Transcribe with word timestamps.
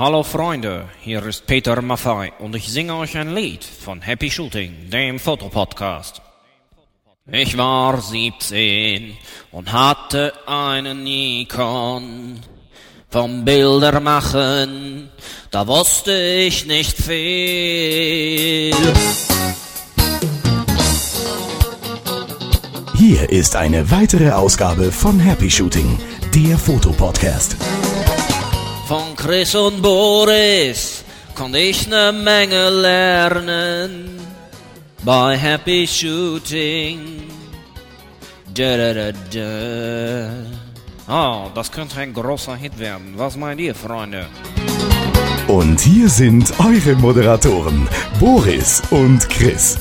Hallo 0.00 0.22
Freunde, 0.22 0.88
hier 1.02 1.26
ist 1.26 1.46
Peter 1.46 1.82
Maffei 1.82 2.32
und 2.38 2.56
ich 2.56 2.72
singe 2.72 2.94
euch 2.94 3.18
ein 3.18 3.34
Lied 3.34 3.62
von 3.62 4.00
Happy 4.00 4.30
Shooting, 4.30 4.88
dem 4.88 5.18
Fotopodcast. 5.18 6.22
Ich 7.30 7.58
war 7.58 8.00
17 8.00 9.14
und 9.52 9.70
hatte 9.70 10.32
einen 10.46 11.04
Nikon. 11.04 12.40
Vom 13.10 13.44
Bildermachen, 13.44 15.10
da 15.50 15.66
wusste 15.66 16.14
ich 16.18 16.64
nicht 16.64 16.96
viel. 16.96 18.74
Hier 22.94 23.28
ist 23.28 23.54
eine 23.54 23.90
weitere 23.90 24.30
Ausgabe 24.30 24.92
von 24.92 25.20
Happy 25.20 25.50
Shooting, 25.50 25.98
der 26.34 26.56
Fotopodcast. 26.56 27.58
Chris 29.20 29.54
und 29.54 29.82
Boris 29.82 31.04
konnte 31.34 31.58
ich 31.58 31.86
ne 31.86 32.10
Menge 32.10 32.70
lernen 32.70 34.18
bei 35.02 35.36
Happy 35.36 35.86
Shooting. 35.86 37.24
Da, 38.54 38.78
da, 38.78 38.94
da, 38.94 39.12
da. 39.30 40.30
Oh, 41.06 41.50
das 41.54 41.70
könnte 41.70 42.00
ein 42.00 42.14
großer 42.14 42.56
Hit 42.56 42.78
werden. 42.78 43.12
Was 43.16 43.36
meint 43.36 43.60
ihr, 43.60 43.74
Freunde? 43.74 44.24
Und 45.48 45.78
hier 45.80 46.08
sind 46.08 46.54
eure 46.58 46.96
Moderatoren, 46.96 47.86
Boris 48.18 48.82
und 48.90 49.28
Chris. 49.28 49.76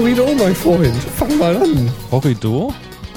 Horrido, 0.00 0.26
mein 0.38 0.54
Freund. 0.56 0.94
Fang 1.18 1.36
mal 1.36 1.54
an. 1.58 1.90
Horrido? 2.10 2.72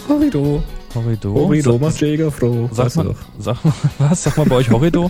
Horrido. 0.09 0.61
Horrido? 0.93 1.33
Horrido 1.33 1.71
Sa- 1.71 1.77
macht 1.77 2.01
Jäger 2.01 2.29
froh. 2.29 2.69
Sag 2.73 2.93
mal, 2.97 3.05
doch. 3.05 3.15
sag 3.39 3.63
mal, 3.63 3.73
was? 3.99 4.23
Sag 4.23 4.35
mal 4.35 4.45
bei 4.45 4.55
euch 4.57 4.69
Horrido? 4.69 5.09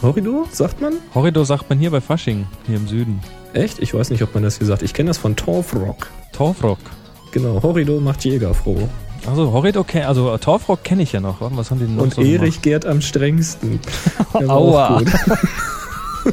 Horrido, 0.00 0.46
sagt 0.52 0.80
man? 0.80 0.92
Horrido 1.12 1.42
sagt 1.42 1.68
man 1.68 1.80
hier 1.80 1.90
bei 1.90 2.00
Fasching, 2.00 2.46
hier 2.68 2.76
im 2.76 2.86
Süden. 2.86 3.18
Echt? 3.52 3.80
Ich 3.80 3.92
weiß 3.94 4.10
nicht, 4.10 4.22
ob 4.22 4.32
man 4.32 4.44
das 4.44 4.58
hier 4.58 4.66
sagt. 4.68 4.82
Ich 4.82 4.94
kenne 4.94 5.08
das 5.08 5.18
von 5.18 5.34
Torfrock. 5.34 6.06
Torfrock. 6.32 6.78
Genau, 7.32 7.60
Horrido 7.60 7.98
macht 7.98 8.24
Jäger 8.24 8.54
froh. 8.54 8.88
Also 9.26 9.52
Horrido 9.52 9.82
kenn, 9.82 10.04
also 10.04 10.32
äh, 10.32 10.38
Torfrock 10.38 10.84
kenne 10.84 11.02
ich 11.02 11.10
ja 11.10 11.18
noch. 11.20 11.38
Was 11.40 11.72
haben 11.72 11.80
die 11.80 11.86
denn 11.86 11.96
noch 11.96 12.04
Und 12.04 12.14
so 12.14 12.22
Erich 12.22 12.62
gärt 12.62 12.86
am 12.86 13.00
strengsten. 13.00 13.80
Aua. 14.46 15.02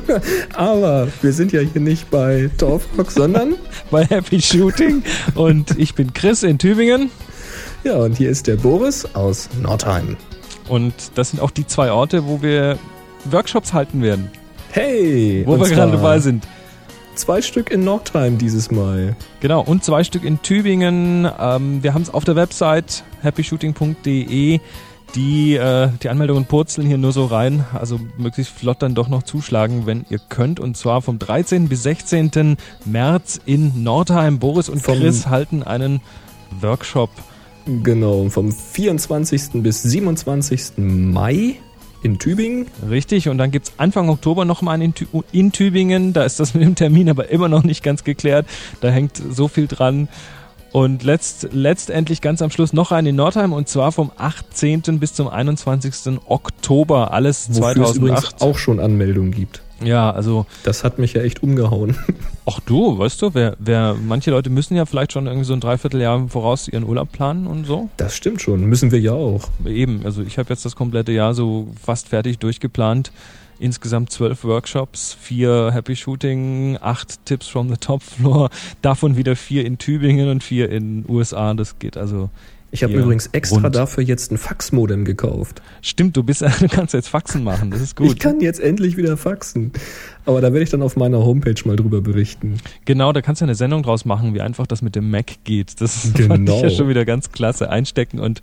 Aber 0.54 1.08
wir 1.22 1.34
sind 1.34 1.52
ja 1.52 1.62
hier 1.62 1.82
nicht 1.82 2.10
bei 2.10 2.50
Torfrock, 2.58 3.12
sondern? 3.12 3.56
Bei 3.92 4.06
Happy 4.06 4.42
Shooting. 4.42 5.04
Und 5.36 5.78
ich 5.78 5.96
bin 5.96 6.14
Chris 6.14 6.44
in 6.44 6.58
Tübingen. 6.58 7.12
ja, 7.84 7.96
und 7.98 8.18
hier 8.18 8.30
ist 8.30 8.48
der 8.48 8.56
Boris 8.56 9.06
aus 9.14 9.50
Nordheim. 9.62 10.18
Und 10.68 10.94
das 11.16 11.32
sind 11.32 11.40
auch 11.40 11.52
die 11.52 11.68
zwei 11.68 11.92
Orte, 11.92 12.26
wo 12.26 12.42
wir 12.42 12.78
Workshops 13.26 13.74
halten 13.74 14.02
werden. 14.02 14.32
Hey! 14.72 15.44
Wo 15.46 15.60
wir 15.60 15.70
gerade 15.70 15.94
dabei 15.94 16.20
sind. 16.20 16.46
Zwei 17.16 17.42
Stück 17.42 17.72
in 17.72 17.86
Nordheim 17.86 18.38
dieses 18.38 18.72
Mal. 18.72 19.16
Genau, 19.40 19.62
und 19.62 19.86
zwei 19.86 20.04
Stück 20.04 20.26
in 20.26 20.42
Tübingen. 20.42 21.30
Ähm, 21.40 21.82
wir 21.82 21.94
haben 21.94 22.02
es 22.02 22.14
auf 22.14 22.26
der 22.26 22.36
Website 22.36 23.04
happyshooting.de. 23.24 24.60
Die, 25.14 25.56
äh, 25.56 25.90
die 26.04 26.10
Anmeldungen 26.10 26.46
purzeln 26.46 26.88
hier 26.88 26.98
nur 26.98 27.12
so 27.14 27.26
rein. 27.26 27.64
Also 27.74 28.00
möglichst 28.18 28.52
flott 28.54 28.82
dann 28.82 28.96
doch 28.96 29.08
noch 29.08 29.24
zuschlagen, 29.24 29.86
wenn 29.86 30.06
ihr 30.10 30.20
könnt. 30.20 30.60
Und 30.60 30.76
zwar 30.76 31.02
vom 31.02 31.20
13. 31.20 31.70
bis 31.70 31.84
16. 31.84 32.58
März 32.84 33.40
in 33.46 33.84
Nordheim. 33.84 34.40
Boris 34.40 34.68
und 34.68 34.82
Vom- 34.82 35.00
Chris 35.00 35.28
halten 35.28 35.64
einen 35.64 36.02
Workshop. 36.60 37.10
Genau, 37.84 38.20
und 38.22 38.32
vom 38.32 38.52
24. 38.52 39.64
bis 39.64 39.82
27. 39.84 40.74
Mai 40.78 41.56
in 42.04 42.20
Tübingen. 42.20 42.68
Richtig, 42.88 43.30
und 43.30 43.38
dann 43.40 43.50
gibt's 43.52 43.74
Anfang 43.78 44.10
Oktober 44.10 44.46
nochmal 44.46 44.76
einen 44.76 44.94
in, 45.12 45.24
in 45.32 45.52
Tübingen. 45.52 46.14
Da 46.14 46.24
ist 46.26 46.40
das 46.40 46.54
mit 46.54 46.62
dem 46.64 46.76
Termin 46.76 47.10
aber 47.10 47.30
immer 47.30 47.48
noch 47.48 47.64
nicht 47.64 47.82
ganz 47.84 48.04
geklärt. 48.04 48.46
Da 48.82 48.90
hängt 48.90 49.20
so 49.32 49.48
viel 49.48 49.66
dran. 49.68 50.10
Und 50.76 51.04
letzt, 51.04 51.48
letztendlich 51.54 52.20
ganz 52.20 52.42
am 52.42 52.50
Schluss 52.50 52.74
noch 52.74 52.92
einen 52.92 53.08
in 53.08 53.16
Nordheim 53.16 53.54
und 53.54 53.70
zwar 53.70 53.94
vom 53.94 54.12
18. 54.18 54.82
bis 55.00 55.14
zum 55.14 55.30
21. 55.30 56.20
Oktober. 56.26 57.14
Alles 57.14 57.48
Wofür 57.48 57.86
es 57.86 57.96
übrigens 57.96 58.20
2008. 58.24 58.42
auch 58.42 58.58
schon 58.58 58.82
Anmeldungen 58.82 59.32
gibt. 59.32 59.62
Ja, 59.82 60.12
also, 60.12 60.46
Das 60.64 60.84
hat 60.84 61.00
mich 61.00 61.14
ja 61.14 61.22
echt 61.22 61.42
umgehauen. 61.42 61.96
auch 62.46 62.60
du, 62.60 62.98
weißt 62.98 63.22
du, 63.22 63.34
wer, 63.34 63.56
wer, 63.58 63.96
manche 64.06 64.32
Leute 64.32 64.50
müssen 64.50 64.76
ja 64.76 64.86
vielleicht 64.86 65.14
schon 65.14 65.28
irgendwie 65.28 65.46
so 65.46 65.54
ein 65.54 65.62
Dreivierteljahr 65.62 66.18
im 66.18 66.28
voraus 66.28 66.68
ihren 66.68 66.84
Urlaub 66.84 67.10
planen 67.10 67.48
und 67.48 67.66
so. 67.66 67.88
Das 67.96 68.14
stimmt 68.14 68.42
schon, 68.42 68.66
müssen 68.66 68.92
wir 68.92 69.00
ja 69.00 69.14
auch. 69.14 69.48
Eben, 69.66 70.02
also 70.04 70.24
ich 70.24 70.38
habe 70.38 70.50
jetzt 70.50 70.66
das 70.66 70.76
komplette 70.76 71.14
Jahr 71.14 71.34
so 71.34 71.70
fast 71.82 72.10
fertig 72.10 72.38
durchgeplant. 72.40 73.14
Insgesamt 73.60 74.12
zwölf 74.12 74.44
Workshops, 74.44 75.16
vier 75.20 75.72
Happy 75.74 75.96
Shooting, 75.96 76.78
acht 76.82 77.26
Tipps 77.26 77.48
from 77.48 77.70
the 77.70 77.78
Top 77.78 78.04
Floor, 78.04 78.50
davon 78.82 79.16
wieder 79.16 79.36
vier 79.36 79.66
in 79.66 79.78
Tübingen 79.78 80.30
und 80.30 80.44
vier 80.44 80.70
in 80.70 81.06
USA. 81.08 81.54
Das 81.54 81.80
geht 81.80 81.96
also. 81.98 82.30
Ich 82.72 82.84
habe 82.84 82.92
Ja, 82.92 83.00
übrigens 83.00 83.28
extra 83.28 83.62
rund. 83.62 83.76
dafür 83.76 84.04
jetzt 84.04 84.34
ein 84.34 84.38
Faxmodem 84.38 85.06
gekauft. 85.06 85.62
Stimmt, 85.82 86.18
du 86.18 86.24
bist, 86.24 86.42
du 86.60 86.68
kannst 86.68 86.94
jetzt 86.94 87.08
Faxen 87.08 87.42
machen. 87.46 87.72
Das 87.72 87.80
ist 87.80 87.92
Ich 87.92 87.96
gut. 88.08 88.20
kann 88.20 88.42
jetzt 88.42 88.60
endlich 88.60 88.98
wieder 88.98 89.16
faxen. 89.16 89.72
Aber 90.26 90.42
da 90.42 90.52
werde 90.52 90.64
ich 90.64 90.72
dann 90.72 90.82
auf 90.82 90.98
meiner 90.98 91.20
Homepage 91.20 91.56
mal 91.64 91.78
drüber 91.78 92.02
berichten. 92.02 92.58
Genau, 92.84 93.14
da 93.14 93.22
kannst 93.22 93.40
du 93.40 93.46
eine 93.46 93.56
Sendung 93.56 93.84
draus 93.84 94.04
machen, 94.04 94.34
wie 94.34 94.42
einfach 94.42 94.68
das 94.68 94.82
mit 94.82 94.96
dem 94.98 95.10
Mac 95.10 95.28
geht. 95.46 95.80
Das 95.80 95.96
fand 96.08 96.20
ich 96.20 96.28
Genau. 96.28 96.62
ja 96.64 96.70
schon 96.70 96.90
wieder 96.90 97.06
ganz 97.06 97.32
klasse. 97.32 97.70
Einstecken 97.70 98.20
und 98.20 98.42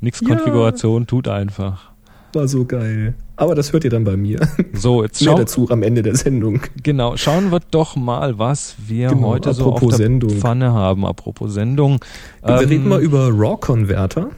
nix 0.00 0.20
Ja. 0.22 0.28
Konfiguration, 0.28 1.06
tut 1.06 1.28
einfach. 1.28 1.90
War 2.34 2.48
so 2.48 2.64
geil. 2.64 3.14
Aber 3.36 3.54
das 3.54 3.72
hört 3.72 3.84
ihr 3.84 3.90
dann 3.90 4.04
bei 4.04 4.16
mir. 4.16 4.40
So, 4.72 5.02
jetzt 5.04 5.20
Mehr 5.20 5.32
schau, 5.32 5.38
dazu 5.38 5.70
am 5.70 5.82
Ende 5.82 6.02
der 6.02 6.16
Sendung. 6.16 6.60
Genau, 6.82 7.16
schauen 7.16 7.50
wir 7.52 7.60
doch 7.70 7.94
mal, 7.96 8.38
was 8.38 8.74
wir 8.86 9.08
Genau, 9.08 9.28
heute 9.28 9.54
so 9.54 9.72
auf 9.72 9.80
der 9.80 9.92
Sendung. 9.92 10.30
Pfanne 10.30 10.72
haben. 10.72 11.04
Apropos 11.06 11.54
Sendung. 11.54 12.00
Wir 12.44 12.60
Ähm, 12.60 12.68
reden 12.68 12.88
mal 12.88 13.00
über 13.00 13.28
RAW-Converter. 13.32 14.30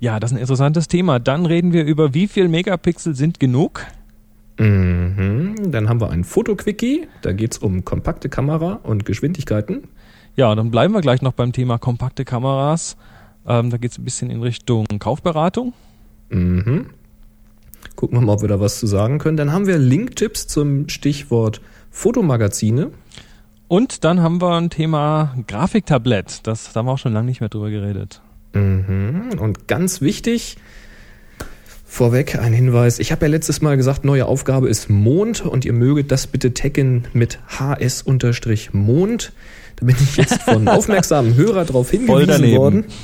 Ja, 0.00 0.20
das 0.20 0.30
ist 0.30 0.36
ein 0.36 0.40
interessantes 0.40 0.88
Thema. 0.88 1.18
Dann 1.18 1.46
reden 1.46 1.72
wir 1.72 1.84
über, 1.84 2.14
wie 2.14 2.28
viel 2.28 2.48
Megapixel 2.48 3.14
sind 3.14 3.40
genug? 3.40 3.82
Mhm. 4.58 5.54
Dann 5.70 5.88
haben 5.88 6.00
wir 6.00 6.10
ein 6.10 6.24
Fotoquickie. 6.24 7.08
Da 7.22 7.32
geht's 7.32 7.58
um 7.58 7.84
kompakte 7.84 8.28
Kamera 8.28 8.80
und 8.82 9.04
Geschwindigkeiten. 9.04 9.84
Ja, 10.36 10.54
dann 10.54 10.70
bleiben 10.70 10.94
wir 10.94 11.00
gleich 11.00 11.22
noch 11.22 11.32
beim 11.32 11.52
Thema 11.52 11.78
kompakte 11.78 12.24
Kameras. 12.24 12.96
Ähm, 13.46 13.70
da 13.70 13.76
geht 13.76 13.92
es 13.92 13.98
ein 13.98 14.04
bisschen 14.04 14.30
in 14.30 14.42
Richtung 14.42 14.86
Kaufberatung. 14.98 15.72
Mhm. 16.30 16.86
Gucken 17.96 18.18
wir 18.18 18.22
mal, 18.22 18.32
ob 18.34 18.42
wir 18.42 18.48
da 18.48 18.60
was 18.60 18.78
zu 18.78 18.86
sagen 18.86 19.18
können. 19.18 19.36
Dann 19.36 19.52
haben 19.52 19.66
wir 19.66 19.78
Linktipps 19.78 20.46
zum 20.46 20.88
Stichwort 20.88 21.60
Fotomagazine. 21.90 22.90
Und 23.68 24.04
dann 24.04 24.20
haben 24.20 24.40
wir 24.40 24.56
ein 24.56 24.70
Thema 24.70 25.34
Grafiktablett. 25.46 26.46
Das 26.46 26.72
da 26.72 26.80
haben 26.80 26.86
wir 26.86 26.92
auch 26.92 26.98
schon 26.98 27.12
lange 27.12 27.26
nicht 27.26 27.40
mehr 27.40 27.48
drüber 27.48 27.70
geredet. 27.70 28.20
Mhm. 28.52 29.38
Und 29.38 29.68
ganz 29.68 30.00
wichtig, 30.00 30.56
vorweg 31.84 32.38
ein 32.38 32.52
Hinweis. 32.52 32.98
Ich 32.98 33.12
habe 33.12 33.26
ja 33.26 33.30
letztes 33.30 33.62
Mal 33.62 33.76
gesagt, 33.76 34.04
neue 34.04 34.26
Aufgabe 34.26 34.68
ist 34.68 34.90
Mond 34.90 35.46
und 35.46 35.64
ihr 35.64 35.72
möget 35.72 36.10
das 36.10 36.26
bitte 36.26 36.52
taggen 36.54 37.04
mit 37.12 37.38
hs-mond. 37.48 39.32
Da 39.84 39.92
bin 39.92 39.96
ich 40.02 40.16
jetzt 40.16 40.42
von 40.42 40.66
aufmerksamen 40.68 41.34
Hörer 41.34 41.66
darauf 41.66 41.90
hingewiesen 41.90 42.56
worden. 42.56 42.84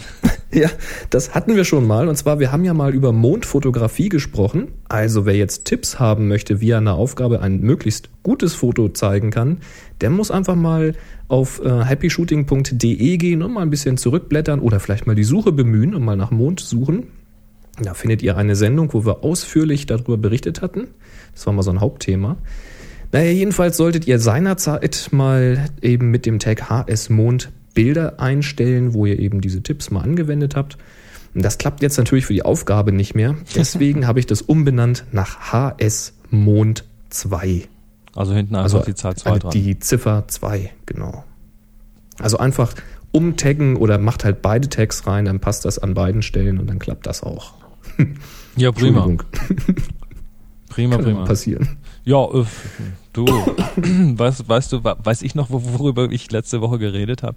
Ja, 0.52 0.68
das 1.10 1.32
hatten 1.32 1.54
wir 1.54 1.64
schon 1.64 1.86
mal. 1.86 2.08
Und 2.08 2.16
zwar, 2.16 2.40
wir 2.40 2.50
haben 2.50 2.64
ja 2.64 2.74
mal 2.74 2.92
über 2.92 3.12
Mondfotografie 3.12 4.08
gesprochen. 4.08 4.66
Also 4.88 5.24
wer 5.24 5.36
jetzt 5.36 5.64
Tipps 5.64 6.00
haben 6.00 6.26
möchte, 6.26 6.60
wie 6.60 6.70
er 6.70 6.78
eine 6.78 6.94
Aufgabe 6.94 7.40
ein 7.40 7.60
möglichst 7.60 8.08
gutes 8.24 8.54
Foto 8.56 8.88
zeigen 8.88 9.30
kann, 9.30 9.58
der 10.00 10.10
muss 10.10 10.32
einfach 10.32 10.56
mal 10.56 10.94
auf 11.28 11.64
äh, 11.64 11.84
happyshooting.de 11.84 13.16
gehen 13.16 13.44
und 13.44 13.52
mal 13.52 13.62
ein 13.62 13.70
bisschen 13.70 13.96
zurückblättern 13.96 14.58
oder 14.58 14.80
vielleicht 14.80 15.06
mal 15.06 15.14
die 15.14 15.22
Suche 15.22 15.52
bemühen 15.52 15.94
und 15.94 16.04
mal 16.04 16.16
nach 16.16 16.32
Mond 16.32 16.58
suchen. 16.58 17.04
Da 17.80 17.94
findet 17.94 18.20
ihr 18.20 18.36
eine 18.36 18.56
Sendung, 18.56 18.92
wo 18.92 19.06
wir 19.06 19.22
ausführlich 19.22 19.86
darüber 19.86 20.16
berichtet 20.16 20.62
hatten. 20.62 20.88
Das 21.32 21.46
war 21.46 21.52
mal 21.52 21.62
so 21.62 21.70
ein 21.70 21.80
Hauptthema. 21.80 22.38
Naja, 23.12 23.30
jedenfalls 23.30 23.76
solltet 23.76 24.06
ihr 24.06 24.18
seinerzeit 24.20 25.08
mal 25.10 25.66
eben 25.82 26.10
mit 26.10 26.26
dem 26.26 26.38
Tag 26.38 26.68
HS 26.70 27.10
Mond 27.10 27.50
Bilder 27.74 28.20
einstellen, 28.20 28.94
wo 28.94 29.06
ihr 29.06 29.18
eben 29.18 29.40
diese 29.40 29.62
Tipps 29.62 29.90
mal 29.90 30.02
angewendet 30.02 30.56
habt. 30.56 30.76
Und 31.34 31.44
das 31.44 31.58
klappt 31.58 31.82
jetzt 31.82 31.96
natürlich 31.98 32.26
für 32.26 32.32
die 32.34 32.42
Aufgabe 32.44 32.92
nicht 32.92 33.14
mehr. 33.14 33.36
Deswegen 33.54 34.06
habe 34.06 34.18
ich 34.20 34.26
das 34.26 34.42
umbenannt 34.42 35.04
nach 35.12 35.52
HS 35.52 36.14
Mond 36.30 36.84
2. 37.10 37.68
Also 38.14 38.32
hinten 38.34 38.56
einfach 38.56 38.78
Also 38.78 38.86
die 38.86 38.94
Zahl 38.94 39.14
2 39.16 39.30
eine- 39.30 39.38
dran. 39.40 39.50
die 39.52 39.78
Ziffer 39.78 40.24
2, 40.26 40.72
genau. 40.86 41.24
Also 42.20 42.38
einfach 42.38 42.74
umtaggen 43.12 43.76
oder 43.76 43.98
macht 43.98 44.24
halt 44.24 44.42
beide 44.42 44.68
Tags 44.68 45.06
rein, 45.06 45.24
dann 45.24 45.40
passt 45.40 45.64
das 45.64 45.78
an 45.78 45.94
beiden 45.94 46.22
Stellen 46.22 46.58
und 46.58 46.68
dann 46.68 46.78
klappt 46.78 47.06
das 47.06 47.22
auch. 47.22 47.54
ja, 48.56 48.70
prima. 48.72 49.08
Prima, 50.68 50.96
kann 50.96 51.04
prima. 51.04 51.24
passieren. 51.24 51.76
Ja, 52.04 52.24
äh, 52.32 52.44
du, 53.12 53.24
weißt, 53.76 54.48
weißt 54.48 54.72
du, 54.72 54.84
weiß 54.84 55.22
ich 55.22 55.34
noch, 55.34 55.50
wo- 55.50 55.62
worüber 55.78 56.10
ich 56.10 56.30
letzte 56.30 56.60
Woche 56.60 56.78
geredet 56.78 57.22
habe? 57.22 57.36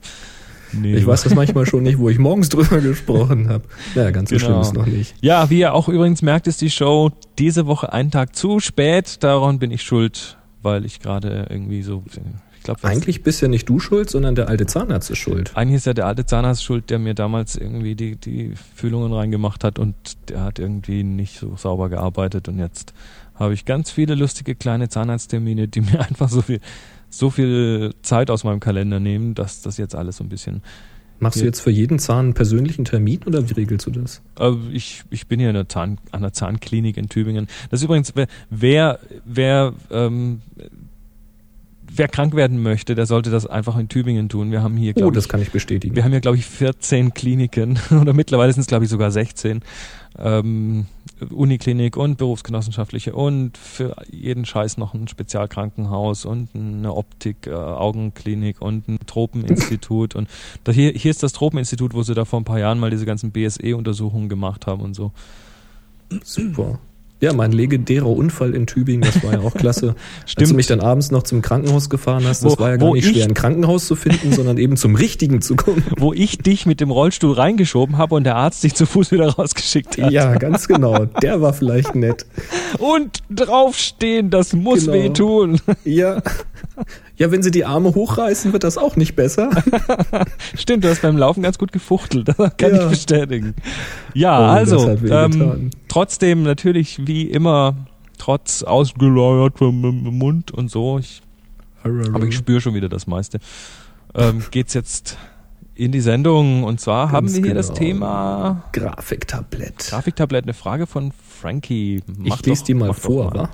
Nee. 0.75 0.95
Ich 0.95 1.05
weiß 1.05 1.23
das 1.23 1.35
manchmal 1.35 1.67
schon 1.67 1.83
nicht, 1.83 1.99
wo 1.99 2.09
ich 2.09 2.17
morgens 2.17 2.49
drüber 2.49 2.79
gesprochen 2.79 3.47
habe. 3.49 3.63
Naja, 3.93 4.09
ganz 4.09 4.29
so 4.31 4.35
Genau. 4.37 4.47
schlimm 4.47 4.61
ist 4.61 4.73
noch 4.73 4.85
nicht. 4.87 5.13
Ja, 5.21 5.49
wie 5.51 5.59
ihr 5.59 5.73
auch 5.75 5.87
übrigens 5.87 6.23
merkt, 6.23 6.47
ist 6.47 6.61
die 6.61 6.71
Show 6.71 7.11
diese 7.37 7.67
Woche 7.67 7.93
einen 7.93 8.09
Tag 8.09 8.35
zu 8.35 8.59
spät. 8.59 9.17
Daran 9.23 9.59
bin 9.59 9.69
ich 9.69 9.83
schuld, 9.83 10.37
weil 10.63 10.83
ich 10.85 10.99
gerade 10.99 11.45
irgendwie 11.49 11.83
so, 11.83 12.03
ich 12.57 12.63
glaube, 12.63 12.83
Eigentlich 12.85 13.21
bist 13.21 13.39
ja 13.41 13.49
nicht 13.49 13.69
du 13.69 13.79
schuld, 13.79 14.09
sondern 14.09 14.33
der 14.33 14.47
alte 14.49 14.65
Zahnarzt 14.65 15.11
ist 15.11 15.19
schuld. 15.19 15.51
Eigentlich 15.55 15.75
ist 15.75 15.85
ja 15.85 15.93
der 15.93 16.07
alte 16.07 16.25
Zahnarzt 16.25 16.63
schuld, 16.63 16.89
der 16.89 16.97
mir 16.97 17.13
damals 17.13 17.55
irgendwie 17.55 17.93
die, 17.93 18.15
die 18.15 18.53
Fühlungen 18.73 19.13
reingemacht 19.13 19.63
hat 19.63 19.77
und 19.77 19.93
der 20.29 20.41
hat 20.41 20.57
irgendwie 20.57 21.03
nicht 21.03 21.37
so 21.37 21.55
sauber 21.55 21.89
gearbeitet 21.89 22.47
und 22.47 22.57
jetzt 22.57 22.93
habe 23.43 23.53
ich 23.53 23.65
ganz 23.65 23.91
viele 23.91 24.15
lustige 24.15 24.55
kleine 24.55 24.89
Zahnarzttermine, 24.89 25.67
die 25.67 25.81
mir 25.81 26.01
einfach 26.01 26.29
so 26.29 26.41
viel, 26.41 26.59
so 27.09 27.29
viel 27.29 27.93
Zeit 28.01 28.29
aus 28.29 28.43
meinem 28.43 28.59
Kalender 28.59 28.99
nehmen, 28.99 29.35
dass 29.35 29.61
das 29.61 29.77
jetzt 29.77 29.95
alles 29.95 30.17
so 30.17 30.23
ein 30.23 30.29
bisschen. 30.29 30.61
Machst 31.19 31.39
du 31.39 31.45
jetzt 31.45 31.61
für 31.61 31.71
jeden 31.71 31.99
Zahn 31.99 32.25
einen 32.25 32.33
persönlichen 32.33 32.83
Termin 32.83 33.21
oder 33.25 33.47
wie 33.47 33.53
regelst 33.53 33.85
du 33.85 33.91
das? 33.91 34.21
Äh, 34.39 34.51
ich, 34.73 35.03
ich 35.09 35.27
bin 35.27 35.39
hier 35.39 35.49
in 35.49 35.55
der 35.55 35.69
Zahn, 35.69 35.97
an 36.11 36.21
der 36.21 36.33
Zahnklinik 36.33 36.97
in 36.97 37.07
Tübingen. 37.07 37.47
Das 37.69 37.79
ist 37.79 37.85
übrigens, 37.85 38.13
wer, 38.15 38.27
wer, 38.49 38.99
wer, 39.23 39.73
ähm, 39.89 40.41
wer 41.95 42.07
krank 42.07 42.35
werden 42.35 42.61
möchte, 42.61 42.95
der 42.95 43.05
sollte 43.05 43.29
das 43.29 43.45
einfach 43.45 43.77
in 43.77 43.89
Tübingen 43.89 44.29
tun. 44.29 44.51
Wir 44.51 44.63
haben 44.63 44.77
hier, 44.77 44.93
Oh, 44.97 45.11
das 45.11 45.25
ich, 45.25 45.29
kann 45.29 45.41
ich 45.41 45.51
bestätigen. 45.51 45.95
Wir 45.95 46.03
haben 46.03 46.13
ja, 46.13 46.19
glaube 46.19 46.37
ich, 46.37 46.45
14 46.45 47.13
Kliniken 47.13 47.79
oder 48.01 48.13
mittlerweile 48.13 48.51
sind 48.53 48.61
es, 48.61 48.67
glaube 48.67 48.85
ich, 48.85 48.91
sogar 48.91 49.11
16. 49.11 49.61
Ähm, 50.19 50.85
Uniklinik 51.31 51.97
und 51.97 52.17
berufsgenossenschaftliche 52.17 53.13
und 53.13 53.57
für 53.57 53.95
jeden 54.11 54.45
Scheiß 54.45 54.77
noch 54.77 54.93
ein 54.93 55.07
Spezialkrankenhaus 55.07 56.25
und 56.25 56.49
eine 56.53 56.93
Optik, 56.93 57.47
äh, 57.47 57.53
Augenklinik 57.53 58.61
und 58.61 58.87
ein 58.87 58.97
Tropeninstitut. 59.07 60.15
und 60.15 60.29
da 60.63 60.71
hier, 60.71 60.91
hier 60.91 61.11
ist 61.11 61.23
das 61.23 61.33
Tropeninstitut, 61.33 61.93
wo 61.93 62.03
sie 62.03 62.13
da 62.13 62.25
vor 62.25 62.41
ein 62.41 62.45
paar 62.45 62.59
Jahren 62.59 62.79
mal 62.79 62.91
diese 62.91 63.05
ganzen 63.05 63.31
BSE-Untersuchungen 63.31 64.29
gemacht 64.29 64.67
haben 64.67 64.81
und 64.81 64.93
so. 64.95 65.11
Super. 66.23 66.79
Ja, 67.23 67.33
mein 67.33 67.51
legendärer 67.53 68.07
Unfall 68.09 68.53
in 68.53 68.67
Tübingen, 68.67 69.01
das 69.01 69.23
war 69.23 69.33
ja 69.33 69.39
auch 69.39 69.53
klasse. 69.53 69.95
Als 70.23 70.31
Stimmt. 70.31 70.51
du 70.51 70.55
mich 70.55 70.67
dann 70.67 70.81
abends 70.81 71.09
noch 71.09 71.23
zum 71.23 71.41
Krankenhaus 71.41 71.89
gefahren 71.89 72.25
hast, 72.27 72.43
das 72.43 72.57
Wo- 72.57 72.61
war 72.61 72.71
ja 72.71 72.75
gar 72.77 72.91
nicht 72.93 73.05
ich- 73.05 73.13
schwer, 73.13 73.25
ein 73.25 73.33
Krankenhaus 73.33 73.87
zu 73.87 73.95
finden, 73.95 74.33
sondern 74.33 74.57
eben 74.57 74.75
zum 74.75 74.95
richtigen 74.95 75.41
zu 75.41 75.55
kommen. 75.55 75.83
Wo 75.97 76.11
ich 76.13 76.37
dich 76.39 76.65
mit 76.65 76.81
dem 76.81 76.91
Rollstuhl 76.91 77.31
reingeschoben 77.33 77.97
habe 77.97 78.15
und 78.15 78.25
der 78.25 78.35
Arzt 78.35 78.63
dich 78.63 78.75
zu 78.75 78.85
Fuß 78.85 79.11
wieder 79.11 79.29
rausgeschickt 79.29 79.97
hat. 80.01 80.11
Ja, 80.11 80.35
ganz 80.37 80.67
genau. 80.67 81.05
Der 81.21 81.41
war 81.41 81.53
vielleicht 81.53 81.95
nett. 81.95 82.25
Und 82.79 83.19
draufstehen, 83.29 84.29
das 84.29 84.53
muss 84.53 84.81
Genau. 84.81 84.93
wehtun. 84.93 85.59
Ja. 85.85 86.21
Ja, 87.17 87.31
wenn 87.31 87.43
sie 87.43 87.51
die 87.51 87.65
Arme 87.65 87.93
hochreißen, 87.93 88.53
wird 88.53 88.63
das 88.63 88.77
auch 88.77 88.95
nicht 88.95 89.15
besser. 89.15 89.49
Stimmt, 90.55 90.83
du 90.83 90.89
hast 90.89 91.01
beim 91.01 91.17
Laufen 91.17 91.43
ganz 91.43 91.57
gut 91.57 91.71
gefuchtelt. 91.71 92.27
Das 92.27 92.37
kann 92.57 92.75
Ja. 92.75 92.83
ich 92.85 92.89
bestätigen. 92.89 93.53
Ja, 94.13 94.39
Oh, 94.39 94.43
also, 94.43 94.95
das 94.95 95.35
ähm, 95.35 95.69
trotzdem 95.87 96.43
natürlich 96.43 97.05
wie 97.05 97.23
immer, 97.23 97.75
trotz 98.17 98.63
ausgeleiert 98.63 99.61
mit 99.61 99.73
Mund 100.13 100.51
und 100.51 100.71
so, 100.71 100.97
ich, 100.99 101.21
aber 101.83 102.23
ich 102.25 102.35
spüre 102.35 102.61
schon 102.61 102.73
wieder 102.73 102.89
das 102.89 103.05
meiste, 103.07 103.39
ähm, 104.15 104.43
geht's 104.51 104.73
jetzt 104.73 105.17
in 105.75 105.91
die 105.91 106.01
Sendung. 106.01 106.63
Und 106.63 106.79
zwar 106.79 107.11
haben 107.11 107.33
wir 107.33 107.43
hier 107.43 107.53
das 107.55 107.67
genau. 107.69 107.79
Thema 107.79 108.63
Grafiktablett. 108.73 109.87
Grafiktablett, 109.89 110.45
eine 110.45 110.53
Frage 110.53 110.87
von 110.87 111.11
Frankie. 111.41 112.01
Mach 112.17 112.39
ich 112.39 112.45
lese 112.45 112.63
die 112.65 112.73
mal 112.73 112.93
vor, 112.93 113.33
wa? 113.33 113.49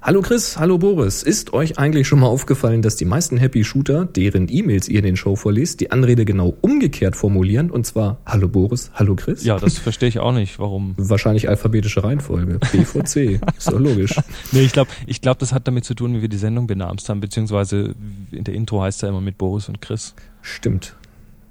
Hallo 0.00 0.22
Chris, 0.22 0.58
hallo 0.58 0.78
Boris. 0.78 1.22
Ist 1.22 1.52
euch 1.52 1.78
eigentlich 1.78 2.08
schon 2.08 2.20
mal 2.20 2.26
aufgefallen, 2.28 2.82
dass 2.82 2.96
die 2.96 3.04
meisten 3.04 3.36
Happy 3.36 3.64
Shooter, 3.64 4.04
deren 4.06 4.48
E-Mails 4.48 4.88
ihr 4.88 5.00
in 5.00 5.04
den 5.04 5.16
Show 5.16 5.36
vorlest, 5.36 5.80
die 5.80 5.90
Anrede 5.90 6.24
genau 6.24 6.56
umgekehrt 6.60 7.16
formulieren? 7.16 7.70
Und 7.70 7.86
zwar 7.86 8.18
Hallo 8.24 8.48
Boris, 8.48 8.90
hallo 8.94 9.14
Chris? 9.16 9.44
Ja, 9.44 9.58
das 9.58 9.78
verstehe 9.78 10.08
ich 10.08 10.18
auch 10.18 10.32
nicht, 10.32 10.58
warum. 10.58 10.94
Wahrscheinlich 10.96 11.48
alphabetische 11.48 12.02
Reihenfolge. 12.04 12.58
B 12.72 12.84
vor 12.84 13.04
C. 13.04 13.40
Ist 13.56 13.70
doch 13.70 13.78
logisch. 13.80 14.14
Nee, 14.52 14.62
ich 14.62 14.72
glaube, 14.72 14.90
ich 15.06 15.20
glaub, 15.20 15.38
das 15.38 15.52
hat 15.52 15.68
damit 15.68 15.84
zu 15.84 15.94
tun, 15.94 16.14
wie 16.14 16.22
wir 16.22 16.28
die 16.28 16.38
Sendung 16.38 16.66
benamst 16.66 17.08
haben, 17.08 17.20
beziehungsweise 17.20 17.94
in 18.30 18.44
der 18.44 18.54
Intro 18.54 18.80
heißt 18.82 19.02
er 19.02 19.10
immer 19.10 19.20
mit 19.20 19.36
Boris 19.36 19.68
und 19.68 19.82
Chris, 19.82 20.14
Stimmt. 20.40 20.94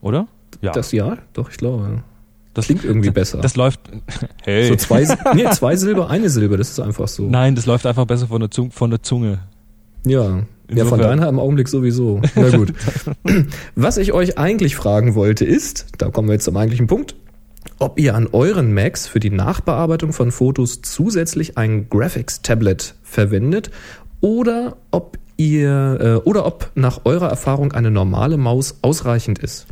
oder? 0.02 0.28
Ja. 0.62 0.72
Das 0.72 0.92
ja? 0.92 1.18
Doch, 1.34 1.50
ich 1.52 1.58
glaube. 1.58 2.04
Das 2.58 2.66
Klingt 2.66 2.84
irgendwie 2.84 3.12
besser. 3.12 3.40
Das 3.40 3.56
läuft. 3.56 3.80
Hey. 4.44 4.70
so 4.70 4.76
zwei, 4.78 5.06
nee, 5.36 5.46
zwei 5.52 5.76
Silber, 5.76 6.10
eine 6.10 6.30
Silber, 6.30 6.56
das 6.56 6.70
ist 6.70 6.80
einfach 6.80 7.10
so. 7.10 7.28
Nein, 7.28 7.56
das 7.56 7.66
läuft 7.66 7.86
einfach 7.86 8.06
besser 8.06 8.28
von 8.28 8.40
der 8.40 8.50
Zunge. 8.50 8.72
Von 8.72 8.90
der 8.90 9.04
Zunge. 9.04 9.40
Ja. 10.06 10.22
Ja, 10.22 10.86
von 10.86 11.00
Insofern. 11.00 11.00
deiner 11.00 11.30
im 11.30 11.40
Augenblick 11.40 11.68
sowieso. 11.68 12.22
Na 12.36 12.50
gut. 12.50 12.74
Was 13.76 13.98
ich 13.98 14.14
euch 14.14 14.38
eigentlich 14.38 14.76
fragen 14.76 15.16
wollte 15.16 15.46
ist, 15.46 15.88
da 15.98 16.10
kommen 16.10 16.30
wir 16.30 16.34
jetzt 16.34 16.46
zum 16.46 16.56
eigentlichen 16.58 16.88
Punkt, 16.88 17.16
ob 17.80 18.00
ihr 18.00 18.16
an 18.16 18.28
euren 18.32 18.74
Macs 18.74 19.08
für 19.08 19.20
die 19.20 19.30
Nachbearbeitung 19.30 20.14
von 20.14 20.32
Fotos 20.32 20.82
zusätzlich 20.82 21.58
ein 21.58 21.90
Graphics-Tablet 21.90 22.96
verwendet 23.04 23.70
oder 24.22 24.78
ob 24.92 25.18
ihr 25.38 26.22
äh, 26.26 26.28
oder 26.28 26.46
ob 26.46 26.72
nach 26.76 27.02
eurer 27.06 27.30
Erfahrung 27.30 27.72
eine 27.74 27.92
normale 27.92 28.38
Maus 28.38 28.80
ausreichend 28.82 29.40
ist. 29.40 29.68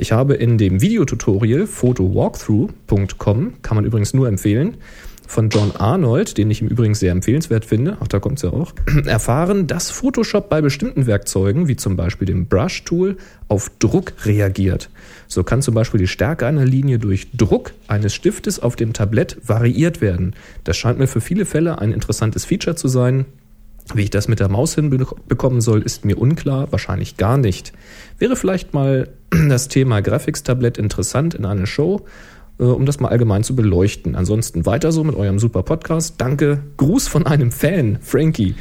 Ich 0.00 0.12
habe 0.12 0.32
in 0.32 0.56
dem 0.56 0.80
Videotutorial 0.80 1.66
photowalkthrough.com, 1.66 3.52
kann 3.60 3.74
man 3.74 3.84
übrigens 3.84 4.14
nur 4.14 4.28
empfehlen, 4.28 4.78
von 5.26 5.50
John 5.50 5.76
Arnold, 5.76 6.38
den 6.38 6.50
ich 6.50 6.62
im 6.62 6.68
Übrigen 6.68 6.94
sehr 6.94 7.12
empfehlenswert 7.12 7.66
finde, 7.66 7.98
ach 8.00 8.08
da 8.08 8.18
kommt's 8.18 8.40
ja 8.40 8.48
auch, 8.50 8.72
erfahren, 9.04 9.66
dass 9.66 9.90
Photoshop 9.90 10.48
bei 10.48 10.62
bestimmten 10.62 11.06
Werkzeugen, 11.06 11.68
wie 11.68 11.76
zum 11.76 11.96
Beispiel 11.96 12.26
dem 12.26 12.46
Brush-Tool, 12.46 13.18
auf 13.48 13.70
Druck 13.78 14.14
reagiert. 14.24 14.88
So 15.28 15.44
kann 15.44 15.60
zum 15.60 15.74
Beispiel 15.74 16.00
die 16.00 16.08
Stärke 16.08 16.46
einer 16.46 16.64
Linie 16.64 16.98
durch 16.98 17.28
Druck 17.36 17.72
eines 17.86 18.14
Stiftes 18.14 18.58
auf 18.58 18.76
dem 18.76 18.94
Tablett 18.94 19.36
variiert 19.46 20.00
werden. 20.00 20.34
Das 20.64 20.78
scheint 20.78 20.98
mir 20.98 21.08
für 21.08 21.20
viele 21.20 21.44
Fälle 21.44 21.78
ein 21.78 21.92
interessantes 21.92 22.46
Feature 22.46 22.74
zu 22.74 22.88
sein. 22.88 23.26
Wie 23.94 24.02
ich 24.02 24.10
das 24.10 24.28
mit 24.28 24.40
der 24.40 24.48
Maus 24.48 24.74
hinbekommen 24.74 25.60
soll, 25.60 25.82
ist 25.82 26.04
mir 26.04 26.18
unklar, 26.18 26.70
wahrscheinlich 26.70 27.16
gar 27.16 27.36
nicht. 27.36 27.72
Wäre 28.18 28.36
vielleicht 28.36 28.74
mal 28.74 29.08
das 29.48 29.68
Thema 29.68 30.00
Graphics-Tablett 30.00 30.78
interessant 30.78 31.34
in 31.34 31.44
einer 31.44 31.66
Show, 31.66 32.02
äh, 32.58 32.64
um 32.64 32.86
das 32.86 33.00
mal 33.00 33.08
allgemein 33.08 33.42
zu 33.44 33.56
beleuchten. 33.56 34.14
Ansonsten 34.14 34.66
weiter 34.66 34.92
so 34.92 35.04
mit 35.04 35.16
eurem 35.16 35.38
super 35.38 35.62
Podcast. 35.62 36.14
Danke. 36.18 36.62
Gruß 36.76 37.08
von 37.08 37.26
einem 37.26 37.50
Fan, 37.52 37.98
Frankie. 38.00 38.54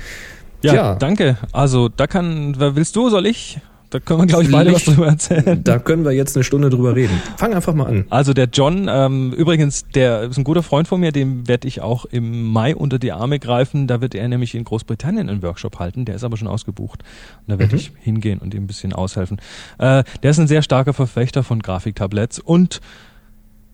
Ja, 0.62 0.72
Tja. 0.72 0.96
danke. 0.96 1.38
Also, 1.54 1.90
da 1.90 2.08
kann, 2.08 2.56
wer 2.58 2.76
willst 2.76 2.96
du, 2.96 3.10
soll 3.10 3.26
ich? 3.26 3.60
Da 3.90 4.00
können 4.00 4.20
wir, 4.20 4.28
glaube 4.28 4.44
ich, 4.44 4.52
beide 4.52 4.72
was 4.72 4.86
Licht. 4.86 4.98
drüber 4.98 5.08
erzählen. 5.08 5.64
Da 5.64 5.80
können 5.80 6.06
wir 6.06 6.12
jetzt 6.12 6.36
eine 6.36 6.44
Stunde 6.44 6.70
drüber 6.70 6.96
reden. 6.96 7.20
Fang 7.38 7.56
einfach 7.56 7.74
mal 7.74 7.88
an. 7.88 8.06
Also 8.10 8.34
der 8.34 8.46
John, 8.46 8.88
ähm, 8.88 9.34
übrigens, 9.34 9.86
der 9.96 10.24
ist 10.24 10.38
ein 10.38 10.44
guter 10.44 10.62
Freund 10.62 10.88
von 10.88 11.00
mir, 11.00 11.12
dem 11.12 11.48
werde 11.48 11.68
ich 11.68 11.82
auch 11.82 12.06
im 12.06 12.52
Mai 12.52 12.76
unter 12.76 13.00
die 13.00 13.12
Arme 13.12 13.40
greifen. 13.40 13.88
Da 13.88 14.00
wird 14.00 14.14
er 14.14 14.28
nämlich 14.28 14.54
in 14.54 14.64
Großbritannien 14.64 15.28
einen 15.28 15.42
Workshop 15.42 15.80
halten, 15.80 16.06
der 16.06 16.16
ist 16.16 16.24
aber 16.24 16.38
schon 16.38 16.48
ausgebucht. 16.48 17.04
Und 17.48 17.52
da 17.52 17.58
werde 17.58 17.76
ich 17.76 17.92
hingehen 18.00 18.40
und 18.40 18.54
ihm 18.54 18.64
ein 18.64 18.68
bisschen 18.68 18.94
aushelfen. 18.94 19.38
Äh, 19.80 20.04
der 20.22 20.32
ist 20.32 20.40
ein 20.40 20.48
sehr 20.48 20.62
starker 20.62 20.94
Verfechter 20.94 21.42
von 21.42 21.60
Grafiktabletts 21.60 22.40
und 22.40 22.82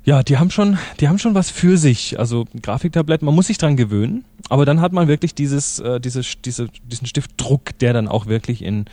ja, 0.05 0.21
die 0.21 0.37
haben 0.37 0.51
schon, 0.51 0.77
die 0.99 1.09
haben 1.09 1.17
schon 1.17 1.33
was 1.33 1.49
für 1.49 1.77
sich. 1.77 2.19
Also 2.19 2.45
Grafiktablett, 2.61 3.23
man 3.23 3.33
muss 3.33 3.47
sich 3.47 3.57
dran 3.57 3.75
gewöhnen, 3.75 4.23
aber 4.49 4.63
dann 4.63 4.79
hat 4.79 4.93
man 4.93 5.07
wirklich 5.07 5.33
dieses, 5.33 5.79
äh, 5.79 5.99
diese, 5.99 6.21
diese, 6.45 6.67
diesen 6.83 7.07
Stiftdruck, 7.07 7.77
der 7.79 7.93
dann 7.93 8.07
auch 8.07 8.27
wirklich 8.27 8.63
in 8.63 8.85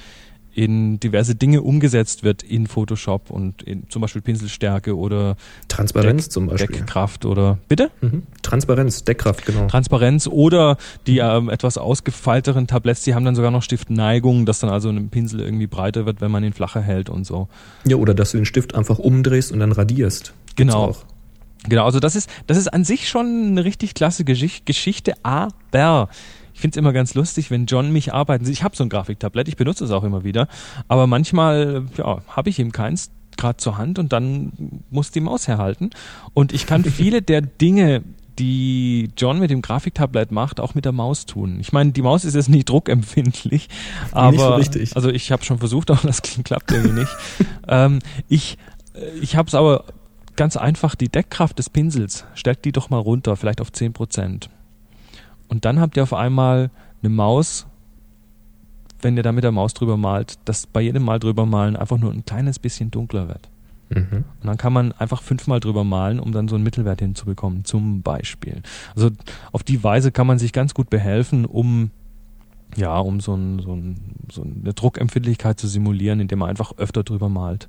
in 0.55 1.01
diverse 1.01 1.35
Dinge 1.35 1.63
umgesetzt 1.63 2.23
wird 2.25 2.43
in 2.43 2.67
Photoshop 2.67 3.31
und 3.31 3.63
in 3.63 3.89
zum 3.89 4.03
Beispiel 4.03 4.21
Pinselstärke 4.23 4.97
oder 4.97 5.37
Transparenz 5.69 6.25
Deck- 6.25 6.33
zum 6.33 6.47
Beispiel. 6.47 6.77
Deckkraft 6.77 7.25
oder 7.25 7.59
bitte 7.69 7.91
Mhm. 8.01 8.25
Transparenz, 8.43 9.05
Deckkraft, 9.05 9.47
genau. 9.47 9.67
Transparenz 9.67 10.27
oder 10.27 10.77
die 11.07 11.19
ähm, 11.19 11.49
etwas 11.49 11.79
ausgefeilteren 11.79 12.67
Tabletts, 12.67 13.03
die 13.05 13.15
haben 13.15 13.25
dann 13.25 13.35
sogar 13.35 13.51
noch 13.51 13.63
Stiftneigung, 13.63 14.45
dass 14.47 14.59
dann 14.61 14.71
also 14.71 14.91
ein 14.91 15.09
Pinsel 15.09 15.41
irgendwie 15.41 15.67
breiter 15.67 16.05
wird, 16.07 16.21
wenn 16.21 16.31
man 16.31 16.45
ihn 16.45 16.53
flacher 16.53 16.83
hält 16.83 17.09
und 17.09 17.25
so. 17.27 17.49
Ja, 17.87 17.97
oder 17.97 18.13
dass 18.15 18.33
du 18.33 18.37
den 18.39 18.45
Stift 18.47 18.75
einfach 18.75 18.99
umdrehst 18.99 19.53
und 19.53 19.61
dann 19.61 19.73
radierst. 19.73 20.35
Genau. 20.57 20.95
Genau, 21.69 21.85
also 21.85 22.01
das 22.01 22.17
ist, 22.17 22.29
das 22.49 22.57
ist 22.57 22.67
an 22.75 22.83
sich 22.85 23.09
schon 23.09 23.47
eine 23.53 23.65
richtig 23.65 23.95
klasse 23.95 24.25
Geschichte, 24.25 24.65
Geschichte 24.65 25.15
aber 25.23 26.09
finde 26.63 26.77
es 26.77 26.79
immer 26.79 26.95
ganz 26.95 27.15
lustig, 27.15 27.51
wenn 27.51 27.67
John 27.67 27.93
mich 27.93 28.15
arbeiten 28.15 28.45
sieht. 28.45 28.55
Ich 28.55 28.63
habe 28.63 28.75
so 28.75 28.85
ein 28.85 28.89
Grafiktablett, 28.89 29.49
ich 29.49 29.57
benutze 29.57 29.85
es 29.85 29.91
auch 29.91 30.05
immer 30.05 30.25
wieder, 30.25 30.49
aber 30.89 31.07
manchmal 31.07 31.85
ja, 31.99 32.23
habe 32.29 32.49
ich 32.49 32.59
eben 32.59 32.73
keins 32.73 33.11
gerade 33.37 33.59
zur 33.59 33.77
Hand 33.77 33.99
und 33.99 34.13
dann 34.13 34.83
muss 34.91 35.11
die 35.11 35.21
Maus 35.21 35.49
herhalten. 35.49 35.91
Und 36.33 36.53
ich 36.53 36.67
kann 36.67 36.85
viele 36.85 37.21
der 37.21 37.43
Dinge, 37.43 38.03
die 38.39 39.11
John 39.17 39.39
mit 39.41 39.51
dem 39.51 39.61
Grafiktablett 39.61 40.33
macht, 40.33 40.59
auch 40.59 40.75
mit 40.75 40.87
der 40.87 40.93
Maus 40.93 41.27
tun. 41.27 41.59
Ich 41.61 41.73
meine, 41.73 41.93
die 41.93 42.01
Maus 42.01 42.25
ist 42.25 42.35
jetzt 42.35 42.49
nicht 42.49 42.69
druckempfindlich, 42.69 43.69
aber 44.11 44.39
so 44.39 44.55
richtig. 44.55 44.97
also 44.97 45.11
ich 45.11 45.31
habe 45.31 45.45
schon 45.45 45.59
versucht, 45.59 45.91
aber 45.93 46.01
das 46.03 46.23
klappt 46.23 46.73
irgendwie 46.73 47.01
nicht. 47.01 47.17
ähm, 47.69 47.99
ich 48.29 48.57
äh, 48.95 49.19
ich 49.21 49.37
habe 49.37 49.49
es 49.49 49.55
aber 49.55 49.85
ganz 50.37 50.57
einfach, 50.57 50.95
die 50.95 51.09
Deckkraft 51.09 51.59
des 51.59 51.71
Pinsels, 51.71 52.25
stellt 52.35 52.65
die 52.65 52.73
doch 52.73 52.91
mal 52.91 52.99
runter, 52.99 53.37
vielleicht 53.37 53.61
auf 53.61 53.69
10%. 53.69 54.49
Und 55.53 55.65
dann 55.65 55.81
habt 55.81 55.97
ihr 55.97 56.03
auf 56.03 56.15
einmal 56.15 56.71
eine 57.03 57.11
Maus 57.11 57.67
wenn 59.03 59.17
ihr 59.17 59.23
da 59.23 59.33
mit 59.33 59.45
der 59.45 59.53
Maus 59.53 59.75
drüber 59.75 59.97
malt, 59.97 60.39
dass 60.45 60.67
bei 60.67 60.81
jedem 60.81 61.05
Mal 61.05 61.19
drüber 61.19 61.47
malen 61.47 61.77
einfach 61.77 61.99
nur 61.99 62.13
ein 62.13 62.25
kleines 62.25 62.59
bisschen 62.59 62.91
dunkler 62.91 63.29
wird. 63.29 63.51
Mhm. 63.91 64.25
Und 64.41 64.47
dann 64.47 64.57
kann 64.57 64.73
man 64.73 64.93
einfach 64.93 65.23
fünfmal 65.23 65.61
drüber 65.61 65.85
malen, 65.85 66.19
um 66.19 66.33
dann 66.33 66.49
so 66.49 66.55
einen 66.55 66.65
Mittelwert 66.65 67.01
hinzubekommen, 67.01 67.65
zum 67.65 68.03
Beispiel. 68.03 68.63
Also 68.95 69.11
auf 69.51 69.63
die 69.63 69.85
Weise 69.85 70.13
kann 70.13 70.27
man 70.27 70.39
sich 70.39 70.53
ganz 70.53 70.73
gut 70.73 70.89
behelfen, 70.89 71.45
um 71.45 71.91
ja, 72.75 72.99
um 72.99 73.21
so, 73.21 73.35
ein, 73.35 73.59
so, 73.59 73.75
ein, 73.75 73.97
so 74.33 74.43
eine 74.43 74.73
Druckempfindlichkeit 74.73 75.61
zu 75.61 75.69
simulieren, 75.69 76.21
indem 76.21 76.39
man 76.39 76.49
einfach 76.49 76.79
öfter 76.79 77.03
drüber 77.03 77.29
malt. 77.29 77.69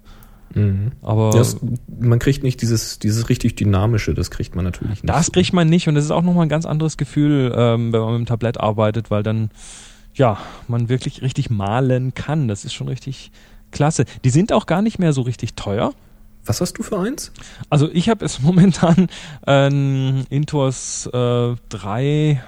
Mhm. 0.55 0.91
Aber 1.01 1.31
Das, 1.31 1.57
man 1.99 2.19
kriegt 2.19 2.43
nicht 2.43 2.61
dieses, 2.61 2.99
dieses 2.99 3.29
richtig 3.29 3.55
dynamische, 3.55 4.13
das 4.13 4.31
kriegt 4.31 4.55
man 4.55 4.65
natürlich 4.65 5.01
nicht. 5.03 5.09
das 5.09 5.31
kriegt 5.31 5.53
man 5.53 5.67
nicht 5.69 5.87
und 5.87 5.95
das 5.95 6.05
ist 6.05 6.11
auch 6.11 6.21
nochmal 6.21 6.45
ein 6.45 6.49
ganz 6.49 6.65
anderes 6.65 6.97
Gefühl, 6.97 7.53
ähm, 7.55 7.91
wenn 7.93 8.01
man 8.01 8.11
mit 8.13 8.19
dem 8.21 8.25
Tablett 8.27 8.59
arbeitet, 8.59 9.09
weil 9.11 9.23
dann 9.23 9.49
ja, 10.15 10.37
man 10.67 10.89
wirklich 10.89 11.21
richtig 11.23 11.49
malen 11.49 12.13
kann. 12.13 12.47
Das 12.47 12.65
ist 12.65 12.73
schon 12.73 12.87
richtig 12.87 13.31
klasse. 13.71 14.05
Die 14.23 14.29
sind 14.29 14.53
auch 14.53 14.67
gar 14.67 14.83
nicht 14.83 14.99
mehr 14.99 15.11
so 15.11 15.21
richtig 15.23 15.55
teuer. 15.55 15.91
Was 16.45 16.61
hast 16.61 16.73
du 16.77 16.83
für 16.83 16.99
eins? 16.99 17.31
Also 17.71 17.89
ich 17.91 18.09
habe 18.09 18.23
es 18.23 18.39
momentan 18.43 19.07
ein 19.47 20.25
Intus 20.29 21.07
äh, 21.11 21.55
3 21.69 22.43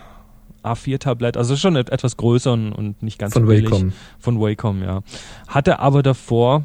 A4-Tablett, 0.64 1.38
also 1.38 1.56
schon 1.56 1.76
et- 1.76 1.90
etwas 1.90 2.18
größer 2.18 2.54
und, 2.54 2.72
und 2.74 3.02
nicht 3.04 3.20
ganz 3.20 3.34
Von 3.34 3.44
so 3.44 3.50
billig. 3.50 3.72
Wacom. 3.72 3.94
Von 4.20 4.40
Wacom, 4.40 4.82
ja. 4.84 5.02
Hatte 5.48 5.80
aber 5.80 6.04
davor 6.04 6.64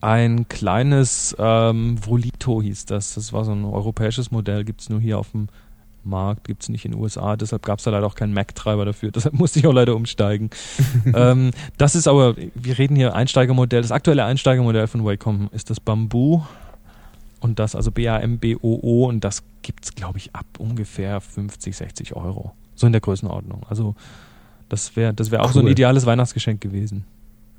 ein 0.00 0.48
kleines 0.48 1.36
ähm, 1.38 1.96
Volito 2.04 2.62
hieß 2.62 2.86
das. 2.86 3.14
Das 3.14 3.32
war 3.32 3.44
so 3.44 3.52
ein 3.52 3.64
europäisches 3.64 4.30
Modell, 4.30 4.64
gibt's 4.64 4.88
nur 4.88 5.00
hier 5.00 5.18
auf 5.18 5.30
dem 5.32 5.48
Markt, 6.04 6.44
gibt's 6.44 6.68
nicht 6.68 6.84
in 6.84 6.92
den 6.92 7.00
USA, 7.00 7.36
deshalb 7.36 7.62
gab's 7.64 7.84
da 7.84 7.90
leider 7.90 8.06
auch 8.06 8.14
keinen 8.14 8.34
Mac-Treiber 8.34 8.84
dafür, 8.84 9.10
deshalb 9.14 9.34
musste 9.34 9.58
ich 9.58 9.66
auch 9.66 9.72
leider 9.72 9.94
umsteigen. 9.94 10.50
ähm, 11.14 11.52
das 11.78 11.94
ist 11.94 12.08
aber, 12.08 12.34
wir 12.36 12.78
reden 12.78 12.96
hier 12.96 13.14
Einsteigermodell, 13.14 13.82
das 13.82 13.92
aktuelle 13.92 14.24
Einsteigermodell 14.24 14.86
von 14.86 15.04
Wacom 15.04 15.48
ist 15.52 15.70
das 15.70 15.80
Bamboo 15.80 16.42
und 17.40 17.58
das, 17.58 17.74
also 17.74 17.90
B-A-M-B-O-O 17.90 19.06
und 19.08 19.22
das 19.22 19.42
gibt's 19.62 19.94
glaube 19.94 20.18
ich, 20.18 20.34
ab 20.34 20.46
ungefähr 20.58 21.20
50, 21.20 21.76
60 21.76 22.16
Euro. 22.16 22.52
So 22.74 22.86
in 22.86 22.92
der 22.92 23.00
Größenordnung. 23.00 23.64
Also 23.68 23.94
das 24.68 24.96
wäre 24.96 25.12
das 25.14 25.30
wäre 25.30 25.42
auch 25.42 25.52
so 25.52 25.60
ein 25.60 25.66
Cool. 25.66 25.72
ideales 25.72 26.06
Weihnachtsgeschenk 26.06 26.60
gewesen. 26.60 27.04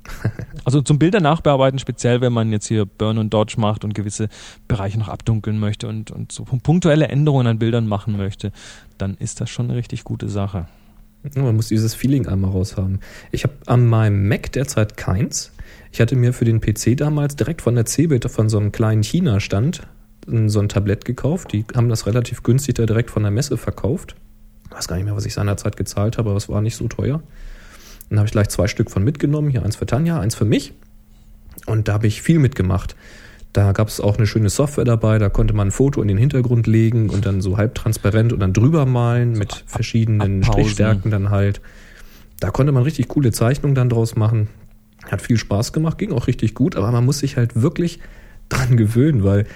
Also 0.64 0.80
zum 0.80 0.98
Bilder 0.98 1.20
nachbearbeiten, 1.20 1.78
speziell 1.78 2.22
wenn 2.22 2.32
man 2.32 2.50
jetzt 2.50 2.66
hier 2.66 2.86
Burn 2.86 3.18
und 3.18 3.34
Dodge 3.34 3.56
macht 3.58 3.84
und 3.84 3.94
gewisse 3.94 4.30
Bereiche 4.66 4.98
noch 4.98 5.08
abdunkeln 5.08 5.58
möchte 5.58 5.88
und, 5.88 6.10
und 6.10 6.32
so 6.32 6.44
punktuelle 6.44 7.08
Änderungen 7.08 7.46
an 7.46 7.58
Bildern 7.58 7.86
machen 7.86 8.16
möchte, 8.16 8.50
dann 8.96 9.14
ist 9.18 9.42
das 9.42 9.50
schon 9.50 9.66
eine 9.66 9.76
richtig 9.76 10.04
gute 10.04 10.30
Sache. 10.30 10.66
Man 11.34 11.56
muss 11.56 11.68
dieses 11.68 11.94
Feeling 11.94 12.26
einmal 12.26 12.50
raushaben. 12.50 13.00
Ich 13.30 13.44
habe 13.44 13.54
an 13.66 13.86
meinem 13.86 14.28
Mac 14.28 14.52
derzeit 14.52 14.96
keins. 14.96 15.52
Ich 15.92 16.00
hatte 16.00 16.16
mir 16.16 16.32
für 16.32 16.44
den 16.44 16.60
PC 16.60 16.96
damals 16.96 17.36
direkt 17.36 17.62
von 17.62 17.74
der 17.74 17.86
Cebit 17.86 18.30
von 18.30 18.48
so 18.48 18.58
einem 18.58 18.72
kleinen 18.72 19.02
China-Stand 19.02 19.86
so 20.46 20.60
ein 20.60 20.68
Tablett 20.68 21.04
gekauft. 21.04 21.52
Die 21.52 21.64
haben 21.74 21.88
das 21.88 22.06
relativ 22.06 22.42
günstig 22.42 22.76
da 22.76 22.86
direkt 22.86 23.10
von 23.10 23.22
der 23.22 23.32
Messe 23.32 23.56
verkauft. 23.56 24.16
Ich 24.66 24.76
weiß 24.76 24.88
gar 24.88 24.96
nicht 24.96 25.04
mehr, 25.04 25.16
was 25.16 25.26
ich 25.26 25.34
seinerzeit 25.34 25.76
gezahlt 25.76 26.18
habe, 26.18 26.30
aber 26.30 26.36
es 26.36 26.48
war 26.48 26.60
nicht 26.60 26.76
so 26.76 26.88
teuer. 26.88 27.22
Dann 28.08 28.18
habe 28.18 28.26
ich 28.26 28.32
gleich 28.32 28.48
zwei 28.48 28.68
Stück 28.68 28.90
von 28.90 29.02
mitgenommen. 29.02 29.50
Hier 29.50 29.64
eins 29.64 29.76
für 29.76 29.86
Tanja, 29.86 30.20
eins 30.20 30.34
für 30.34 30.44
mich. 30.44 30.72
Und 31.66 31.88
da 31.88 31.94
habe 31.94 32.06
ich 32.06 32.22
viel 32.22 32.38
mitgemacht. 32.38 32.96
Da 33.54 33.70
gab 33.70 33.86
es 33.86 34.00
auch 34.00 34.18
eine 34.18 34.26
schöne 34.26 34.50
Software 34.50 34.84
dabei, 34.84 35.18
da 35.18 35.28
konnte 35.28 35.54
man 35.54 35.68
ein 35.68 35.70
Foto 35.70 36.02
in 36.02 36.08
den 36.08 36.18
Hintergrund 36.18 36.66
legen 36.66 37.08
und 37.08 37.24
dann 37.24 37.40
so 37.40 37.56
halbtransparent 37.56 38.32
und 38.32 38.40
dann 38.40 38.52
drüber 38.52 38.84
malen 38.84 39.38
mit 39.38 39.62
verschiedenen 39.68 40.42
abpausen. 40.42 40.64
Strichstärken 40.64 41.12
dann 41.12 41.30
halt. 41.30 41.60
Da 42.40 42.50
konnte 42.50 42.72
man 42.72 42.82
richtig 42.82 43.06
coole 43.06 43.30
Zeichnungen 43.30 43.76
dann 43.76 43.88
draus 43.88 44.16
machen. 44.16 44.48
Hat 45.08 45.22
viel 45.22 45.36
Spaß 45.36 45.72
gemacht, 45.72 45.98
ging 45.98 46.12
auch 46.12 46.26
richtig 46.26 46.54
gut, 46.54 46.74
aber 46.74 46.90
man 46.90 47.04
muss 47.04 47.20
sich 47.20 47.36
halt 47.36 47.60
wirklich 47.60 48.00
dran 48.48 48.76
gewöhnen, 48.76 49.22
weil 49.22 49.46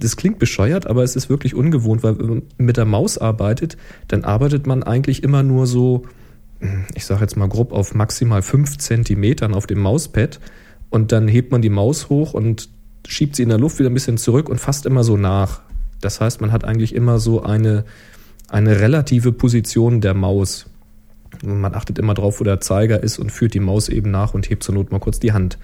das 0.00 0.16
klingt 0.16 0.40
bescheuert, 0.40 0.88
aber 0.88 1.04
es 1.04 1.14
ist 1.14 1.28
wirklich 1.28 1.54
ungewohnt, 1.54 2.02
weil 2.02 2.18
wenn 2.18 2.26
man 2.26 2.42
mit 2.58 2.76
der 2.76 2.84
Maus 2.84 3.16
arbeitet, 3.18 3.76
dann 4.08 4.24
arbeitet 4.24 4.66
man 4.66 4.82
eigentlich 4.82 5.22
immer 5.22 5.44
nur 5.44 5.68
so, 5.68 6.04
ich 6.94 7.06
sage 7.06 7.22
jetzt 7.22 7.36
mal 7.36 7.48
grob 7.48 7.72
auf 7.72 7.94
maximal 7.94 8.42
fünf 8.42 8.78
Zentimetern 8.78 9.54
auf 9.54 9.66
dem 9.66 9.80
Mauspad 9.80 10.40
und 10.90 11.12
dann 11.12 11.28
hebt 11.28 11.52
man 11.52 11.62
die 11.62 11.70
Maus 11.70 12.08
hoch 12.08 12.34
und 12.34 12.68
schiebt 13.06 13.36
sie 13.36 13.42
in 13.42 13.48
der 13.48 13.58
Luft 13.58 13.78
wieder 13.78 13.90
ein 13.90 13.94
bisschen 13.94 14.18
zurück 14.18 14.48
und 14.48 14.60
fasst 14.60 14.86
immer 14.86 15.04
so 15.04 15.16
nach. 15.16 15.60
Das 16.00 16.20
heißt, 16.20 16.40
man 16.40 16.52
hat 16.52 16.64
eigentlich 16.64 16.94
immer 16.94 17.18
so 17.18 17.42
eine, 17.42 17.84
eine 18.48 18.80
relative 18.80 19.32
Position 19.32 20.00
der 20.00 20.14
Maus. 20.14 20.66
Man 21.42 21.74
achtet 21.74 21.98
immer 21.98 22.14
drauf, 22.14 22.40
wo 22.40 22.44
der 22.44 22.60
Zeiger 22.60 23.02
ist 23.02 23.18
und 23.18 23.32
führt 23.32 23.54
die 23.54 23.60
Maus 23.60 23.88
eben 23.88 24.10
nach 24.10 24.34
und 24.34 24.48
hebt 24.48 24.62
zur 24.62 24.74
Not 24.74 24.92
mal 24.92 25.00
kurz 25.00 25.18
die 25.18 25.32
Hand. 25.32 25.58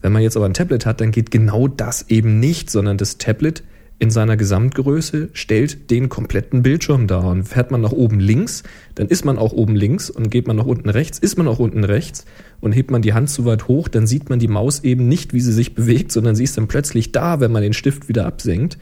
Wenn 0.00 0.12
man 0.12 0.22
jetzt 0.22 0.36
aber 0.36 0.46
ein 0.46 0.54
Tablet 0.54 0.86
hat, 0.86 1.00
dann 1.00 1.10
geht 1.10 1.30
genau 1.30 1.68
das 1.68 2.08
eben 2.08 2.38
nicht, 2.38 2.70
sondern 2.70 2.96
das 2.96 3.18
Tablet 3.18 3.64
in 3.98 4.10
seiner 4.10 4.36
Gesamtgröße 4.36 5.30
stellt 5.32 5.90
den 5.90 6.10
kompletten 6.10 6.62
Bildschirm 6.62 7.06
dar. 7.06 7.24
Und 7.24 7.44
fährt 7.44 7.70
man 7.70 7.80
nach 7.80 7.92
oben 7.92 8.20
links, 8.20 8.62
dann 8.94 9.08
ist 9.08 9.24
man 9.24 9.38
auch 9.38 9.52
oben 9.52 9.74
links 9.74 10.10
und 10.10 10.30
geht 10.30 10.46
man 10.46 10.56
nach 10.56 10.66
unten 10.66 10.90
rechts, 10.90 11.18
ist 11.18 11.38
man 11.38 11.48
auch 11.48 11.58
unten 11.58 11.82
rechts 11.82 12.26
und 12.60 12.72
hebt 12.72 12.90
man 12.90 13.00
die 13.00 13.14
Hand 13.14 13.30
zu 13.30 13.46
weit 13.46 13.68
hoch, 13.68 13.88
dann 13.88 14.06
sieht 14.06 14.28
man 14.28 14.38
die 14.38 14.48
Maus 14.48 14.84
eben 14.84 15.08
nicht, 15.08 15.32
wie 15.32 15.40
sie 15.40 15.52
sich 15.52 15.74
bewegt, 15.74 16.12
sondern 16.12 16.36
sie 16.36 16.44
ist 16.44 16.58
dann 16.58 16.68
plötzlich 16.68 17.12
da, 17.12 17.40
wenn 17.40 17.52
man 17.52 17.62
den 17.62 17.72
Stift 17.72 18.08
wieder 18.08 18.26
absenkt. 18.26 18.76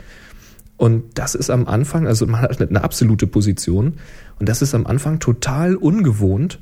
Und 0.77 1.05
das 1.15 1.37
ist 1.37 1.51
am 1.51 1.69
Anfang, 1.69 2.09
also 2.09 2.27
man 2.27 2.41
hat 2.41 2.61
eine 2.61 2.83
absolute 2.83 3.29
Position 3.29 3.95
und 4.41 4.49
das 4.49 4.61
ist 4.61 4.75
am 4.75 4.87
Anfang 4.87 5.21
total 5.21 5.77
ungewohnt, 5.77 6.59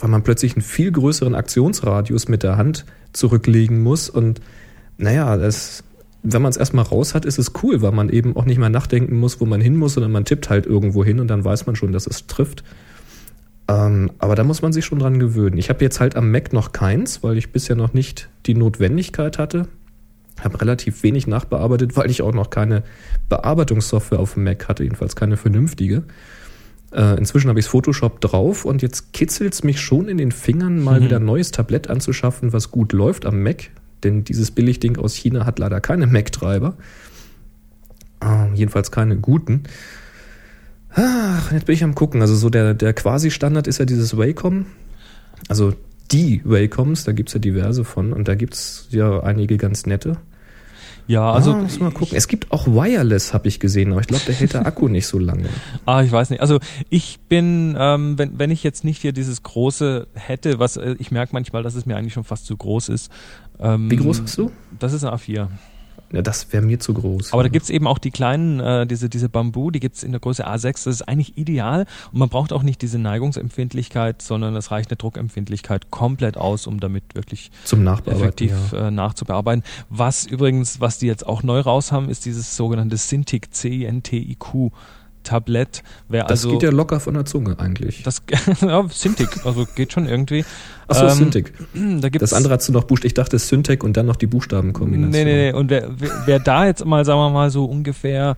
weil 0.00 0.10
man 0.10 0.24
plötzlich 0.24 0.54
einen 0.54 0.62
viel 0.62 0.90
größeren 0.90 1.36
Aktionsradius 1.36 2.26
mit 2.26 2.42
der 2.42 2.56
Hand 2.56 2.84
zurücklegen 3.12 3.80
muss 3.80 4.10
und 4.10 4.40
naja, 4.98 5.36
das, 5.36 5.84
wenn 6.28 6.42
man 6.42 6.50
es 6.50 6.56
erstmal 6.56 6.84
raus 6.84 7.14
hat, 7.14 7.24
ist 7.24 7.38
es 7.38 7.52
cool, 7.62 7.82
weil 7.82 7.92
man 7.92 8.08
eben 8.08 8.34
auch 8.36 8.44
nicht 8.44 8.58
mehr 8.58 8.68
nachdenken 8.68 9.18
muss, 9.18 9.40
wo 9.40 9.46
man 9.46 9.60
hin 9.60 9.76
muss, 9.76 9.94
sondern 9.94 10.10
man 10.12 10.24
tippt 10.24 10.50
halt 10.50 10.66
irgendwo 10.66 11.04
hin 11.04 11.20
und 11.20 11.28
dann 11.28 11.44
weiß 11.44 11.66
man 11.66 11.76
schon, 11.76 11.92
dass 11.92 12.06
es 12.06 12.26
trifft. 12.26 12.64
Ähm, 13.68 14.10
aber 14.18 14.34
da 14.34 14.44
muss 14.44 14.62
man 14.62 14.72
sich 14.72 14.84
schon 14.84 14.98
dran 14.98 15.18
gewöhnen. 15.18 15.58
Ich 15.58 15.68
habe 15.68 15.84
jetzt 15.84 16.00
halt 16.00 16.16
am 16.16 16.30
Mac 16.30 16.52
noch 16.52 16.72
keins, 16.72 17.22
weil 17.22 17.36
ich 17.36 17.52
bisher 17.52 17.76
noch 17.76 17.94
nicht 17.94 18.28
die 18.46 18.54
Notwendigkeit 18.54 19.38
hatte. 19.38 19.68
Habe 20.40 20.60
relativ 20.60 21.02
wenig 21.02 21.26
nachbearbeitet, 21.26 21.96
weil 21.96 22.10
ich 22.10 22.22
auch 22.22 22.34
noch 22.34 22.50
keine 22.50 22.82
Bearbeitungssoftware 23.28 24.20
auf 24.20 24.34
dem 24.34 24.44
Mac 24.44 24.68
hatte, 24.68 24.84
jedenfalls 24.84 25.16
keine 25.16 25.36
vernünftige. 25.36 26.04
Äh, 26.92 27.18
inzwischen 27.18 27.48
habe 27.48 27.58
ich 27.58 27.66
Photoshop 27.66 28.20
drauf 28.20 28.64
und 28.64 28.82
jetzt 28.82 29.12
kitzelt 29.12 29.54
es 29.54 29.64
mich 29.64 29.80
schon 29.80 30.08
in 30.08 30.18
den 30.18 30.30
Fingern, 30.32 30.82
mal 30.82 31.00
Mhm. 31.00 31.04
wieder 31.04 31.16
ein 31.16 31.24
neues 31.24 31.50
Tablett 31.50 31.88
anzuschaffen, 31.90 32.52
was 32.52 32.70
gut 32.70 32.92
läuft 32.92 33.26
am 33.26 33.42
Mac. 33.42 33.70
Denn 34.06 34.22
dieses 34.22 34.52
Billigding 34.52 34.96
aus 34.98 35.14
China 35.14 35.46
hat 35.46 35.58
leider 35.58 35.80
keine 35.80 36.06
Mac-Treiber. 36.06 36.76
Ah, 38.20 38.46
jedenfalls 38.54 38.92
keine 38.92 39.16
guten. 39.16 39.64
Ach, 40.94 41.50
jetzt 41.50 41.66
bin 41.66 41.74
ich 41.74 41.82
am 41.82 41.96
gucken. 41.96 42.20
Also 42.20 42.36
so 42.36 42.48
der, 42.48 42.74
der 42.74 42.92
Quasi-Standard 42.92 43.66
ist 43.66 43.78
ja 43.78 43.84
dieses 43.84 44.16
Wacom. 44.16 44.66
Also 45.48 45.74
die 46.12 46.40
Wacoms, 46.44 47.02
da 47.02 47.10
gibt's 47.10 47.32
ja 47.32 47.40
diverse 47.40 47.84
von 47.84 48.12
und 48.12 48.28
da 48.28 48.36
gibt's 48.36 48.86
ja 48.90 49.24
einige 49.24 49.56
ganz 49.56 49.86
nette. 49.86 50.18
Ja, 51.08 51.32
also 51.32 51.52
ah, 51.52 51.58
muss 51.58 51.78
mal 51.78 51.92
gucken. 51.92 52.16
Es 52.16 52.26
gibt 52.26 52.50
auch 52.50 52.66
Wireless, 52.66 53.32
habe 53.32 53.46
ich 53.46 53.60
gesehen, 53.60 53.92
aber 53.92 54.00
ich 54.00 54.08
glaube, 54.08 54.24
da 54.26 54.32
hält 54.32 54.54
der 54.54 54.66
Akku 54.66 54.88
nicht 54.88 55.06
so 55.06 55.18
lange. 55.18 55.48
Ah, 55.84 56.02
ich 56.02 56.10
weiß 56.10 56.30
nicht. 56.30 56.40
Also 56.40 56.58
ich 56.88 57.20
bin, 57.28 57.76
ähm, 57.78 58.18
wenn, 58.18 58.40
wenn 58.40 58.50
ich 58.50 58.64
jetzt 58.64 58.82
nicht 58.82 59.02
hier 59.02 59.12
dieses 59.12 59.44
große 59.44 60.08
hätte, 60.14 60.58
was 60.58 60.76
äh, 60.76 60.96
ich 60.98 61.12
merke 61.12 61.32
manchmal, 61.32 61.62
dass 61.62 61.76
es 61.76 61.86
mir 61.86 61.96
eigentlich 61.96 62.12
schon 62.12 62.24
fast 62.24 62.46
zu 62.46 62.56
groß 62.56 62.88
ist. 62.88 63.12
Ähm, 63.60 63.90
Wie 63.90 63.96
groß 63.96 64.22
hast 64.22 64.38
du? 64.38 64.50
Das 64.78 64.92
ist 64.92 65.04
ein 65.04 65.12
A4. 65.12 65.48
Ja, 66.12 66.22
das 66.22 66.52
wäre 66.52 66.64
mir 66.64 66.78
zu 66.78 66.94
groß. 66.94 67.32
Aber 67.32 67.42
da 67.42 67.48
gibt's 67.48 67.68
eben 67.68 67.86
auch 67.86 67.98
die 67.98 68.12
kleinen, 68.12 68.60
äh, 68.60 68.86
diese, 68.86 69.08
diese 69.08 69.28
Bambu, 69.28 69.70
die 69.70 69.80
gibt's 69.80 70.02
in 70.04 70.12
der 70.12 70.20
Größe 70.20 70.46
A6. 70.46 70.84
Das 70.84 70.86
ist 70.86 71.02
eigentlich 71.02 71.36
ideal 71.36 71.86
und 72.12 72.18
man 72.18 72.28
braucht 72.28 72.52
auch 72.52 72.62
nicht 72.62 72.80
diese 72.80 72.98
Neigungsempfindlichkeit, 72.98 74.22
sondern 74.22 74.54
es 74.54 74.70
reicht 74.70 74.90
eine 74.90 74.96
Druckempfindlichkeit 74.96 75.90
komplett 75.90 76.36
aus, 76.36 76.66
um 76.68 76.78
damit 76.78 77.02
wirklich 77.14 77.50
zum 77.64 77.86
effektiv 77.86 78.52
ja. 78.72 78.88
äh, 78.88 78.90
nachzubearbeiten. 78.90 79.64
Was 79.90 80.26
übrigens, 80.26 80.80
was 80.80 80.98
die 80.98 81.06
jetzt 81.06 81.26
auch 81.26 81.42
neu 81.42 81.60
raus 81.60 81.90
haben, 81.90 82.08
ist 82.08 82.24
dieses 82.24 82.56
sogenannte 82.56 82.96
Cintiq, 82.96 83.52
C-I-N-T-I-Q 83.52 84.70
Tablett. 85.26 85.82
Wer 86.08 86.22
Das 86.22 86.30
also 86.44 86.50
geht 86.52 86.62
ja 86.62 86.70
locker 86.70 87.00
von 87.00 87.14
der 87.14 87.24
Zunge 87.24 87.58
eigentlich. 87.58 88.02
das 88.02 88.22
ja, 88.60 88.86
Cintiq, 88.88 89.44
also 89.44 89.66
geht 89.74 89.92
schon 89.92 90.06
irgendwie. 90.08 90.44
Achso, 90.88 91.06
ähm, 91.06 91.10
Syntax. 91.14 91.50
Da 92.00 92.08
gibt's 92.08 92.30
Das 92.30 92.32
andere 92.32 92.54
hast 92.54 92.68
du 92.68 92.72
noch 92.72 92.84
Buchstaben. 92.84 93.06
Ich 93.08 93.14
dachte 93.14 93.38
Syntax 93.38 93.84
und 93.84 93.96
dann 93.96 94.06
noch 94.06 94.16
die 94.16 94.26
Buchstabenkombination. 94.26 95.10
Nee, 95.10 95.24
nee, 95.24 95.50
nee. 95.50 95.52
Und 95.52 95.70
wer, 95.70 95.88
wer, 96.26 96.38
da 96.38 96.66
jetzt 96.66 96.84
mal, 96.84 97.04
sagen 97.04 97.18
wir 97.20 97.30
mal, 97.30 97.50
so 97.50 97.64
ungefähr 97.64 98.36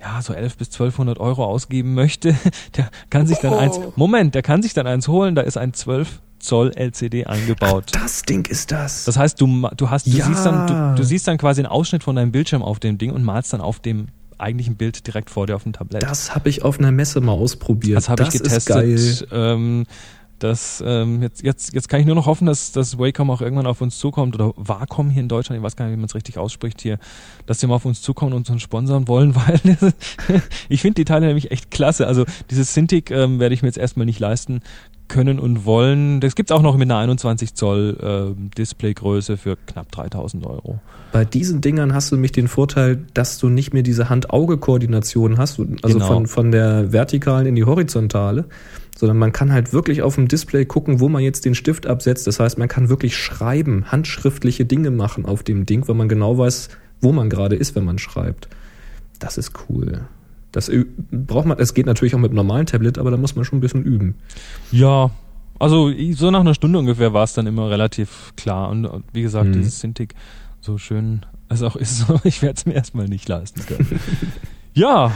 ja, 0.00 0.22
so 0.22 0.32
11 0.32 0.56
bis 0.56 0.68
1200 0.68 1.18
Euro 1.20 1.44
ausgeben 1.44 1.92
möchte, 1.94 2.34
der 2.76 2.90
kann 3.10 3.26
sich 3.26 3.38
dann 3.38 3.52
Oh. 3.52 3.58
eins, 3.58 3.78
Moment, 3.96 4.34
der 4.34 4.42
kann 4.42 4.62
sich 4.62 4.72
dann 4.72 4.86
eins 4.86 5.08
holen, 5.08 5.34
da 5.34 5.42
ist 5.42 5.56
ein 5.58 5.74
12 5.74 6.20
Zoll 6.38 6.72
LCD 6.74 7.26
eingebaut. 7.26 7.90
Das 7.92 8.22
Ding 8.22 8.46
ist 8.46 8.72
das. 8.72 9.04
Das 9.04 9.18
heißt, 9.18 9.38
du, 9.42 9.68
du 9.76 9.90
hast, 9.90 10.06
du 10.06 10.10
Ja. 10.12 10.24
siehst 10.24 10.46
dann, 10.46 10.94
du, 10.94 11.02
du 11.02 11.04
siehst 11.06 11.28
dann 11.28 11.36
quasi 11.36 11.60
einen 11.60 11.66
Ausschnitt 11.66 12.02
von 12.02 12.16
deinem 12.16 12.32
Bildschirm 12.32 12.62
auf 12.62 12.80
dem 12.80 12.96
Ding 12.96 13.12
und 13.12 13.22
malst 13.24 13.52
dann 13.52 13.60
auf 13.60 13.78
dem 13.80 14.06
eigentlichen 14.40 14.76
Bild 14.76 15.06
direkt 15.06 15.30
vor 15.30 15.46
dir 15.46 15.56
auf 15.56 15.62
dem 15.62 15.72
Tablett. 15.72 16.02
Das 16.02 16.34
habe 16.34 16.48
ich 16.48 16.62
auf 16.62 16.78
einer 16.78 16.92
Messe 16.92 17.20
mal 17.20 17.32
ausprobiert. 17.32 17.96
Das 17.96 18.08
habe 18.08 18.22
ich 18.22 18.34
Ist 18.34 18.66
geil. 18.66 18.88
getestet. 18.88 19.28
Ähm, 19.32 19.86
Das, 20.40 20.82
ähm, 20.86 21.20
jetzt, 21.20 21.42
jetzt, 21.42 21.74
jetzt 21.74 21.90
kann 21.90 22.00
ich 22.00 22.06
nur 22.06 22.14
noch 22.14 22.24
hoffen, 22.24 22.46
dass, 22.46 22.72
dass 22.72 22.98
Wacom 22.98 23.30
auch 23.30 23.42
irgendwann 23.42 23.66
auf 23.66 23.82
uns 23.82 23.98
zukommt 23.98 24.34
oder 24.34 24.54
Wacom 24.56 25.10
hier 25.10 25.20
in 25.20 25.28
Deutschland, 25.28 25.58
ich 25.58 25.62
weiß 25.62 25.76
gar 25.76 25.84
nicht, 25.84 25.92
wie 25.92 25.98
man 25.98 26.06
es 26.06 26.14
richtig 26.14 26.38
ausspricht 26.38 26.80
hier, 26.80 26.98
dass 27.44 27.58
die 27.58 27.66
mal 27.66 27.74
auf 27.74 27.84
uns 27.84 28.00
zukommen 28.00 28.32
und 28.32 28.48
uns 28.48 28.62
sponsern 28.62 29.06
wollen, 29.06 29.34
weil 29.36 29.60
ich 30.70 30.80
finde 30.80 30.94
die 30.94 31.04
Teile 31.04 31.26
nämlich 31.26 31.50
echt 31.50 31.70
klasse. 31.70 32.06
Also 32.06 32.24
dieses 32.50 32.72
Cintiq 32.72 33.10
ähm, 33.10 33.38
werde 33.38 33.54
ich 33.54 33.60
mir 33.60 33.68
jetzt 33.68 33.76
erstmal 33.76 34.06
nicht 34.06 34.18
leisten 34.18 34.62
können 35.10 35.38
und 35.38 35.66
wollen. 35.66 36.20
Das 36.20 36.34
gibt's 36.34 36.50
auch 36.50 36.62
noch 36.62 36.78
mit 36.78 36.90
einer 36.90 36.98
21 36.98 37.54
Zoll 37.54 37.98
äh, 38.00 38.56
Displaygröße 38.56 39.36
für 39.36 39.56
knapp 39.66 39.92
3000 39.92 40.46
Euro. 40.46 40.78
Bei 41.12 41.26
diesen 41.26 41.60
Dingern 41.60 41.92
hast 41.92 42.10
du 42.10 42.16
nämlich 42.16 42.32
den 42.32 42.48
Vorteil, 42.48 43.04
dass 43.12 43.38
du 43.38 43.50
nicht 43.50 43.74
mehr 43.74 43.82
diese 43.82 44.08
Hand-Auge-Koordination 44.08 45.36
hast, 45.36 45.58
also 45.58 45.98
Genau. 45.98 46.06
von, 46.06 46.26
von 46.26 46.50
der 46.52 46.92
vertikalen 46.92 47.46
in 47.46 47.56
die 47.56 47.64
horizontale, 47.64 48.46
sondern 48.96 49.18
man 49.18 49.32
kann 49.32 49.52
halt 49.52 49.72
wirklich 49.72 50.00
auf 50.02 50.14
dem 50.14 50.28
Display 50.28 50.64
gucken, 50.64 51.00
wo 51.00 51.08
man 51.08 51.22
jetzt 51.22 51.44
den 51.44 51.54
Stift 51.54 51.86
absetzt. 51.86 52.26
Das 52.26 52.40
heißt, 52.40 52.56
man 52.58 52.68
kann 52.68 52.88
wirklich 52.88 53.16
schreiben, 53.16 53.84
handschriftliche 53.90 54.64
Dinge 54.64 54.90
machen 54.90 55.26
auf 55.26 55.42
dem 55.42 55.66
Ding, 55.66 55.86
weil 55.88 55.96
man 55.96 56.08
genau 56.08 56.38
weiß, 56.38 56.68
wo 57.00 57.12
man 57.12 57.28
gerade 57.28 57.56
ist, 57.56 57.74
wenn 57.74 57.84
man 57.84 57.98
schreibt. 57.98 58.48
Das 59.18 59.36
ist 59.36 59.52
cool. 59.68 60.02
Das 60.52 60.70
braucht 61.12 61.46
man, 61.46 61.58
es 61.58 61.74
geht 61.74 61.86
natürlich 61.86 62.14
auch 62.14 62.18
mit 62.18 62.30
einem 62.30 62.36
normalen 62.36 62.66
Tablet, 62.66 62.98
aber 62.98 63.10
da 63.10 63.16
muss 63.16 63.36
man 63.36 63.44
schon 63.44 63.58
ein 63.58 63.60
bisschen 63.60 63.84
üben. 63.84 64.16
Ja, 64.72 65.10
also 65.58 65.92
so 66.12 66.30
nach 66.30 66.40
einer 66.40 66.54
Stunde 66.54 66.78
ungefähr 66.78 67.12
war 67.12 67.24
es 67.24 67.34
dann 67.34 67.46
immer 67.46 67.70
relativ 67.70 68.32
klar. 68.36 68.68
Und 68.70 68.88
wie 69.12 69.22
gesagt, 69.22 69.48
Mhm. 69.48 69.52
dieses 69.52 69.78
Cintiq, 69.78 70.14
so 70.60 70.76
schön 70.78 71.24
es 71.48 71.62
auch 71.62 71.76
ist, 71.76 72.06
ich 72.24 72.42
werde 72.42 72.56
es 72.56 72.66
mir 72.66 72.72
erstmal 72.74 73.06
nicht 73.06 73.28
leisten 73.28 73.64
können. 73.66 74.00
ja, 74.74 75.12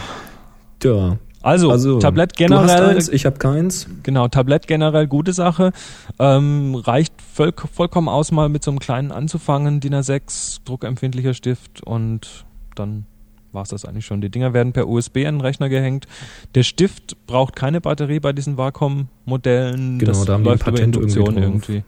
Ja. 0.83 1.19
also, 1.43 1.71
Also, 1.71 1.99
Tablett 1.99 2.33
du 2.39 2.45
hast 2.45 2.67
generell, 2.69 2.97
eins, 2.97 3.09
ich 3.09 3.25
habe 3.27 3.39
keins. 3.39 3.87
genau, 4.03 4.29
Tablett 4.29 4.67
generell 4.67 5.07
gute 5.07 5.33
Sache. 5.33 5.73
Ähm, 6.19 6.75
reicht 6.75 7.15
voll, 7.23 7.53
vollkommen 7.73 8.09
aus, 8.09 8.31
mal 8.33 8.49
mit 8.49 8.63
so 8.65 8.71
einem 8.71 8.79
kleinen 8.81 9.11
anzufangen, 9.13 9.81
DIN 9.81 9.95
A6, 9.95 10.61
druckempfindlicher 10.65 11.35
Stift 11.35 11.83
und 11.83 12.45
dann 12.75 13.07
war's 13.55 13.69
das 13.69 13.85
eigentlich 13.85 14.07
schon. 14.07 14.21
Die 14.21 14.31
Dinger 14.31 14.53
werden 14.53 14.73
per 14.73 14.89
USB 14.89 15.19
an 15.19 15.37
den 15.37 15.41
Rechner 15.41 15.69
gehängt. 15.69 16.07
Der 16.55 16.63
Stift 16.63 17.17
braucht 17.27 17.57
keine 17.57 17.81
Batterie 17.81 18.21
bei 18.21 18.33
diesen 18.33 18.57
Wacom-Modellen. 18.57 19.99
Genau, 19.99 20.13
das 20.13 20.25
da 20.25 20.35
haben 20.35 20.45
die 20.45 20.51
läuft 20.51 20.63
über 20.63 20.73
Patent 20.73 20.97
Induktion 20.97 21.37
irgendwie 21.37 21.65
irgendwie. 21.65 21.85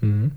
Mhm. 0.00 0.32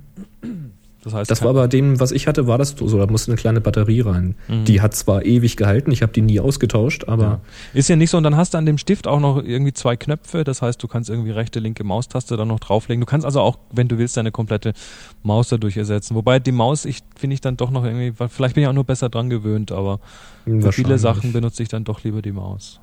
Das 1.05 1.13
heißt, 1.13 1.29
Das 1.29 1.43
war 1.43 1.53
bei 1.53 1.67
dem, 1.67 1.99
was 1.99 2.11
ich 2.11 2.25
hatte, 2.25 2.47
war 2.47 2.57
das 2.57 2.75
so, 2.75 2.97
da 2.97 3.05
musste 3.05 3.31
eine 3.31 3.37
kleine 3.37 3.61
Batterie 3.61 4.01
rein. 4.01 4.33
Mhm. 4.47 4.65
Die 4.65 4.81
hat 4.81 4.95
zwar 4.95 5.23
ewig 5.23 5.55
gehalten, 5.55 5.91
ich 5.91 6.01
habe 6.01 6.11
die 6.11 6.23
nie 6.23 6.39
ausgetauscht, 6.39 7.07
aber 7.07 7.23
ja. 7.23 7.39
ist 7.75 7.89
ja 7.89 7.95
nicht 7.95 8.09
so. 8.09 8.17
Und 8.17 8.23
dann 8.23 8.35
hast 8.35 8.55
du 8.55 8.57
an 8.57 8.65
dem 8.65 8.79
Stift 8.79 9.05
auch 9.05 9.19
noch 9.19 9.37
irgendwie 9.37 9.71
zwei 9.71 9.95
Knöpfe. 9.97 10.43
Das 10.43 10.63
heißt, 10.63 10.81
du 10.81 10.87
kannst 10.87 11.11
irgendwie 11.11 11.29
rechte, 11.29 11.59
linke 11.59 11.83
Maustaste 11.83 12.37
dann 12.37 12.47
noch 12.47 12.59
drauflegen. 12.59 13.01
Du 13.01 13.05
kannst 13.05 13.23
also 13.23 13.39
auch, 13.41 13.59
wenn 13.71 13.87
du 13.87 13.99
willst, 13.99 14.17
deine 14.17 14.31
komplette 14.31 14.73
Maus 15.21 15.49
dadurch 15.49 15.77
ersetzen. 15.77 16.15
Wobei 16.15 16.39
die 16.39 16.51
Maus, 16.51 16.85
ich 16.85 17.01
finde 17.15 17.35
ich 17.35 17.41
dann 17.41 17.55
doch 17.55 17.69
noch 17.69 17.85
irgendwie, 17.85 18.11
vielleicht 18.27 18.55
bin 18.55 18.63
ich 18.63 18.67
auch 18.67 18.73
nur 18.73 18.83
besser 18.83 19.09
dran 19.09 19.29
gewöhnt, 19.29 19.71
aber 19.71 19.99
für 20.45 20.71
viele. 20.71 20.97
Sachen 20.97 21.33
benutze 21.33 21.61
ich 21.61 21.69
dann 21.69 21.83
doch 21.83 22.03
lieber 22.03 22.23
die 22.23 22.31
Maus. 22.31 22.79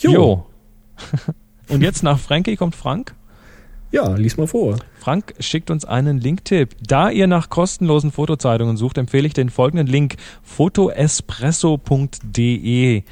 Jo. 0.00 0.44
Und 1.68 1.80
jetzt 1.80 2.02
nach 2.02 2.18
Frankie 2.18 2.56
kommt 2.56 2.74
Frank. 2.74 3.14
Ja, 3.92 4.14
lies 4.14 4.36
mal 4.36 4.46
vor. 4.46 4.76
Frank 5.00 5.34
schickt 5.40 5.68
uns 5.70 5.84
einen 5.84 6.20
Linktipp. 6.20 6.76
Da 6.80 7.10
ihr 7.10 7.26
nach 7.26 7.50
kostenlosen 7.50 8.12
Fotozeitungen 8.12 8.76
sucht, 8.76 8.98
empfehle 8.98 9.26
ich 9.26 9.34
den 9.34 9.50
folgenden 9.50 9.88
Link: 9.88 10.14
fotoespresso.de. 10.42 13.02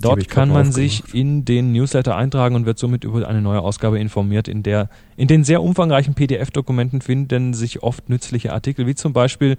Dort 0.00 0.28
kann 0.28 0.48
man 0.48 0.72
sich 0.72 1.14
in 1.14 1.44
den 1.44 1.72
Newsletter 1.72 2.16
eintragen 2.16 2.56
und 2.56 2.64
wird 2.66 2.78
somit 2.78 3.04
über 3.04 3.28
eine 3.28 3.40
neue 3.40 3.60
Ausgabe 3.60 4.00
informiert. 4.00 4.48
In 4.48 4.64
der, 4.64 4.88
in 5.16 5.28
den 5.28 5.44
sehr 5.44 5.62
umfangreichen 5.62 6.14
PDF-Dokumenten 6.14 7.00
finden 7.02 7.54
sich 7.54 7.84
oft 7.84 8.08
nützliche 8.08 8.52
Artikel, 8.52 8.88
wie 8.88 8.96
zum 8.96 9.12
Beispiel 9.12 9.56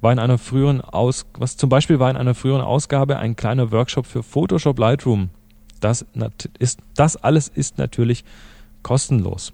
war 0.00 0.12
in 0.12 0.18
einer 0.18 0.38
früheren 0.38 0.80
Aus, 0.80 1.26
was 1.34 1.58
zum 1.58 1.68
Beispiel 1.68 1.98
war 1.98 2.10
in 2.10 2.16
einer 2.16 2.34
früheren 2.34 2.62
Ausgabe 2.62 3.18
ein 3.18 3.36
kleiner 3.36 3.70
Workshop 3.70 4.06
für 4.06 4.22
Photoshop 4.22 4.78
Lightroom. 4.78 5.28
Das 5.80 6.06
ist, 6.58 6.78
das 6.94 7.16
alles 7.16 7.48
ist 7.48 7.76
natürlich 7.76 8.24
kostenlos. 8.82 9.52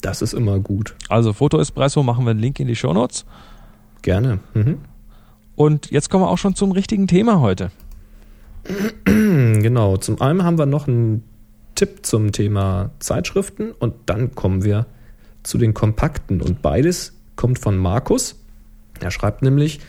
Das 0.00 0.22
ist 0.22 0.32
immer 0.32 0.58
gut. 0.58 0.94
Also 1.08 1.32
Foto 1.32 1.58
Espresso 1.60 2.02
machen 2.02 2.24
wir 2.24 2.30
einen 2.30 2.40
Link 2.40 2.58
in 2.60 2.66
die 2.66 2.76
Shownotes. 2.76 3.24
Gerne. 4.02 4.40
Mhm. 4.54 4.78
Und 5.56 5.90
jetzt 5.90 6.08
kommen 6.08 6.24
wir 6.24 6.30
auch 6.30 6.38
schon 6.38 6.54
zum 6.54 6.72
richtigen 6.72 7.06
Thema 7.06 7.40
heute. 7.40 7.70
Genau. 9.04 9.96
Zum 9.96 10.20
einen 10.20 10.44
haben 10.44 10.58
wir 10.58 10.66
noch 10.66 10.88
einen 10.88 11.22
Tipp 11.74 12.04
zum 12.04 12.32
Thema 12.32 12.90
Zeitschriften 12.98 13.72
und 13.72 13.94
dann 14.06 14.34
kommen 14.34 14.64
wir 14.64 14.86
zu 15.42 15.58
den 15.58 15.74
kompakten. 15.74 16.40
Und 16.42 16.62
beides 16.62 17.14
kommt 17.36 17.58
von 17.58 17.76
Markus. 17.76 18.36
Er 19.00 19.10
schreibt 19.10 19.42
nämlich, 19.42 19.80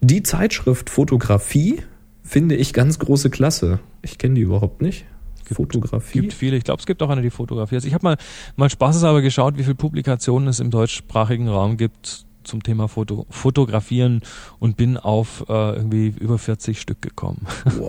die 0.00 0.22
Zeitschrift 0.22 0.90
Fotografie 0.90 1.82
finde 2.24 2.56
ich 2.56 2.72
ganz 2.72 2.98
große 2.98 3.30
Klasse. 3.30 3.78
Ich 4.02 4.18
kenne 4.18 4.34
die 4.34 4.40
überhaupt 4.40 4.82
nicht. 4.82 5.04
Fotografie. 5.50 6.20
Gibt 6.20 6.32
viele. 6.32 6.56
Ich 6.56 6.64
glaube, 6.64 6.80
es 6.80 6.86
gibt 6.86 7.02
auch 7.02 7.10
eine, 7.10 7.22
die 7.22 7.30
fotografiert. 7.30 7.78
Also 7.78 7.88
ich 7.88 7.94
habe 7.94 8.04
mal, 8.04 8.16
mal 8.56 8.70
spaßeshalber 8.70 9.22
geschaut, 9.22 9.58
wie 9.58 9.62
viele 9.62 9.74
Publikationen 9.74 10.48
es 10.48 10.60
im 10.60 10.70
deutschsprachigen 10.70 11.48
Raum 11.48 11.76
gibt 11.76 12.24
zum 12.44 12.62
Thema 12.62 12.88
Foto, 12.88 13.26
Fotografieren 13.30 14.22
und 14.58 14.76
bin 14.76 14.96
auf 14.96 15.44
äh, 15.48 15.52
irgendwie 15.76 16.08
über 16.18 16.38
40 16.38 16.80
Stück 16.80 17.02
gekommen. 17.02 17.46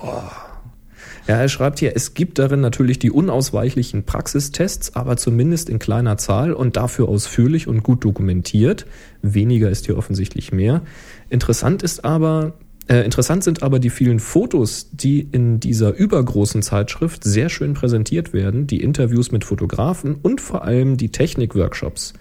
Ja, 1.28 1.38
er 1.38 1.48
schreibt 1.48 1.80
hier, 1.80 1.96
es 1.96 2.14
gibt 2.14 2.38
darin 2.40 2.60
natürlich 2.60 3.00
die 3.00 3.12
unausweichlichen 3.12 4.04
Praxistests, 4.04 4.96
aber 4.96 5.16
zumindest 5.16 5.70
in 5.70 5.80
kleiner 5.80 6.18
Zahl 6.18 6.54
und 6.54 6.76
dafür 6.76 7.08
ausführlich 7.08 7.68
und 7.68 7.84
gut 7.84 8.04
dokumentiert. 8.04 8.86
Weniger 9.22 9.70
ist 9.70 9.86
hier 9.86 9.98
offensichtlich 9.98 10.52
mehr. 10.52 10.82
Interessant 11.30 11.82
ist 11.82 12.04
aber, 12.04 12.54
äh, 12.88 13.04
interessant 13.06 13.44
sind 13.44 13.64
aber 13.64 13.80
die 13.80 13.90
vielen 13.90 14.20
Fotos, 14.20 14.90
die 14.92 15.22
in 15.32 15.60
dieser 15.60 15.96
übergroßen 15.96 16.62
Zeitschrift 16.62 17.24
sehr 17.24 17.50
schön 17.50 17.74
präsentiert 17.74 18.34
werden, 18.34 18.68
die 18.68 18.82
Interviews 18.82 19.32
mit 19.32 19.46
Fotografen 19.46 20.16
und 20.22 20.42
vor 20.42 20.64
allem 20.64 20.98
die 20.98 21.10
Technikworkshops. 21.10 22.14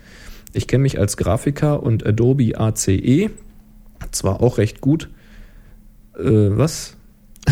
Ich 0.53 0.69
kenne 0.69 0.83
mich 0.83 0.99
als 0.99 1.17
Grafiker 1.17 1.83
und 1.83 2.07
Adobe 2.07 2.59
ACE 2.59 3.31
zwar 4.11 4.41
auch 4.41 4.59
recht 4.59 4.81
gut. 4.81 5.09
Äh, 6.17 6.23
was? 6.23 6.97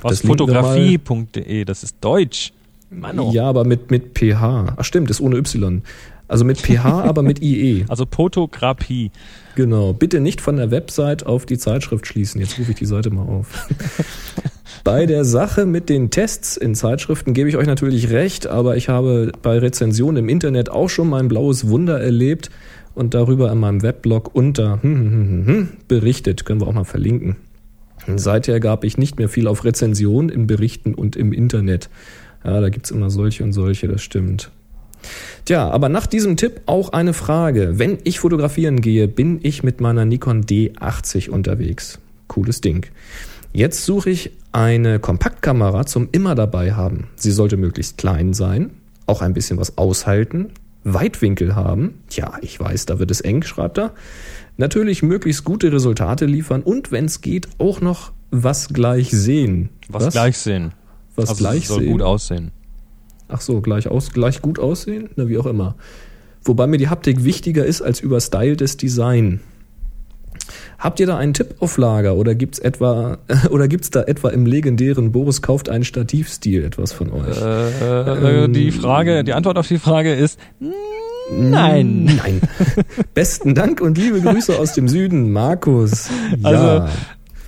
Was 0.02 0.24
mal. 0.24 0.30
fotografie.de, 0.30 1.66
das 1.66 1.84
ist 1.84 1.98
Deutsch. 2.02 2.54
Mano. 2.90 3.30
Ja, 3.32 3.46
aber 3.46 3.66
mit, 3.66 3.92
mit 3.92 4.18
PH. 4.18 4.78
Ach 4.78 4.84
stimmt, 4.84 5.12
ist 5.12 5.22
ohne 5.22 5.38
Y. 5.38 5.84
Also 6.28 6.44
mit 6.44 6.60
PH, 6.60 6.86
aber 7.04 7.22
mit 7.22 7.40
IE. 7.44 7.86
Also 7.88 8.08
Fotografie. 8.10 9.12
Genau. 9.56 9.94
Bitte 9.94 10.20
nicht 10.20 10.42
von 10.42 10.58
der 10.58 10.72
Website 10.72 11.24
auf 11.26 11.46
die 11.46 11.60
Zeitschrift 11.60 12.08
schließen. 12.08 12.42
Jetzt 12.42 12.58
rufe 12.58 12.72
ich 12.72 12.78
die 12.78 12.88
Seite 12.88 13.12
mal 13.12 13.28
auf. 13.28 13.68
bei 14.84 15.06
der 15.06 15.24
Sache 15.24 15.66
mit 15.66 15.88
den 15.88 16.10
Tests 16.10 16.58
in 16.58 16.76
Zeitschriften 16.76 17.34
gebe 17.34 17.48
ich 17.48 17.56
euch 17.56 17.68
natürlich 17.68 18.10
recht, 18.10 18.48
aber 18.48 18.76
ich 18.76 18.90
habe 18.90 19.32
bei 19.42 19.58
Rezensionen 19.58 20.24
im 20.24 20.30
Internet 20.30 20.70
auch 20.70 20.90
schon 20.90 21.10
mein 21.10 21.30
blaues 21.30 21.70
Wunder 21.70 22.02
erlebt 22.02 22.50
und 22.94 23.14
darüber 23.14 23.52
in 23.52 23.60
meinem 23.60 23.82
Weblog 23.82 24.36
unter 24.36 24.82
hm, 24.82 25.12
hm, 25.12 25.46
hm, 25.46 25.70
berichtet. 25.88 26.46
Können 26.46 26.60
wir 26.60 26.68
auch 26.68 26.74
mal 26.74 26.84
verlinken. 26.84 27.38
Seither 28.16 28.60
gab 28.60 28.84
ich 28.84 28.98
nicht 28.98 29.18
mehr 29.18 29.30
viel 29.30 29.48
auf 29.48 29.64
Rezensionen 29.64 30.30
in 30.30 30.48
Berichten 30.48 30.94
und 30.94 31.16
im 31.16 31.32
Internet. 31.32 31.90
Ja, 32.44 32.60
da 32.60 32.68
gibt's 32.68 32.92
immer 32.92 33.10
solche 33.10 33.44
und 33.46 33.54
solche, 33.54 33.88
das 33.88 34.02
stimmt. 34.02 34.52
Tja, 35.46 35.70
aber 35.70 35.88
nach 35.88 36.08
diesem 36.08 36.36
Tipp 36.36 36.62
auch 36.66 36.90
eine 36.90 37.14
Frage. 37.14 37.80
Wenn 37.80 38.00
ich 38.04 38.20
fotografieren 38.20 38.82
gehe, 38.82 39.08
bin 39.08 39.40
ich 39.44 39.64
mit 39.64 39.80
meiner 39.80 40.04
Nikon 40.04 40.44
D80 40.44 41.30
unterwegs. 41.30 42.00
Cooles 42.28 42.60
Ding. 42.62 42.86
Jetzt 43.54 43.86
suche 43.86 44.10
ich 44.10 44.32
eine 44.52 45.00
Kompaktkamera 45.00 45.86
zum 45.86 46.10
immer 46.12 46.34
dabei 46.34 46.74
haben. 46.74 47.10
Sie 47.16 47.30
sollte 47.30 47.56
möglichst 47.56 48.00
klein 48.00 48.34
sein, 48.34 48.72
auch 49.06 49.22
ein 49.22 49.36
bisschen 49.36 49.60
was 49.60 49.78
aushalten, 49.78 50.50
Weitwinkel 50.84 51.56
haben. 51.56 52.00
Tja, 52.10 52.34
ich 52.42 52.60
weiß, 52.60 52.88
da 52.88 52.98
wird 52.98 53.12
es 53.12 53.22
eng, 53.22 53.44
schreibt 53.44 53.78
er. 53.78 53.92
Natürlich 54.58 55.04
möglichst 55.04 55.44
gute 55.44 55.72
Resultate 55.72 56.26
liefern 56.26 56.64
und 56.64 56.92
wenn 56.92 57.06
es 57.06 57.22
geht, 57.22 57.48
auch 57.60 57.80
noch 57.80 58.12
was 58.32 58.70
gleich 58.70 59.12
sehen. 59.12 59.70
Was, 59.88 60.12
gleich 60.12 60.40
sehen. 60.40 60.74
Was 61.16 61.30
also 61.30 61.44
gleich 61.44 61.68
soll 61.68 61.82
sehen. 61.82 61.92
gut 61.92 62.02
aussehen. 62.02 62.52
Ach 63.28 63.42
so, 63.42 63.62
gleich, 63.62 63.88
aus, 63.88 64.12
gleich 64.12 64.42
gut 64.42 64.58
aussehen? 64.58 65.12
Na, 65.16 65.30
wie 65.30 65.38
auch 65.38 65.46
immer. 65.46 65.76
Wobei 66.44 66.66
mir 66.66 66.78
die 66.78 66.90
Haptik 66.90 67.24
wichtiger 67.24 67.66
ist 67.66 67.84
als 67.84 68.00
überstyltes 68.00 68.78
Design. 68.78 69.42
Habt 70.80 71.00
ihr 71.00 71.08
da 71.08 71.18
einen 71.18 71.34
Tipp 71.34 71.56
auf 71.60 71.78
Lager 71.78 72.16
oder 72.16 72.36
gibt's 72.36 72.60
etwa 72.60 73.18
oder 73.50 73.68
gibt's 73.68 73.90
da 73.90 74.04
etwa 74.04 74.30
im 74.30 74.46
legendären 74.46 75.12
Boris 75.12 75.42
kauft 75.42 75.70
einen 75.70 75.84
Stativstil 75.84 76.64
etwas 76.64 76.92
von 76.92 77.12
euch? 77.12 77.42
Äh, 77.42 78.44
ähm, 78.44 78.54
die 78.54 78.72
Frage, 78.72 79.24
die 79.24 79.34
Antwort 79.34 79.58
auf 79.58 79.68
die 79.68 79.80
Frage 79.80 80.14
ist 80.14 80.40
nein. 81.32 82.06
Nein. 82.06 82.42
Besten 83.14 83.56
Dank 83.56 83.82
und 83.82 83.98
liebe 83.98 84.22
Grüße 84.22 84.58
aus 84.58 84.74
dem 84.74 84.88
Süden, 84.88 85.32
Markus. 85.32 86.10
Ja. 86.40 86.50
Also 86.50 86.90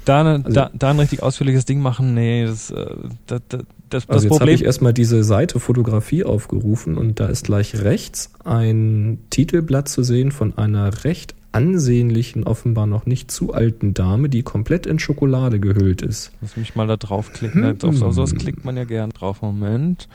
da, 0.06 0.24
also, 0.24 0.50
da, 0.50 0.70
da 0.74 0.92
ein 0.92 1.00
richtig 1.00 1.24
ausführliches 1.24 1.66
Ding 1.66 1.80
machen, 1.80 2.14
nee, 2.14 2.46
das, 2.46 2.70
äh, 2.70 2.86
das, 3.26 3.42
das, 3.50 3.64
das 3.90 4.10
also 4.10 4.28
jetzt 4.28 4.40
habe 4.40 4.52
ich 4.52 4.64
erstmal 4.64 4.94
diese 4.94 5.24
Seite 5.24 5.60
Fotografie 5.60 6.24
aufgerufen 6.24 6.98
und 6.98 7.20
da 7.20 7.26
ist 7.26 7.46
gleich 7.46 7.84
rechts 7.84 8.32
ein 8.44 9.20
Titelblatt 9.32 9.90
zu 9.90 10.04
sehen 10.04 10.32
von 10.32 10.58
einer 10.58 11.04
recht 11.04 11.36
ansehnlichen, 11.56 12.44
offenbar 12.44 12.86
noch 12.86 13.06
nicht 13.06 13.32
zu 13.32 13.54
alten 13.54 13.94
Dame, 13.94 14.30
die 14.30 14.44
komplett 14.44 14.86
in 14.86 15.00
Schokolade 15.00 15.60
gehüllt 15.60 16.02
ist. 16.02 16.32
Lass 16.41 16.58
mich 16.58 16.76
mal 16.76 16.88
da 16.88 16.98
draufklicken. 16.98 17.63
Hm. 17.63 17.78
Auf 17.82 17.96
sowas 17.96 18.36
klickt 18.36 18.65
man 18.65 18.78
ja 18.78 18.84
gern 18.84 19.12
drauf. 19.12 19.41
Moment. 19.41 20.08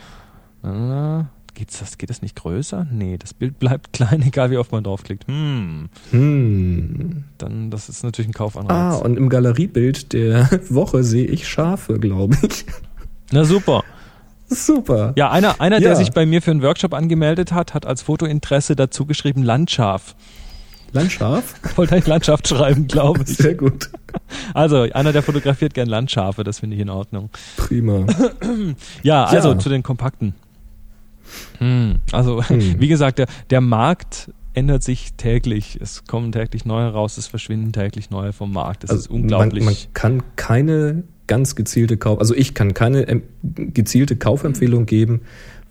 Geht's 1.55 1.79
das, 1.79 1.98
geht 1.98 2.11
das 2.11 2.22
nicht 2.22 2.37
größer? 2.37 2.87
Nee, 2.90 3.18
das 3.18 3.35
Bild 3.35 3.59
bleibt 3.59 3.92
klein, 3.92 4.22
egal 4.22 4.50
wie 4.50 4.57
oft 4.57 4.72
man 4.72 4.85
draufklickt. 4.85 5.26
Hm. 5.26 5.88
Hm. 6.11 7.24
Dann, 7.38 7.70
das 7.70 7.88
ist 7.88 8.03
natürlich 8.03 8.31
ein 8.31 8.35
Kaufanreiz. 8.35 8.70
Ah, 8.70 8.96
und 8.96 9.16
im 9.16 9.29
Galeriebild 9.29 10.12
der 10.12 10.48
Woche 10.70 11.03
sehe 11.03 11.26
ich 11.26 11.48
Schafe, 11.48 11.98
glaube 11.98 12.37
ich. 12.42 12.64
Na 13.33 13.44
super. 13.44 13.83
Super. 14.48 15.12
Ja, 15.16 15.31
einer, 15.31 15.61
einer 15.61 15.76
ja. 15.76 15.88
der 15.88 15.96
sich 15.96 16.11
bei 16.11 16.26
mir 16.26 16.42
für 16.42 16.50
einen 16.50 16.62
Workshop 16.62 16.92
angemeldet 16.92 17.53
hat, 17.53 17.72
hat 17.72 17.87
als 17.87 18.03
Fotointeresse 18.03 18.74
dazu 18.74 19.07
geschrieben 19.07 19.42
Landschaf. 19.42 20.16
Landschaf? 20.92 21.55
Wollte 21.76 21.94
eigentlich 21.94 22.07
Landschaft 22.07 22.48
schreiben, 22.48 22.87
glaube 22.87 23.24
ich. 23.26 23.37
Sehr 23.37 23.55
gut. 23.55 23.90
Also, 24.55 24.83
einer, 24.83 25.12
der 25.12 25.22
fotografiert 25.22 25.74
gern 25.74 25.88
Landschafe, 25.88 26.44
das 26.44 26.61
finde 26.61 26.76
ich 26.76 26.83
in 26.83 26.90
Ordnung. 26.90 27.31
Prima. 27.57 28.07
ja, 29.03 29.24
also 29.24 29.53
ja. 29.53 29.59
zu 29.59 29.68
den 29.68 29.83
kompakten. 29.83 30.35
Hm, 31.59 31.96
also, 32.12 32.42
hm. 32.42 32.81
wie 32.81 32.88
gesagt, 32.88 33.18
der, 33.18 33.26
der 33.50 33.61
Markt 33.61 34.31
ändert 34.55 34.83
sich 34.83 35.14
täglich. 35.14 35.79
Es 35.81 36.05
kommen 36.05 36.33
täglich 36.33 36.64
neue 36.64 36.90
raus, 36.90 37.18
es 37.18 37.26
verschwinden 37.26 37.72
täglich 37.72 38.11
neue 38.11 38.33
vom 38.33 38.53
Markt. 38.53 38.83
Das 38.83 38.90
also 38.90 39.03
ist 39.03 39.11
unglaublich. 39.11 39.64
Man, 39.64 39.74
man 39.74 39.94
kann 39.94 40.22
keine 40.37 41.05
ganz 41.26 41.55
gezielte 41.55 41.96
Kauf, 41.96 42.18
also 42.18 42.35
ich 42.35 42.55
kann 42.55 42.74
keine 42.74 43.22
gezielte 43.42 44.16
Kaufempfehlung 44.16 44.87
geben, 44.87 45.20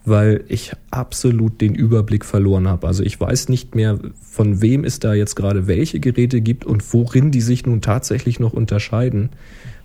weil 0.10 0.44
ich 0.48 0.74
absolut 0.92 1.62
den 1.62 1.76
Überblick 1.76 2.26
verloren 2.26 2.68
habe. 2.68 2.88
Also 2.88 3.04
ich 3.04 3.20
weiß 3.20 3.50
nicht 3.50 3.76
mehr, 3.76 4.00
von 4.22 4.62
wem 4.62 4.84
es 4.84 5.00
da 5.00 5.14
jetzt 5.14 5.36
gerade 5.36 5.68
welche 5.68 6.00
Geräte 6.00 6.42
gibt 6.42 6.66
und 6.66 6.94
worin 6.94 7.32
die 7.32 7.42
sich 7.42 7.66
nun 7.66 7.82
tatsächlich 7.82 8.40
noch 8.40 8.54
unterscheiden. 8.54 9.30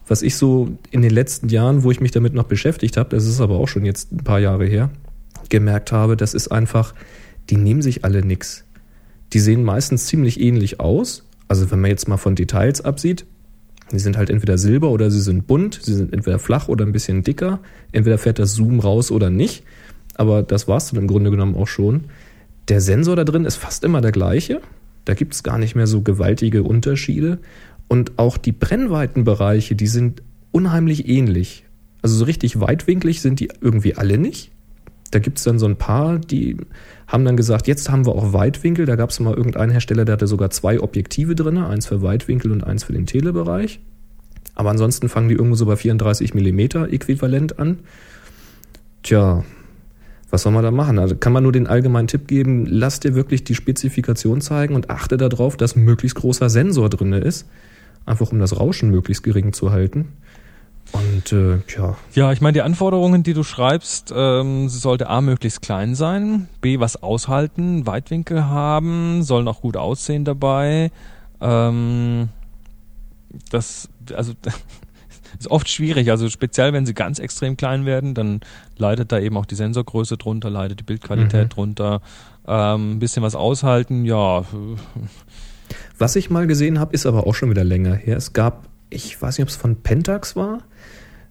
Was 0.06 0.22
ich 0.22 0.36
so 0.36 0.76
in 0.90 1.02
den 1.02 1.10
letzten 1.10 1.48
Jahren, 1.48 1.82
wo 1.82 1.90
ich 1.90 2.00
mich 2.00 2.10
damit 2.10 2.34
noch 2.34 2.44
beschäftigt 2.44 2.96
habe, 2.96 3.10
das 3.10 3.26
ist 3.26 3.40
aber 3.40 3.56
auch 3.56 3.68
schon 3.68 3.84
jetzt 3.84 4.12
ein 4.12 4.24
paar 4.24 4.40
Jahre 4.40 4.66
her, 4.66 4.90
gemerkt 5.48 5.92
habe, 5.92 6.16
das 6.16 6.34
ist 6.34 6.48
einfach, 6.48 6.94
die 7.50 7.56
nehmen 7.56 7.82
sich 7.82 8.04
alle 8.04 8.24
nix. 8.24 8.64
Die 9.32 9.40
sehen 9.40 9.64
meistens 9.64 10.06
ziemlich 10.06 10.40
ähnlich 10.40 10.80
aus. 10.80 11.24
Also 11.48 11.70
wenn 11.70 11.80
man 11.80 11.90
jetzt 11.90 12.08
mal 12.08 12.16
von 12.16 12.34
Details 12.34 12.80
absieht, 12.80 13.26
die 13.92 13.98
sind 13.98 14.16
halt 14.16 14.30
entweder 14.30 14.58
silber 14.58 14.90
oder 14.90 15.10
sie 15.10 15.20
sind 15.20 15.46
bunt, 15.46 15.80
sie 15.82 15.94
sind 15.94 16.12
entweder 16.12 16.38
flach 16.38 16.68
oder 16.68 16.86
ein 16.86 16.92
bisschen 16.92 17.22
dicker, 17.22 17.60
entweder 17.92 18.18
fährt 18.18 18.38
das 18.38 18.54
Zoom 18.54 18.80
raus 18.80 19.10
oder 19.10 19.30
nicht 19.30 19.62
aber 20.14 20.42
das 20.42 20.68
war 20.68 20.78
es 20.78 20.90
dann 20.90 21.00
im 21.00 21.06
Grunde 21.06 21.30
genommen 21.30 21.56
auch 21.56 21.68
schon. 21.68 22.04
Der 22.68 22.80
Sensor 22.80 23.16
da 23.16 23.24
drin 23.24 23.44
ist 23.44 23.56
fast 23.56 23.84
immer 23.84 24.00
der 24.00 24.12
gleiche. 24.12 24.60
Da 25.04 25.14
gibt 25.14 25.34
es 25.34 25.42
gar 25.42 25.58
nicht 25.58 25.74
mehr 25.74 25.86
so 25.86 26.00
gewaltige 26.00 26.62
Unterschiede. 26.62 27.38
Und 27.88 28.18
auch 28.18 28.38
die 28.38 28.52
Brennweitenbereiche, 28.52 29.74
die 29.74 29.86
sind 29.86 30.22
unheimlich 30.50 31.08
ähnlich. 31.08 31.64
Also 32.00 32.16
so 32.16 32.24
richtig 32.24 32.60
weitwinklig 32.60 33.20
sind 33.20 33.40
die 33.40 33.50
irgendwie 33.60 33.96
alle 33.96 34.18
nicht. 34.18 34.50
Da 35.10 35.18
gibt 35.18 35.38
es 35.38 35.44
dann 35.44 35.58
so 35.58 35.66
ein 35.66 35.76
paar, 35.76 36.18
die 36.18 36.56
haben 37.06 37.24
dann 37.24 37.36
gesagt, 37.36 37.68
jetzt 37.68 37.90
haben 37.90 38.06
wir 38.06 38.14
auch 38.14 38.32
Weitwinkel. 38.32 38.86
Da 38.86 38.96
gab 38.96 39.10
es 39.10 39.20
mal 39.20 39.34
irgendeinen 39.34 39.70
Hersteller, 39.70 40.04
der 40.04 40.14
hatte 40.14 40.26
sogar 40.26 40.50
zwei 40.50 40.80
Objektive 40.80 41.34
drin, 41.34 41.58
eins 41.58 41.86
für 41.86 42.02
Weitwinkel 42.02 42.50
und 42.50 42.64
eins 42.64 42.84
für 42.84 42.92
den 42.92 43.06
Telebereich. 43.06 43.80
Aber 44.54 44.70
ansonsten 44.70 45.08
fangen 45.08 45.28
die 45.28 45.34
irgendwo 45.34 45.56
so 45.56 45.66
bei 45.66 45.76
34 45.76 46.34
Millimeter 46.34 46.92
äquivalent 46.92 47.58
an. 47.58 47.80
Tja, 49.02 49.44
was 50.34 50.42
soll 50.42 50.52
man 50.52 50.64
da 50.64 50.72
machen? 50.72 50.98
Also 50.98 51.14
kann 51.14 51.32
man 51.32 51.44
nur 51.44 51.52
den 51.52 51.68
allgemeinen 51.68 52.08
Tipp 52.08 52.26
geben, 52.26 52.66
lass 52.66 52.98
dir 52.98 53.14
wirklich 53.14 53.44
die 53.44 53.54
Spezifikation 53.54 54.40
zeigen 54.40 54.74
und 54.74 54.90
achte 54.90 55.16
darauf, 55.16 55.56
dass 55.56 55.76
möglichst 55.76 56.16
großer 56.16 56.50
Sensor 56.50 56.90
drin 56.90 57.12
ist. 57.12 57.46
Einfach 58.04 58.32
um 58.32 58.40
das 58.40 58.58
Rauschen 58.58 58.90
möglichst 58.90 59.22
gering 59.22 59.52
zu 59.52 59.70
halten. 59.70 60.08
Und 60.90 61.32
äh, 61.32 61.58
ja. 61.76 61.96
Ja, 62.14 62.32
ich 62.32 62.40
meine, 62.40 62.54
die 62.54 62.62
Anforderungen, 62.62 63.22
die 63.22 63.32
du 63.32 63.44
schreibst, 63.44 64.12
ähm, 64.14 64.68
sollte 64.68 65.08
A 65.08 65.20
möglichst 65.20 65.62
klein 65.62 65.94
sein, 65.94 66.48
B 66.60 66.80
was 66.80 67.00
aushalten, 67.00 67.86
Weitwinkel 67.86 68.44
haben, 68.44 69.22
sollen 69.22 69.46
auch 69.46 69.60
gut 69.60 69.76
aussehen 69.76 70.24
dabei. 70.24 70.90
Ähm, 71.40 72.28
das, 73.50 73.88
also 74.12 74.32
ist 75.38 75.50
oft 75.50 75.68
schwierig. 75.68 76.10
Also 76.10 76.28
speziell, 76.28 76.72
wenn 76.72 76.86
sie 76.86 76.94
ganz 76.94 77.18
extrem 77.18 77.56
klein 77.56 77.86
werden, 77.86 78.14
dann 78.14 78.40
leidet 78.76 79.12
da 79.12 79.18
eben 79.18 79.36
auch 79.36 79.46
die 79.46 79.54
Sensorgröße 79.54 80.16
drunter, 80.16 80.50
leidet 80.50 80.80
die 80.80 80.84
Bildqualität 80.84 81.44
mhm. 81.44 81.48
drunter. 81.50 82.00
Ähm, 82.46 82.92
ein 82.92 82.98
bisschen 82.98 83.22
was 83.22 83.34
aushalten, 83.34 84.04
ja. 84.04 84.44
Was 85.98 86.16
ich 86.16 86.30
mal 86.30 86.46
gesehen 86.46 86.78
habe, 86.78 86.92
ist 86.92 87.06
aber 87.06 87.26
auch 87.26 87.34
schon 87.34 87.50
wieder 87.50 87.64
länger 87.64 87.94
her. 87.94 88.16
Es 88.16 88.32
gab, 88.32 88.68
ich 88.90 89.20
weiß 89.20 89.38
nicht, 89.38 89.44
ob 89.44 89.48
es 89.48 89.56
von 89.56 89.76
Pentax 89.76 90.36
war, 90.36 90.58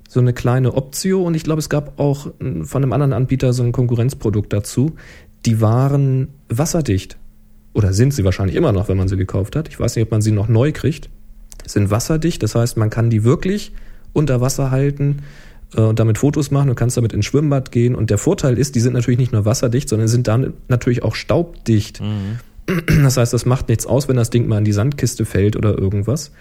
so 0.08 0.20
eine 0.20 0.34
kleine 0.34 0.74
Optio 0.74 1.24
und 1.24 1.36
ich 1.36 1.44
glaube, 1.44 1.60
es 1.60 1.70
gab 1.70 2.00
auch 2.00 2.28
von 2.64 2.84
einem 2.84 2.94
anderen 2.94 3.14
Anbieter 3.14 3.54
so 3.54 3.64
ein 3.64 3.72
Konkurrenzprodukt 3.72 4.54
dazu. 4.54 4.96
Die 5.46 5.60
waren 5.60 6.30
wasserdicht. 6.50 7.18
Oder 7.74 7.94
sind 7.94 8.14
sie 8.14 8.24
wahrscheinlich 8.24 8.56
immer 8.56 8.72
noch, 8.72 8.88
wenn 8.88 8.98
man 8.98 9.08
sie 9.08 9.18
gekauft 9.18 9.56
hat. 9.56 9.68
Ich 9.68 9.80
weiß 9.80 9.96
nicht, 9.96 10.06
ob 10.06 10.12
man 10.12 10.22
sie 10.22 10.32
noch 10.32 10.48
neu 10.48 10.72
kriegt. 10.72 11.10
Sind 11.66 11.90
wasserdicht, 11.90 12.44
das 12.44 12.56
heißt, 12.56 12.78
man 12.78 12.90
kann 12.90 13.10
die 13.10 13.24
wirklich 13.24 13.74
unter 14.14 14.42
Wasser 14.42 14.72
halten 14.72 15.24
äh, 15.76 15.82
und 15.82 16.00
damit 16.00 16.18
Fotos 16.18 16.52
machen. 16.52 16.68
Du 16.68 16.76
kannst 16.76 16.98
damit 16.98 17.14
ins 17.14 17.26
Schwimmbad 17.26 17.72
gehen. 17.72 17.96
Und 17.96 18.10
der 18.10 18.18
Vorteil 18.18 18.58
ist, 18.58 18.76
die 18.76 18.80
sind 18.80 18.94
natürlich 18.94 19.20
nicht 19.20 19.34
nur 19.34 19.46
wasserdicht, 19.46 19.90
sondern 19.90 20.08
sind 20.08 20.28
dann 20.28 20.54
natürlich 20.68 21.04
auch 21.04 21.16
staubdicht. 21.16 22.02
Mhm. 22.02 22.40
Das 23.04 23.18
heißt, 23.18 23.34
das 23.34 23.46
macht 23.46 23.68
nichts 23.68 23.86
aus, 23.86 24.08
wenn 24.08 24.16
das 24.16 24.30
Ding 24.30 24.48
mal 24.48 24.60
in 24.60 24.64
die 24.64 24.72
Sandkiste 24.72 25.26
fällt 25.26 25.58
oder 25.58 25.78
irgendwas. 25.78 26.32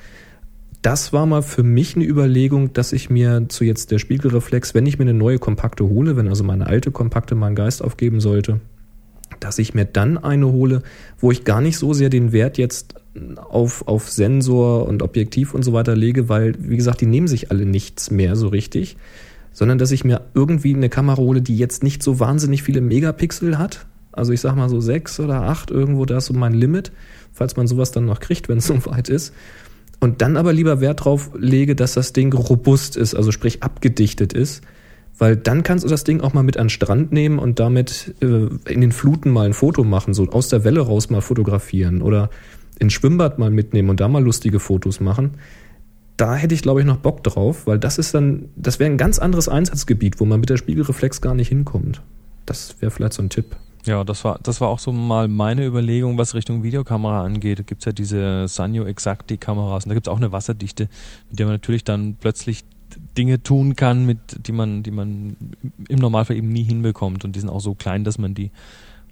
Das 0.81 1.13
war 1.13 1.27
mal 1.27 1.43
für 1.43 1.63
mich 1.63 1.97
eine 1.97 2.05
Überlegung, 2.05 2.73
dass 2.73 2.93
ich 2.93 3.11
mir 3.11 3.47
zu 3.49 3.65
jetzt 3.65 3.91
der 3.91 3.99
Spiegelreflex, 3.99 4.75
wenn 4.75 4.87
ich 4.87 4.99
mir 4.99 5.05
eine 5.05 5.15
neue 5.15 5.39
Kompakte 5.39 5.85
hole, 5.85 6.17
wenn 6.17 6.29
also 6.29 6.43
meine 6.45 6.67
alte 6.67 6.91
Kompakte 6.91 7.35
meinen 7.35 7.55
Geist 7.55 7.83
aufgeben 7.83 8.21
sollte, 8.21 8.61
dass 9.43 9.59
ich 9.59 9.75
mir 9.75 9.85
dann 9.85 10.19
eine 10.19 10.47
hole, 10.47 10.83
wo 11.19 11.31
ich 11.31 11.45
gar 11.45 11.61
nicht 11.61 11.79
so 11.79 11.93
sehr 11.93 12.11
den 12.11 12.33
Wert 12.33 12.59
jetzt 12.59 12.95
auf, 13.37 13.87
auf 13.87 14.09
Sensor 14.09 14.87
und 14.87 15.03
Objektiv 15.03 15.55
und 15.55 15.63
so 15.63 15.73
weiter 15.73 15.97
lege, 15.97 16.29
weil, 16.29 16.55
wie 16.59 16.77
gesagt, 16.77 17.01
die 17.01 17.07
nehmen 17.07 17.29
sich 17.29 17.51
alle 17.51 17.67
nichts 17.67 18.11
mehr 18.11 18.37
so 18.37 18.49
richtig, 18.49 18.97
sondern 19.53 19.79
dass 19.79 19.93
ich 19.93 20.05
mir 20.05 20.23
irgendwie 20.35 20.75
eine 20.75 20.89
Kamera 20.89 21.19
hole, 21.19 21.43
die 21.43 21.57
jetzt 21.57 21.83
nicht 21.83 22.03
so 22.03 22.21
wahnsinnig 22.21 22.63
viele 22.63 22.81
Megapixel 22.81 23.59
hat. 23.59 23.87
Also 24.13 24.33
ich 24.33 24.41
sag 24.41 24.57
mal 24.57 24.69
so 24.69 24.81
sechs 24.81 25.21
oder 25.21 25.43
acht 25.43 25.71
irgendwo, 25.71 26.05
da 26.05 26.19
ist 26.19 26.27
so 26.27 26.35
mein 26.35 26.55
Limit, 26.55 26.93
falls 27.33 27.57
man 27.57 27.67
sowas 27.67 27.93
dann 27.93 28.07
noch 28.07 28.21
kriegt, 28.21 28.49
wenn 28.49 28.59
es 28.59 28.67
so 28.69 28.87
weit 28.87 29.09
ist. 29.09 29.35
Und 30.01 30.23
dann 30.23 30.37
aber 30.37 30.53
lieber 30.53 30.81
Wert 30.81 31.05
drauf 31.05 31.31
lege, 31.39 31.77
dass 31.77 31.95
das 31.95 32.13
Ding 32.13 32.33
robust 32.33 32.97
ist, 32.97 33.15
also 33.15 33.31
sprich 33.31 33.63
abgedichtet 33.63 34.33
ist 34.33 34.63
weil 35.19 35.37
dann 35.37 35.63
kannst 35.63 35.85
du 35.85 35.89
das 35.89 36.05
Ding 36.05 36.21
auch 36.21 36.33
mal 36.33 36.43
mit 36.43 36.57
an 36.57 36.67
den 36.67 36.71
Strand 36.71 37.13
nehmen 37.13 37.39
und 37.39 37.61
damit 37.61 38.15
äh, 38.21 38.49
in 38.71 38.81
den 38.81 38.93
Fluten 38.93 39.31
mal 39.31 39.47
ein 39.47 39.53
Foto 39.53 39.85
machen, 39.85 40.15
so 40.15 40.29
aus 40.31 40.49
der 40.49 40.65
Welle 40.65 40.81
raus 40.81 41.11
mal 41.11 41.21
fotografieren 41.21 42.03
oder 42.03 42.31
ins 42.79 42.93
Schwimmbad 42.93 43.39
mal 43.39 43.51
mitnehmen 43.51 43.91
und 43.91 44.01
da 44.01 44.09
mal 44.09 44.23
lustige 44.23 44.61
Fotos 44.61 45.01
machen. 45.01 45.33
Da 46.17 46.35
hätte 46.35 46.55
ich, 46.55 46.63
glaube 46.63 46.81
ich, 46.81 46.87
noch 46.87 46.99
Bock 46.99 47.23
drauf, 47.25 47.67
weil 47.67 47.79
das 47.79 47.99
ist 47.99 48.15
dann, 48.15 48.49
das 48.57 48.79
wäre 48.79 48.91
ein 48.91 48.99
ganz 48.99 49.19
anderes 49.19 49.49
Einsatzgebiet, 49.49 50.21
wo 50.21 50.25
man 50.25 50.41
mit 50.41 50.51
der 50.51 50.57
Spiegelreflex 50.57 51.21
gar 51.21 51.35
nicht 51.35 51.49
hinkommt. 51.49 52.03
Das 52.47 52.77
wäre 52.81 52.91
vielleicht 52.91 53.15
so 53.15 53.23
ein 53.23 53.31
Tipp. 53.31 53.57
Ja, 53.85 54.05
das 54.05 54.25
war, 54.25 54.39
das 54.43 54.61
war 54.61 54.69
auch 54.69 54.79
so 54.79 54.93
mal 54.93 55.27
meine 55.27 55.67
Überlegung, 55.67 56.17
was 56.17 56.35
Richtung 56.35 56.63
Videokamera 56.63 57.25
angeht. 57.25 57.59
Da 57.59 57.63
gibt 57.65 57.81
es 57.81 57.87
ja 57.87 57.93
diese 57.93 58.47
Sanyo 58.47 58.85
Exacti 58.85 59.39
Kameras 59.39 59.85
und 59.85 59.91
da 59.91 59.95
gibt 59.95 60.07
es 60.07 60.13
auch 60.13 60.19
eine 60.19 60.31
Wasserdichte, 60.31 60.89
mit 61.29 61.39
der 61.39 61.47
man 61.47 61.55
natürlich 61.55 61.83
dann 61.83 62.17
plötzlich 62.21 62.65
Dinge 63.17 63.43
tun 63.43 63.77
kann, 63.77 64.07
mit, 64.07 64.47
die 64.47 64.53
man, 64.53 64.83
die 64.83 64.91
man 64.91 65.37
im 65.89 65.99
Normalfall 65.99 66.37
eben 66.37 66.49
nie 66.49 66.63
hinbekommt. 66.63 67.25
Und 67.25 67.37
die 67.37 67.41
sind 67.41 67.51
auch 67.51 67.61
so 67.61 67.75
klein, 67.75 68.05
dass 68.05 68.19
man 68.19 68.35
die, 68.35 68.51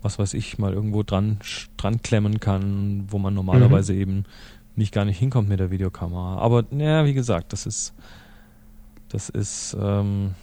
was 0.02 0.18
weiß 0.18 0.34
ich, 0.34 0.58
mal 0.58 0.72
irgendwo 0.72 1.02
dran, 1.02 1.38
dran 1.76 2.02
klemmen 2.02 2.40
kann, 2.40 3.04
wo 3.08 3.18
man 3.18 3.34
normalerweise 3.34 3.92
mhm. 3.92 4.00
eben 4.00 4.24
nicht 4.76 4.92
gar 4.92 5.04
nicht 5.04 5.18
hinkommt 5.18 5.48
mit 5.48 5.60
der 5.60 5.70
Videokamera. 5.70 6.38
Aber 6.38 6.64
naja, 6.70 7.04
wie 7.04 7.14
gesagt, 7.14 7.52
das 7.52 7.66
ist, 7.66 7.94
das 9.08 9.28
ist, 9.28 9.76
ähm, 9.80 10.34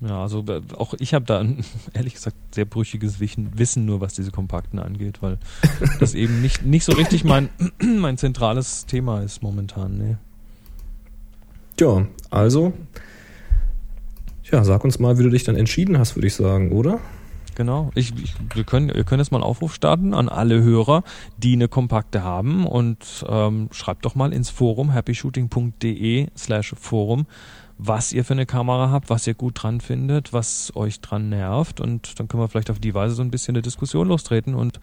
Ja, 0.00 0.22
also 0.22 0.44
auch 0.78 0.94
ich 0.98 1.12
habe 1.12 1.26
da 1.26 1.40
ein, 1.40 1.64
ehrlich 1.92 2.14
gesagt 2.14 2.36
sehr 2.54 2.64
brüchiges 2.64 3.20
Wissen, 3.20 3.58
Wissen 3.58 3.84
nur, 3.84 4.00
was 4.00 4.14
diese 4.14 4.30
Kompakten 4.30 4.78
angeht, 4.78 5.20
weil 5.22 5.38
das 6.00 6.14
eben 6.14 6.40
nicht, 6.40 6.64
nicht 6.64 6.84
so 6.84 6.92
richtig 6.92 7.24
mein, 7.24 7.50
mein 7.82 8.16
zentrales 8.16 8.86
Thema 8.86 9.20
ist 9.22 9.42
momentan. 9.42 9.98
Nee. 9.98 10.16
Ja, 11.80 12.06
also, 12.28 12.74
ja, 14.52 14.62
sag 14.64 14.84
uns 14.84 14.98
mal, 14.98 15.18
wie 15.18 15.22
du 15.22 15.30
dich 15.30 15.44
dann 15.44 15.56
entschieden 15.56 15.98
hast, 15.98 16.14
würde 16.14 16.26
ich 16.26 16.34
sagen, 16.34 16.72
oder? 16.72 17.00
Genau. 17.54 17.90
Ich, 17.94 18.12
ich, 18.22 18.34
wir, 18.54 18.64
können, 18.64 18.94
wir 18.94 19.04
können 19.04 19.20
jetzt 19.20 19.32
mal 19.32 19.38
einen 19.38 19.44
Aufruf 19.44 19.74
starten 19.74 20.12
an 20.12 20.28
alle 20.28 20.62
Hörer, 20.62 21.04
die 21.38 21.54
eine 21.54 21.68
Kompakte 21.68 22.22
haben 22.22 22.66
und 22.66 23.24
ähm, 23.26 23.70
schreibt 23.72 24.04
doch 24.04 24.14
mal 24.14 24.34
ins 24.34 24.50
Forum 24.50 24.92
happyshooting.de 24.92 26.28
slash 26.36 26.74
Forum, 26.78 27.26
was 27.78 28.12
ihr 28.12 28.24
für 28.26 28.34
eine 28.34 28.44
Kamera 28.44 28.90
habt, 28.90 29.08
was 29.08 29.26
ihr 29.26 29.34
gut 29.34 29.62
dran 29.62 29.80
findet, 29.80 30.34
was 30.34 30.76
euch 30.76 31.00
dran 31.00 31.30
nervt 31.30 31.80
und 31.80 32.20
dann 32.20 32.28
können 32.28 32.42
wir 32.42 32.48
vielleicht 32.48 32.70
auf 32.70 32.78
die 32.78 32.94
Weise 32.94 33.14
so 33.14 33.22
ein 33.22 33.30
bisschen 33.30 33.56
eine 33.56 33.62
Diskussion 33.62 34.08
lostreten 34.08 34.54
und 34.54 34.80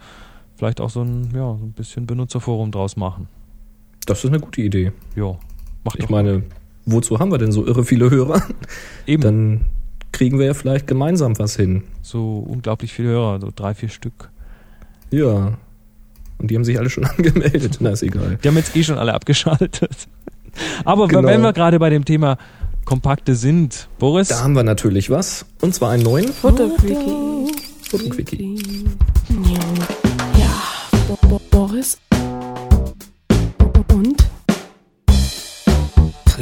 vielleicht 0.56 0.82
auch 0.82 0.90
so 0.90 1.04
ein, 1.04 1.30
ja, 1.34 1.56
so 1.58 1.64
ein 1.64 1.74
bisschen 1.74 2.08
Benutzerforum 2.08 2.72
draus 2.72 2.96
machen. 2.96 3.28
Das 4.08 4.24
ist 4.24 4.30
eine 4.30 4.40
gute 4.40 4.62
Idee. 4.62 4.94
Ja, 5.16 5.38
macht 5.84 6.00
Ich 6.00 6.10
meine, 6.10 6.44
wozu 6.88 7.20
haben 7.20 7.32
wir 7.32 7.38
denn 7.38 7.52
so 7.52 7.66
irre 7.66 7.84
viele 7.86 8.10
Hörer? 8.10 8.42
eben 9.06 9.22
Dann 9.22 9.62
kriegen 10.12 10.40
wir 10.40 10.48
ja 10.48 10.54
vielleicht 10.56 10.88
gemeinsam 10.88 11.38
was 11.38 11.56
hin. 11.56 11.84
so 12.02 12.40
unglaublich 12.40 12.92
viele 12.94 13.10
Hörer, 13.10 13.40
so 13.42 13.52
drei, 13.56 13.74
vier 13.76 13.90
Stück. 13.90 14.30
Ja. 15.12 15.54
Und 16.40 16.52
die 16.52 16.56
haben 16.56 16.64
sich 16.66 16.80
alle 16.80 16.90
schon 16.90 17.06
angemeldet. 17.18 17.78
Na, 17.80 17.92
ist 17.92 18.04
egal. 18.04 18.40
Die 18.44 18.48
haben 18.48 18.58
jetzt 18.58 18.76
eh 18.76 18.84
schon 18.84 18.98
alle 18.98 19.14
abgeschaltet. 19.14 20.08
Aber 20.86 21.08
Genau. 21.08 21.28
wenn 21.28 21.42
wir 21.42 21.54
gerade 21.54 21.78
bei 21.80 21.90
dem 21.92 22.04
Thema 22.06 22.38
Kompakte 22.86 23.36
sind, 23.36 23.90
Boris, 24.00 24.30
Da 24.30 24.42
haben 24.44 24.54
wir 24.56 24.64
natürlich 24.64 25.10
was. 25.10 25.46
Und 25.62 25.76
zwar 25.76 25.92
einen 25.92 26.04
neuen 26.04 26.32
Fotoquickie. 26.32 27.52
Fotoquickie. 27.90 28.86
Ja, 30.40 30.50
Bo 31.22 31.40
Boris. 31.52 31.98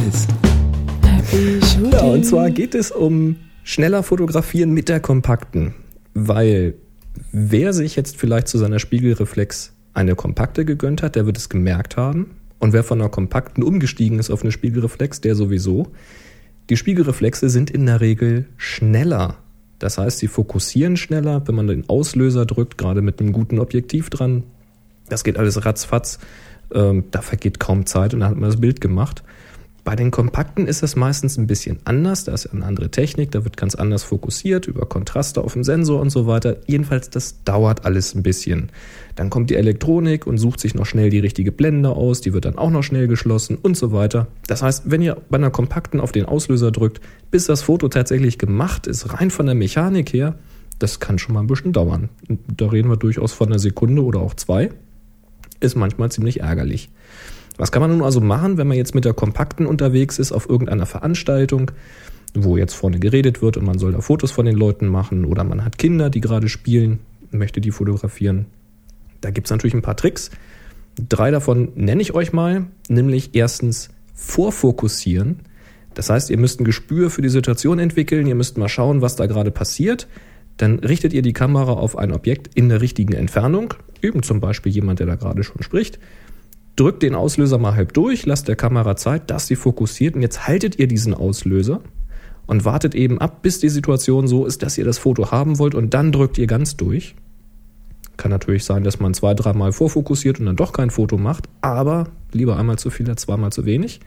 Shooting. 0.06 1.91
Ja, 1.91 2.02
und 2.02 2.26
zwar 2.26 2.52
geht 2.52 2.76
es 2.76 2.91
um 2.91 3.38
schneller 3.63 4.04
fotografieren 4.04 4.72
mit 4.72 4.89
der 4.89 5.00
kompakten. 5.00 5.74
Weil 6.13 6.76
wer 7.32 7.74
sich 7.74 7.96
jetzt 7.96 8.18
vielleicht 8.18 8.48
zu 8.48 8.58
seiner 8.58 8.80
Spiegelreflex 8.80 9.74
eine 9.94 10.15
kompakte 10.15 10.65
gegönnt 10.65 11.02
hat, 11.02 11.15
der 11.15 11.26
wird 11.26 11.38
es 11.38 11.50
gemerkt 11.50 11.98
haben. 11.98 12.36
Und 12.60 12.74
wer 12.74 12.84
von 12.84 13.02
einer 13.02 13.10
kompakten 13.10 13.63
umgestiegen 13.63 14.20
ist 14.20 14.30
auf 14.30 14.44
eine 14.44 14.52
Spiegelreflex, 14.52 15.22
der 15.22 15.36
sowieso. 15.36 15.88
Die 16.70 16.78
Spiegelreflexe 16.78 17.50
sind 17.50 17.70
in 17.70 17.86
der 17.86 18.02
Regel 18.02 18.46
schneller. 18.58 19.38
Das 19.80 19.98
heißt, 19.98 20.20
sie 20.20 20.28
fokussieren 20.28 20.98
schneller, 20.98 21.48
wenn 21.48 21.56
man 21.56 21.68
den 21.68 21.89
Auslöser 21.89 22.46
drückt, 22.46 22.78
gerade 22.78 23.02
mit 23.02 23.20
einem 23.20 23.34
guten 23.34 23.60
Objektiv 23.60 24.10
dran. 24.10 24.44
Das 25.10 25.24
geht 25.24 25.38
alles 25.38 25.65
ratzfatz. 25.65 26.20
Ähm, 26.74 27.06
da 27.12 27.22
vergeht 27.22 27.60
kaum 27.60 27.86
Zeit 27.86 28.13
und 28.13 28.22
dann 28.22 28.30
hat 28.30 28.38
man 28.38 28.50
das 28.50 28.60
Bild 28.60 28.82
gemacht. 28.82 29.24
Bei 29.86 29.95
den 29.95 30.10
kompakten 30.10 30.65
ist 30.65 30.82
es 30.82 30.95
meistens 30.95 31.38
ein 31.38 31.45
bisschen 31.45 31.78
anders. 31.86 32.24
Da 32.24 32.34
ist 32.34 32.48
eine 32.48 32.65
andere 32.65 32.89
Technik, 32.89 33.30
da 33.30 33.43
wird 33.43 33.56
ganz 33.56 33.76
anders 33.76 34.04
fokussiert 34.04 34.65
über 34.65 34.88
Kontraste 34.88 35.43
auf 35.43 35.54
dem 35.54 35.63
Sensor 35.63 36.02
und 36.02 36.10
so 36.10 36.26
weiter. 36.26 36.58
Jedenfalls, 36.65 37.12
das 37.12 37.43
dauert 37.43 37.86
alles 37.86 38.15
ein 38.15 38.24
bisschen. 38.24 38.71
Dann 39.15 39.30
kommt 39.30 39.52
die 39.52 39.56
Elektronik 39.56 40.26
und 40.26 40.39
sucht 40.39 40.60
sich 40.60 40.74
noch 40.74 40.88
schnell 40.88 41.12
die 41.12 41.19
richtige 41.19 41.52
Blende 41.52 41.91
aus, 41.91 42.19
die 42.19 42.34
wird 42.34 42.45
dann 42.45 42.58
auch 42.58 42.71
noch 42.71 42.82
schnell 42.82 43.08
geschlossen 43.08 43.60
und 43.62 43.78
so 43.78 43.91
weiter. 43.91 44.26
Das 44.48 44.63
heißt, 44.63 44.89
wenn 44.89 45.04
ihr 45.04 45.17
bei 45.30 45.38
einer 45.38 45.52
kompakten 45.52 46.02
auf 46.02 46.12
den 46.12 46.26
Auslöser 46.26 46.71
drückt, 46.71 47.00
bis 47.30 47.45
das 47.45 47.62
Foto 47.62 47.88
tatsächlich 47.88 48.39
gemacht 48.39 48.88
ist, 48.88 49.13
rein 49.13 49.30
von 49.30 49.45
der 49.45 49.54
Mechanik 49.54 50.12
her, 50.13 50.39
das 50.80 51.00
kann 51.00 51.19
schon 51.19 51.36
mal 51.36 51.41
ein 51.41 51.48
bisschen 51.48 51.74
dauern. 51.74 52.10
Da 52.28 52.69
reden 52.69 52.89
wir 52.89 52.98
durchaus 52.98 53.34
von 53.34 53.50
einer 53.50 53.60
Sekunde 53.60 54.04
oder 54.04 54.19
auch 54.19 54.34
zwei. 54.34 54.71
Ist 55.60 55.76
manchmal 55.76 56.12
ziemlich 56.12 56.39
ärgerlich. 56.39 56.89
Was 57.58 57.72
kann 57.72 57.82
man 57.82 57.91
nun 57.91 58.04
also 58.04 58.20
machen, 58.22 58.58
wenn 58.58 58.68
man 58.68 58.78
jetzt 58.78 58.96
mit 58.96 59.06
der 59.06 59.13
kompakten 59.13 59.65
unterwegs 59.65 60.20
ist 60.20 60.32
auf 60.32 60.50
irgendeiner 60.50 60.86
Veranstaltung, 60.86 61.72
wo 62.34 62.58
jetzt 62.58 62.74
vorne 62.74 63.00
geredet 63.00 63.41
wird 63.41 63.58
und 63.58 63.65
man 63.65 63.80
soll 63.80 63.94
da 63.94 64.02
Fotos 64.02 64.32
von 64.32 64.46
den 64.46 64.56
Leuten 64.56 64.88
machen 64.88 65.26
oder 65.26 65.44
man 65.44 65.63
hat 65.63 65.78
Kinder, 65.78 66.10
die 66.10 66.22
gerade 66.22 66.50
spielen, 66.50 67.00
möchte 67.32 67.62
die 67.62 67.72
fotografieren. 67.72 68.46
Da 69.22 69.32
gibt 69.32 69.48
es 69.48 69.52
natürlich 69.52 69.74
ein 69.74 69.82
paar 69.82 69.96
Tricks. 69.96 70.32
Drei 71.10 71.32
davon 71.32 71.70
nenne 71.76 72.02
ich 72.02 72.13
euch 72.13 72.34
mal, 72.34 72.65
nämlich 72.89 73.32
erstens 73.34 73.89
vorfokussieren. 74.13 75.39
Das 75.94 76.10
heißt, 76.10 76.30
ihr 76.30 76.38
müsst 76.38 76.60
ein 76.60 76.65
Gespür 76.65 77.10
für 77.10 77.22
die 77.22 77.30
Situation 77.30 77.80
entwickeln, 77.80 78.28
ihr 78.28 78.36
müsst 78.36 78.58
mal 78.58 78.68
schauen, 78.68 79.02
was 79.02 79.15
da 79.15 79.28
gerade 79.28 79.52
passiert. 79.52 80.08
Dann 80.58 80.80
richtet 80.80 81.13
ihr 81.13 81.22
die 81.22 81.34
Kamera 81.34 81.74
auf 81.74 81.98
ein 81.98 82.12
Objekt 82.12 82.50
in 82.54 82.68
der 82.70 82.82
richtigen 82.82 83.13
Entfernung, 83.13 83.74
eben 84.02 84.24
zum 84.24 84.41
Beispiel 84.41 84.74
jemand, 84.74 85.00
der 85.00 85.08
da 85.08 85.15
gerade 85.15 85.44
schon 85.44 85.63
spricht 85.63 86.00
drückt 86.76 87.04
den 87.04 87.16
Auslöser 87.16 87.58
mal 87.58 87.76
halb 87.76 87.94
durch, 87.94 88.26
lasst 88.26 88.48
der 88.48 88.56
Kamera 88.56 88.96
Zeit, 88.96 89.30
dass 89.30 89.48
sie 89.48 89.56
fokussiert 89.56 90.16
und 90.16 90.22
jetzt 90.22 90.48
haltet 90.48 90.80
ihr 90.80 90.88
diesen 90.88 91.14
Auslöser 91.14 91.82
und 92.48 92.66
wartet 92.66 92.96
eben 92.96 93.20
ab, 93.20 93.42
bis 93.42 93.60
die 93.60 93.70
Situation 93.70 94.28
so 94.28 94.46
ist, 94.46 94.62
dass 94.64 94.78
ihr 94.78 94.86
das 94.86 94.98
Foto 94.98 95.32
haben 95.32 95.58
wollt 95.60 95.76
und 95.76 95.94
dann 95.94 96.12
drückt 96.12 96.38
ihr 96.38 96.48
ganz 96.48 96.78
durch. 96.78 97.16
Kann 98.18 98.32
natürlich 98.32 98.64
sein, 98.64 98.84
dass 98.84 99.00
man 99.00 99.14
zwei, 99.14 99.34
dreimal 99.34 99.72
vorfokussiert 99.74 100.40
und 100.40 100.46
dann 100.46 100.56
doch 100.56 100.72
kein 100.72 100.90
Foto 100.90 101.18
macht, 101.18 101.50
aber 101.62 102.10
lieber 102.32 102.58
einmal 102.58 102.78
zu 102.78 102.90
viel 102.90 103.10
als 103.10 103.24
zweimal 103.24 103.52
zu 103.52 103.66
wenig. 103.66 104.00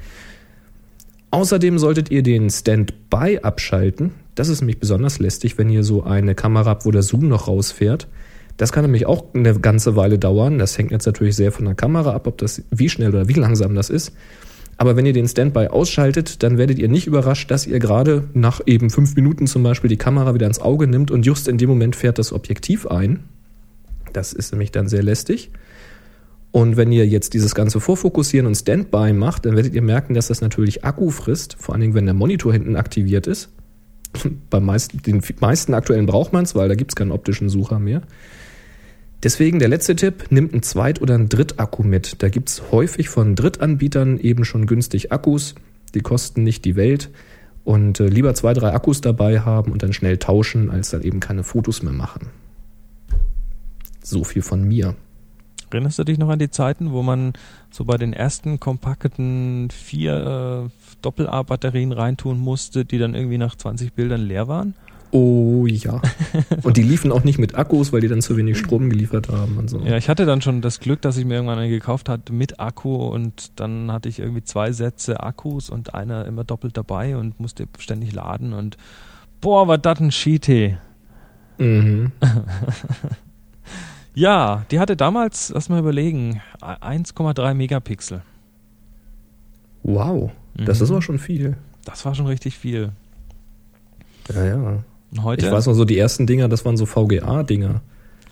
Außerdem 1.30 1.78
solltet 1.78 2.10
ihr 2.10 2.22
den 2.22 2.48
Standby 2.48 3.40
abschalten. 3.42 4.12
Das 4.34 4.48
ist 4.48 4.60
nämlich 4.60 4.80
besonders 4.80 5.18
lästig, 5.18 5.58
wenn 5.58 5.68
ihr 5.68 5.84
so 5.84 6.04
eine 6.04 6.34
Kamera 6.34 6.70
habt, 6.70 6.86
wo 6.86 6.90
der 6.90 7.02
Zoom 7.02 7.28
noch 7.28 7.48
rausfährt. 7.48 8.08
Das 8.58 8.72
kann 8.72 8.84
nämlich 8.84 9.06
auch 9.06 9.24
eine 9.34 9.58
ganze 9.58 9.96
Weile 9.96 10.18
dauern. 10.18 10.58
Das 10.58 10.76
hängt 10.76 10.90
jetzt 10.90 11.06
natürlich 11.06 11.36
sehr 11.36 11.52
von 11.52 11.64
der 11.64 11.74
Kamera 11.74 12.12
ab, 12.12 12.26
ob 12.26 12.38
das 12.38 12.62
wie 12.70 12.88
schnell 12.88 13.10
oder 13.10 13.28
wie 13.28 13.34
langsam 13.34 13.74
das 13.74 13.88
ist. 13.88 14.12
Aber 14.76 14.96
wenn 14.96 15.06
ihr 15.06 15.12
den 15.12 15.28
Standby 15.28 15.68
ausschaltet, 15.68 16.42
dann 16.42 16.58
werdet 16.58 16.78
ihr 16.78 16.88
nicht 16.88 17.06
überrascht, 17.06 17.50
dass 17.50 17.66
ihr 17.66 17.78
gerade 17.78 18.24
nach 18.34 18.60
eben 18.66 18.90
fünf 18.90 19.16
Minuten 19.16 19.46
zum 19.46 19.62
Beispiel 19.62 19.88
die 19.88 19.96
Kamera 19.96 20.34
wieder 20.34 20.46
ins 20.46 20.60
Auge 20.60 20.86
nimmt 20.86 21.10
und 21.10 21.24
just 21.24 21.48
in 21.48 21.56
dem 21.56 21.68
Moment 21.68 21.96
fährt 21.96 22.18
das 22.18 22.32
Objektiv 22.32 22.86
ein. 22.86 23.24
Das 24.12 24.32
ist 24.32 24.52
nämlich 24.52 24.72
dann 24.72 24.88
sehr 24.88 25.02
lästig. 25.02 25.50
Und 26.50 26.76
wenn 26.76 26.90
ihr 26.90 27.06
jetzt 27.06 27.34
dieses 27.34 27.54
ganze 27.54 27.78
Vorfokussieren 27.78 28.46
und 28.46 28.56
Standby 28.56 29.12
macht, 29.12 29.46
dann 29.46 29.54
werdet 29.54 29.74
ihr 29.74 29.82
merken, 29.82 30.14
dass 30.14 30.28
das 30.28 30.40
natürlich 30.40 30.84
Akku 30.84 31.10
frisst, 31.10 31.56
vor 31.58 31.74
allen 31.74 31.82
Dingen, 31.82 31.94
wenn 31.94 32.06
der 32.06 32.14
Monitor 32.14 32.52
hinten 32.52 32.74
aktiviert 32.74 33.26
ist. 33.26 33.50
Bei 34.50 34.58
meisten, 34.58 35.02
den 35.02 35.22
meisten 35.40 35.74
aktuellen 35.74 36.06
braucht 36.06 36.32
man 36.32 36.44
es, 36.44 36.54
weil 36.54 36.68
da 36.68 36.74
gibt 36.74 36.92
es 36.92 36.96
keinen 36.96 37.12
optischen 37.12 37.48
Sucher 37.48 37.78
mehr. 37.78 38.02
Deswegen 39.22 39.58
der 39.58 39.68
letzte 39.68 39.96
Tipp, 39.96 40.26
nimmt 40.30 40.52
einen 40.52 40.62
Zweit- 40.62 41.02
oder 41.02 41.14
einen 41.14 41.28
Drittakku 41.28 41.82
mit. 41.82 42.22
Da 42.22 42.28
gibt 42.28 42.50
es 42.50 42.70
häufig 42.70 43.08
von 43.08 43.34
Drittanbietern 43.34 44.18
eben 44.18 44.44
schon 44.44 44.66
günstig 44.66 45.10
Akkus. 45.10 45.56
Die 45.94 46.00
kosten 46.00 46.44
nicht 46.44 46.64
die 46.64 46.76
Welt. 46.76 47.10
Und 47.64 47.98
äh, 47.98 48.06
lieber 48.06 48.34
zwei, 48.34 48.54
drei 48.54 48.72
Akkus 48.72 49.00
dabei 49.00 49.40
haben 49.40 49.72
und 49.72 49.82
dann 49.82 49.92
schnell 49.92 50.18
tauschen, 50.18 50.70
als 50.70 50.90
dann 50.90 51.02
eben 51.02 51.18
keine 51.18 51.42
Fotos 51.42 51.82
mehr 51.82 51.92
machen. 51.92 52.28
So 54.02 54.22
viel 54.24 54.42
von 54.42 54.62
mir. 54.66 54.94
erinnerst 55.70 55.98
du 55.98 56.04
dich 56.04 56.16
noch 56.16 56.30
an 56.30 56.38
die 56.38 56.50
Zeiten, 56.50 56.92
wo 56.92 57.02
man 57.02 57.32
so 57.70 57.84
bei 57.84 57.98
den 57.98 58.12
ersten 58.12 58.60
kompakten 58.60 59.68
vier 59.70 60.68
äh, 60.68 60.70
Doppel-A-Batterien 61.02 61.92
reintun 61.92 62.38
musste, 62.38 62.84
die 62.84 62.98
dann 62.98 63.14
irgendwie 63.14 63.36
nach 63.36 63.56
20 63.56 63.92
Bildern 63.92 64.22
leer 64.22 64.48
waren? 64.48 64.74
Oh 65.10 65.66
ja. 65.66 66.02
Und 66.62 66.76
die 66.76 66.82
liefen 66.82 67.12
auch 67.12 67.24
nicht 67.24 67.38
mit 67.38 67.54
Akkus, 67.54 67.92
weil 67.92 68.00
die 68.02 68.08
dann 68.08 68.20
zu 68.20 68.36
wenig 68.36 68.58
Strom 68.58 68.90
geliefert 68.90 69.28
haben 69.30 69.56
und 69.56 69.70
so. 69.70 69.80
Ja, 69.80 69.96
ich 69.96 70.08
hatte 70.10 70.26
dann 70.26 70.42
schon 70.42 70.60
das 70.60 70.80
Glück, 70.80 71.00
dass 71.00 71.16
ich 71.16 71.24
mir 71.24 71.34
irgendwann 71.34 71.58
einen 71.58 71.70
gekauft 71.70 72.08
hatte 72.10 72.32
mit 72.32 72.60
Akku 72.60 72.94
und 72.94 73.58
dann 73.58 73.90
hatte 73.90 74.08
ich 74.10 74.18
irgendwie 74.18 74.42
zwei 74.44 74.70
Sätze 74.72 75.20
Akkus 75.22 75.70
und 75.70 75.94
einer 75.94 76.26
immer 76.26 76.44
doppelt 76.44 76.76
dabei 76.76 77.16
und 77.16 77.40
musste 77.40 77.66
ständig 77.78 78.12
laden 78.12 78.52
und 78.52 78.76
boah, 79.40 79.66
war 79.66 79.78
das 79.78 80.00
ein 80.00 80.10
Cheat. 80.10 80.76
Mhm. 81.58 82.12
Ja, 84.14 84.64
die 84.72 84.80
hatte 84.80 84.96
damals, 84.96 85.50
lass 85.54 85.68
mal 85.68 85.78
überlegen, 85.78 86.40
1,3 86.60 87.54
Megapixel. 87.54 88.22
Wow. 89.84 90.32
Das 90.56 90.78
Mhm. 90.78 90.84
ist 90.84 90.90
aber 90.90 91.02
schon 91.02 91.18
viel. 91.20 91.56
Das 91.84 92.04
war 92.04 92.16
schon 92.16 92.26
richtig 92.26 92.58
viel. 92.58 92.90
Ja, 94.34 94.44
ja. 94.44 94.82
Und 95.12 95.22
heute? 95.24 95.46
Ich 95.46 95.52
weiß 95.52 95.66
noch 95.66 95.74
so, 95.74 95.84
die 95.84 95.98
ersten 95.98 96.26
Dinger, 96.26 96.48
das 96.48 96.64
waren 96.64 96.76
so 96.76 96.86
VGA-Dinger. 96.86 97.80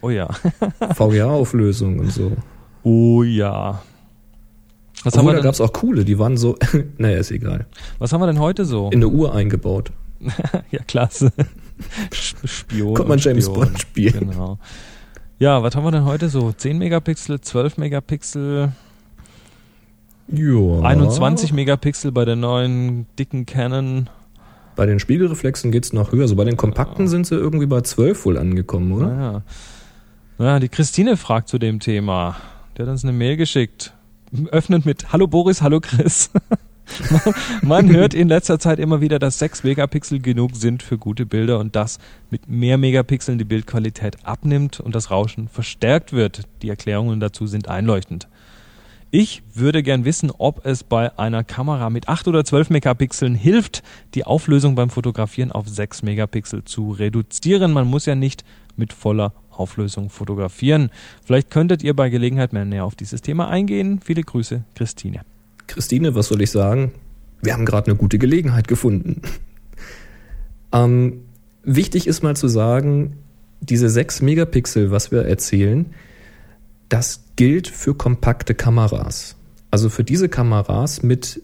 oh 0.03 0.11
ja. 0.11 0.29
VGA-Auflösung 0.95 1.99
und 2.01 2.13
so. 2.13 2.33
Oh 2.83 3.23
ja. 3.23 3.83
Was 5.05 5.15
haben, 5.15 5.21
Obwohl, 5.21 5.33
wir 5.35 5.37
da 5.39 5.43
gab 5.45 5.55
es 5.55 5.61
auch 5.61 5.73
coole, 5.73 6.05
die 6.05 6.19
waren 6.19 6.37
so, 6.37 6.57
naja, 6.99 7.19
ist 7.19 7.31
egal. 7.31 7.67
was 7.99 8.13
haben 8.13 8.21
wir 8.21 8.27
denn 8.27 8.41
heute 8.41 8.65
so? 8.65 8.87
In 8.91 8.99
eine 8.99 9.09
Uhr 9.09 9.35
eingebaut. 9.35 9.93
ja, 10.71 10.81
klasse. 10.87 11.33
Spion. 12.13 12.95
Konnte 12.95 13.09
man 13.09 13.19
James 13.19 13.45
Spion. 13.47 13.61
Bond 13.61 13.81
spielen. 13.81 14.31
Genau. 14.31 14.59
Ja, 15.39 15.63
was 15.63 15.77
haben 15.77 15.85
wir 15.85 15.91
denn 15.93 16.05
heute 16.07 16.29
so? 16.31 16.53
10 16.53 16.79
Megapixel, 16.79 17.41
12 17.41 17.77
Megapixel, 17.77 18.73
Ja. 20.33 20.81
21 20.83 21.53
Megapixel 21.53 22.11
bei 22.13 22.25
der 22.25 22.37
neuen 22.37 23.07
dicken 23.19 23.45
Canon. 23.47 24.09
Bei 24.77 24.85
den 24.85 25.01
Spiegelreflexen 25.01 25.73
geht's 25.73 25.95
noch 25.95 26.13
höher. 26.13 26.29
So 26.29 26.37
bei 26.37 26.45
den 26.45 26.59
kompakten 26.59 27.09
sind 27.09 27.27
sie 27.27 27.35
irgendwie 27.35 27.67
bei 27.67 27.81
12 27.81 28.27
wohl 28.27 28.37
angekommen, 28.37 28.93
oder? 28.93 29.07
Naja. 29.09 29.43
Ja, 30.39 30.61
die 30.61 30.69
Christine 30.69 31.17
fragt 31.17 31.49
zu 31.49 31.59
dem 31.59 31.81
Thema. 31.81 32.37
Der 32.77 32.85
hat 32.85 32.93
uns 32.93 33.03
eine 33.03 33.15
Mail 33.15 33.39
geschickt. 33.39 33.95
Öffnet 34.51 34.85
mit 34.85 35.13
Hallo 35.13 35.27
Boris, 35.27 35.63
hallo 35.63 35.81
Chris. 35.81 36.31
man, 37.11 37.35
man 37.63 37.97
hört 37.97 38.13
in 38.13 38.29
letzter 38.29 38.59
Zeit 38.59 38.79
immer 38.79 39.01
wieder, 39.01 39.19
dass 39.19 39.39
6 39.39 39.65
Megapixel 39.65 40.21
genug 40.21 40.55
sind 40.55 40.83
für 40.83 40.99
gute 40.99 41.25
Bilder 41.25 41.59
und 41.59 41.75
dass 41.75 41.99
mit 42.31 42.47
mehr 42.47 42.77
Megapixeln 42.77 43.39
die 43.39 43.45
Bildqualität 43.45 44.19
abnimmt 44.27 44.79
und 44.79 44.95
das 44.95 45.11
Rauschen 45.11 45.49
verstärkt 45.49 46.13
wird. 46.13 46.43
Die 46.61 46.69
Erklärungen 46.69 47.19
dazu 47.19 47.47
sind 47.47 47.69
einleuchtend. 47.69 48.29
Ich 49.19 49.43
würde 49.55 49.83
gern 49.83 50.05
wissen, 50.05 50.31
ob 50.37 50.67
es 50.67 50.85
bei 50.85 51.19
einer 51.19 51.43
Kamera 51.43 51.89
mit 51.89 52.07
8 52.07 52.29
oder 52.29 52.45
12 52.45 52.69
Megapixeln 52.69 53.35
hilft, 53.35 53.83
die 54.13 54.25
Auflösung 54.25 54.75
beim 54.75 54.91
Fotografieren 54.91 55.51
auf 55.51 55.67
6 55.67 56.03
Megapixel 56.03 56.65
zu 56.65 56.91
reduzieren. 56.91 57.73
Man 57.73 57.87
muss 57.87 58.05
ja 58.05 58.15
nicht 58.15 58.45
mit 58.77 58.93
voller 58.93 59.33
Auflösung 59.49 60.11
fotografieren. 60.11 60.91
Vielleicht 61.25 61.51
könntet 61.51 61.83
ihr 61.83 61.97
bei 61.97 62.11
Gelegenheit 62.11 62.53
mehr 62.53 62.67
näher 62.67 62.85
auf 62.85 62.95
dieses 62.95 63.23
Thema 63.23 63.49
eingehen. 63.49 64.01
Viele 64.05 64.21
Grüße, 64.21 64.65
Christine. 64.75 65.23
Christine, 65.67 66.15
was 66.15 66.29
soll 66.29 66.43
ich 66.43 66.51
sagen? 66.51 66.93
Wir 67.41 67.55
haben 67.55 67.65
gerade 67.65 67.87
eine 67.87 67.97
gute 67.97 68.19
Gelegenheit 68.19 68.69
gefunden. 68.69 69.23
ähm, 70.75 71.23
wichtig 71.63 72.07
ist 72.07 72.23
mal 72.23 72.37
zu 72.37 72.49
sagen, 72.49 73.17
diese 73.63 73.89
6 73.89 74.21
Megapixel, 74.21 74.91
was 74.91 75.11
wir 75.11 75.23
erzählen, 75.23 75.87
das 76.89 77.25
gilt 77.37 77.69
für 77.69 77.95
kompakte 77.95 78.55
Kameras. 78.55 79.37
Also 79.71 79.89
für 79.89 80.05
diese 80.05 80.29
Kameras 80.29 81.03
mit 81.03 81.43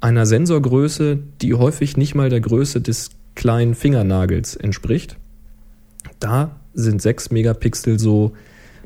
einer 0.00 0.26
Sensorgröße, 0.26 1.18
die 1.42 1.54
häufig 1.54 1.96
nicht 1.96 2.14
mal 2.14 2.30
der 2.30 2.40
Größe 2.40 2.80
des 2.80 3.10
kleinen 3.34 3.74
Fingernagels 3.74 4.56
entspricht. 4.56 5.16
Da 6.20 6.56
sind 6.74 7.02
6 7.02 7.30
Megapixel 7.30 7.98
so, 7.98 8.32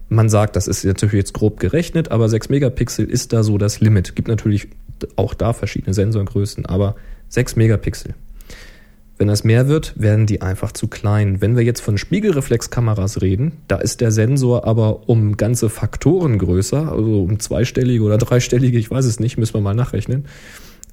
man 0.09 0.29
sagt, 0.29 0.57
das 0.57 0.69
ist 0.69 0.85
natürlich 0.85 1.15
jetzt 1.15 1.35
grob 1.35 1.61
gerechnet, 1.61 2.11
aber 2.11 2.29
6 2.29 2.49
Megapixel 2.49 3.07
ist 3.07 3.33
da 3.33 3.43
so 3.43 3.59
das 3.59 3.81
Limit. 3.81 4.17
Gibt 4.17 4.29
natürlich 4.29 4.69
auch 5.17 5.35
da 5.35 5.53
verschiedene 5.53 5.95
Sensorgrößen, 5.95 6.67
aber 6.67 6.97
6 7.29 7.57
Megapixel. 7.57 8.15
Wenn 9.23 9.29
das 9.29 9.45
mehr 9.45 9.69
wird, 9.69 9.93
werden 9.95 10.27
die 10.27 10.43
einfach 10.43 10.73
zu 10.73 10.89
klein. 10.89 11.41
Wenn 11.41 11.55
wir 11.55 11.63
jetzt 11.63 11.81
von 11.81 11.97
Spiegelreflexkameras 11.97 13.23
reden, 13.23 13.53
da 13.69 13.77
ist 13.77 14.01
der 14.01 14.11
Sensor 14.11 14.67
aber 14.67 15.09
um 15.09 15.37
ganze 15.37 15.71
Faktoren 15.71 16.39
größer, 16.39 16.91
also 16.91 17.23
um 17.23 17.39
zweistellige 17.39 18.03
oder 18.03 18.19
dreistellige, 18.19 18.77
ich 18.79 18.91
weiß 18.91 19.05
es 19.05 19.21
nicht, 19.21 19.39
müssen 19.39 19.55
wir 19.55 19.61
mal 19.61 19.77
nachrechnen. 19.77 20.25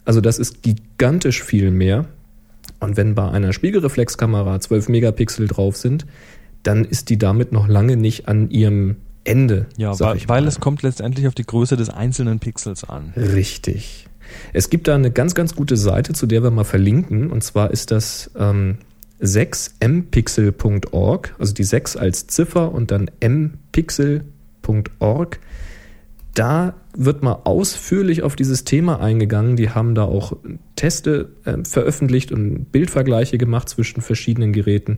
Also 0.05 0.21
das 0.21 0.37
ist 0.37 0.61
gigantisch 0.61 1.41
viel 1.41 1.71
mehr. 1.71 2.05
Und 2.79 2.97
wenn 2.97 3.15
bei 3.15 3.27
einer 3.27 3.51
Spiegelreflexkamera 3.51 4.59
12 4.59 4.89
Megapixel 4.89 5.47
drauf 5.47 5.75
sind, 5.75 6.05
dann 6.61 6.85
ist 6.85 7.09
die 7.09 7.17
damit 7.17 7.51
noch 7.51 7.67
lange 7.67 7.97
nicht 7.97 8.27
an 8.27 8.51
ihrem 8.51 8.97
Ende. 9.23 9.65
Ja, 9.75 9.99
weil, 9.99 10.19
weil 10.27 10.45
es 10.45 10.59
kommt 10.59 10.83
letztendlich 10.83 11.27
auf 11.27 11.33
die 11.33 11.47
Größe 11.47 11.77
des 11.77 11.89
einzelnen 11.89 12.37
Pixels 12.37 12.83
an. 12.83 13.11
Richtig. 13.17 14.05
Es 14.53 14.69
gibt 14.69 14.87
da 14.87 14.95
eine 14.95 15.11
ganz, 15.11 15.35
ganz 15.35 15.55
gute 15.55 15.75
Seite, 15.77 16.13
zu 16.13 16.25
der 16.25 16.41
wir 16.43 16.51
mal 16.51 16.63
verlinken. 16.63 17.31
Und 17.31 17.43
zwar 17.43 17.71
ist 17.71 17.91
das 17.91 18.31
ähm, 18.37 18.77
6mpixel.org, 19.21 21.35
also 21.37 21.53
die 21.53 21.63
6 21.63 21.95
als 21.97 22.25
Ziffer 22.27 22.71
und 22.71 22.91
dann 22.91 23.11
mpixel.org. 23.21 25.39
Da 26.35 26.75
wird 26.95 27.23
mal 27.23 27.39
ausführlich 27.43 28.21
auf 28.23 28.35
dieses 28.35 28.63
Thema 28.63 29.01
eingegangen. 29.01 29.55
Die 29.55 29.71
haben 29.71 29.95
da 29.95 30.03
auch 30.03 30.37
Teste 30.75 31.29
äh, 31.43 31.57
veröffentlicht 31.63 32.31
und 32.31 32.71
Bildvergleiche 32.71 33.37
gemacht 33.37 33.69
zwischen 33.69 34.01
verschiedenen 34.01 34.53
Geräten. 34.53 34.97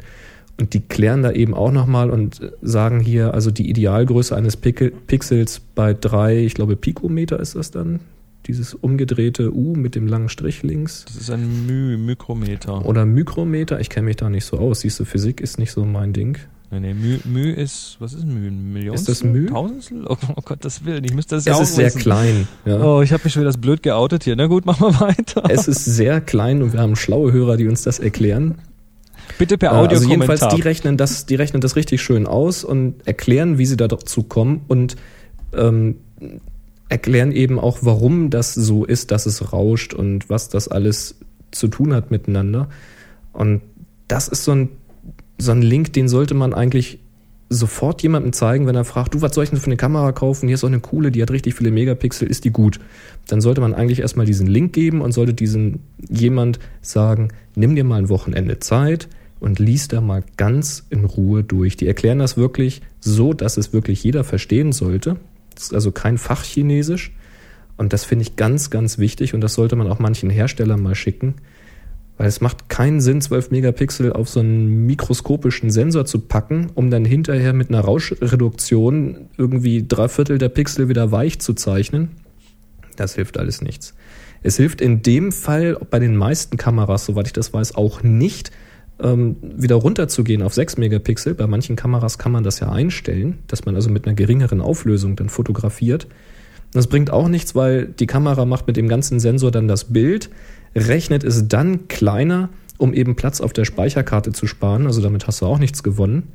Und 0.59 0.73
die 0.73 0.81
klären 0.81 1.23
da 1.23 1.31
eben 1.31 1.55
auch 1.55 1.71
nochmal 1.71 2.11
und 2.11 2.41
sagen 2.61 2.99
hier, 2.99 3.33
also 3.33 3.49
die 3.49 3.69
Idealgröße 3.69 4.35
eines 4.35 4.57
Pixels 4.57 5.59
bei 5.59 5.95
drei, 5.95 6.37
ich 6.37 6.53
glaube, 6.53 6.75
Pikometer 6.75 7.39
ist 7.39 7.55
das 7.55 7.71
dann, 7.71 8.01
dieses 8.47 8.73
umgedrehte 8.73 9.53
U 9.53 9.75
mit 9.75 9.95
dem 9.95 10.07
langen 10.07 10.29
Strich 10.29 10.63
links. 10.63 11.05
Das 11.05 11.15
ist 11.15 11.29
ein 11.29 11.65
My 11.67 11.97
Mikrometer. 11.97 12.85
Oder 12.85 13.05
Mikrometer, 13.05 13.79
ich 13.79 13.89
kenne 13.89 14.05
mich 14.05 14.15
da 14.17 14.29
nicht 14.29 14.45
so 14.45 14.57
aus. 14.57 14.81
Siehst 14.81 14.99
du, 14.99 15.05
Physik 15.05 15.41
ist 15.41 15.59
nicht 15.59 15.71
so 15.71 15.85
mein 15.85 16.13
Ding. 16.13 16.37
Nee, 16.73 16.93
nee, 16.93 17.19
Müh 17.25 17.51
ist, 17.51 17.97
was 17.99 18.13
ist 18.13 18.25
Müh? 18.25 18.47
Ein 18.47 18.71
Millionstel? 18.71 19.11
Ist 19.11 19.21
das 19.21 19.29
Müh? 19.29 19.47
Tausendstel? 19.47 20.05
Oh, 20.07 20.15
oh 20.37 20.41
Gott, 20.45 20.63
das 20.63 20.85
will 20.85 21.03
ich 21.03 21.13
müsste 21.13 21.35
das 21.35 21.43
ja 21.43 21.53
Es 21.53 21.69
ist 21.69 21.75
sehr 21.75 21.91
klein. 21.91 22.47
Ja. 22.65 22.81
Oh, 22.81 23.01
ich 23.01 23.11
habe 23.11 23.21
mich 23.25 23.33
schon 23.33 23.41
wieder 23.41 23.49
das 23.49 23.59
blöd 23.59 23.83
geoutet 23.83 24.23
hier. 24.23 24.37
Na 24.37 24.47
gut, 24.47 24.65
machen 24.65 24.87
wir 24.87 24.99
weiter. 25.01 25.43
Es 25.49 25.67
ist 25.67 25.83
sehr 25.83 26.21
klein 26.21 26.61
und 26.61 26.71
wir 26.71 26.79
haben 26.79 26.95
schlaue 26.95 27.33
Hörer, 27.33 27.57
die 27.57 27.67
uns 27.67 27.81
das 27.83 27.99
erklären. 27.99 28.55
Bitte 29.37 29.57
per 29.57 29.73
Äh, 29.73 29.87
Also 29.87 30.07
jedenfalls, 30.07 30.47
die 30.47 30.61
rechnen 30.61 30.95
das, 30.95 31.25
die 31.25 31.35
rechnen 31.35 31.61
das 31.61 31.75
richtig 31.75 32.01
schön 32.01 32.25
aus 32.25 32.63
und 32.63 33.05
erklären, 33.05 33.57
wie 33.57 33.65
sie 33.65 33.75
dazu 33.75 34.23
kommen 34.23 34.61
und 34.69 34.95
ähm, 35.53 35.97
erklären 36.91 37.31
eben 37.31 37.57
auch, 37.57 37.79
warum 37.81 38.29
das 38.29 38.53
so 38.53 38.83
ist, 38.83 39.11
dass 39.11 39.25
es 39.25 39.53
rauscht 39.53 39.93
und 39.93 40.29
was 40.29 40.49
das 40.49 40.67
alles 40.67 41.15
zu 41.51 41.69
tun 41.69 41.93
hat 41.93 42.11
miteinander. 42.11 42.67
Und 43.31 43.61
das 44.09 44.27
ist 44.27 44.43
so 44.43 44.51
ein, 44.51 44.69
so 45.37 45.53
ein 45.53 45.61
Link, 45.61 45.93
den 45.93 46.09
sollte 46.09 46.33
man 46.33 46.53
eigentlich 46.53 46.99
sofort 47.47 48.03
jemandem 48.03 48.33
zeigen, 48.33 48.67
wenn 48.67 48.75
er 48.75 48.83
fragt, 48.83 49.13
du, 49.13 49.21
was 49.21 49.33
soll 49.33 49.45
ich 49.45 49.49
denn 49.49 49.59
für 49.59 49.67
eine 49.67 49.77
Kamera 49.77 50.11
kaufen? 50.11 50.47
Hier 50.47 50.55
ist 50.55 50.65
auch 50.65 50.69
eine 50.69 50.81
coole, 50.81 51.11
die 51.11 51.21
hat 51.21 51.31
richtig 51.31 51.55
viele 51.55 51.71
Megapixel, 51.71 52.27
ist 52.27 52.43
die 52.43 52.51
gut? 52.51 52.81
Dann 53.27 53.39
sollte 53.39 53.61
man 53.61 53.73
eigentlich 53.73 54.01
erstmal 54.01 54.25
diesen 54.25 54.47
Link 54.47 54.73
geben 54.73 54.99
und 54.99 55.13
sollte 55.13 55.33
diesen 55.33 55.79
jemand 56.09 56.59
sagen, 56.81 57.29
nimm 57.55 57.75
dir 57.75 57.85
mal 57.85 57.99
ein 57.99 58.09
Wochenende 58.09 58.59
Zeit 58.59 59.07
und 59.39 59.59
lies 59.59 59.87
da 59.87 60.01
mal 60.01 60.23
ganz 60.35 60.85
in 60.89 61.05
Ruhe 61.05 61.43
durch. 61.43 61.77
Die 61.77 61.87
erklären 61.87 62.19
das 62.19 62.35
wirklich 62.35 62.81
so, 62.99 63.33
dass 63.33 63.55
es 63.55 63.71
wirklich 63.71 64.03
jeder 64.03 64.25
verstehen 64.25 64.73
sollte. 64.73 65.17
Also 65.71 65.91
kein 65.91 66.17
Fachchinesisch. 66.17 67.11
Und 67.77 67.93
das 67.93 68.05
finde 68.05 68.23
ich 68.23 68.35
ganz, 68.35 68.69
ganz 68.69 68.97
wichtig 68.99 69.33
und 69.33 69.41
das 69.41 69.55
sollte 69.55 69.75
man 69.75 69.89
auch 69.89 69.99
manchen 69.99 70.29
Herstellern 70.29 70.81
mal 70.81 70.95
schicken. 70.95 71.35
Weil 72.17 72.27
es 72.27 72.39
macht 72.39 72.69
keinen 72.69 73.01
Sinn, 73.01 73.21
12 73.21 73.49
Megapixel 73.49 74.13
auf 74.13 74.29
so 74.29 74.41
einen 74.41 74.85
mikroskopischen 74.85 75.71
Sensor 75.71 76.05
zu 76.05 76.19
packen, 76.19 76.69
um 76.75 76.91
dann 76.91 77.05
hinterher 77.05 77.53
mit 77.53 77.69
einer 77.69 77.79
Rauschreduktion 77.79 79.29
irgendwie 79.37 79.85
drei 79.87 80.07
Viertel 80.07 80.37
der 80.37 80.49
Pixel 80.49 80.89
wieder 80.89 81.11
weich 81.11 81.39
zu 81.39 81.55
zeichnen. 81.55 82.11
Das 82.95 83.15
hilft 83.15 83.39
alles 83.39 83.61
nichts. 83.61 83.95
Es 84.43 84.57
hilft 84.57 84.81
in 84.81 85.01
dem 85.01 85.31
Fall 85.31 85.77
bei 85.89 85.97
den 85.97 86.15
meisten 86.15 86.57
Kameras, 86.57 87.05
soweit 87.05 87.27
ich 87.27 87.33
das 87.33 87.53
weiß, 87.53 87.75
auch 87.75 88.03
nicht, 88.03 88.51
ähm, 89.01 89.37
wieder 89.41 89.75
runterzugehen 89.75 90.41
auf 90.41 90.53
6 90.53 90.77
Megapixel. 90.77 91.33
Bei 91.33 91.47
manchen 91.47 91.75
Kameras 91.75 92.17
kann 92.17 92.31
man 92.31 92.43
das 92.43 92.59
ja 92.59 92.71
einstellen, 92.71 93.39
dass 93.47 93.65
man 93.65 93.75
also 93.75 93.89
mit 93.89 94.05
einer 94.05 94.15
geringeren 94.15 94.61
Auflösung 94.61 95.15
dann 95.15 95.29
fotografiert. 95.29 96.07
Das 96.71 96.87
bringt 96.87 97.11
auch 97.11 97.27
nichts, 97.27 97.55
weil 97.55 97.87
die 97.87 98.07
Kamera 98.07 98.45
macht 98.45 98.67
mit 98.67 98.77
dem 98.77 98.87
ganzen 98.87 99.19
Sensor 99.19 99.51
dann 99.51 99.67
das 99.67 99.85
Bild, 99.85 100.29
rechnet 100.75 101.23
es 101.23 101.47
dann 101.47 101.87
kleiner, 101.87 102.49
um 102.77 102.93
eben 102.93 103.15
Platz 103.15 103.41
auf 103.41 103.53
der 103.53 103.65
Speicherkarte 103.65 104.31
zu 104.31 104.47
sparen. 104.47 104.87
Also 104.87 105.01
damit 105.01 105.27
hast 105.27 105.41
du 105.41 105.45
auch 105.45 105.59
nichts 105.59 105.83
gewonnen. 105.83 106.29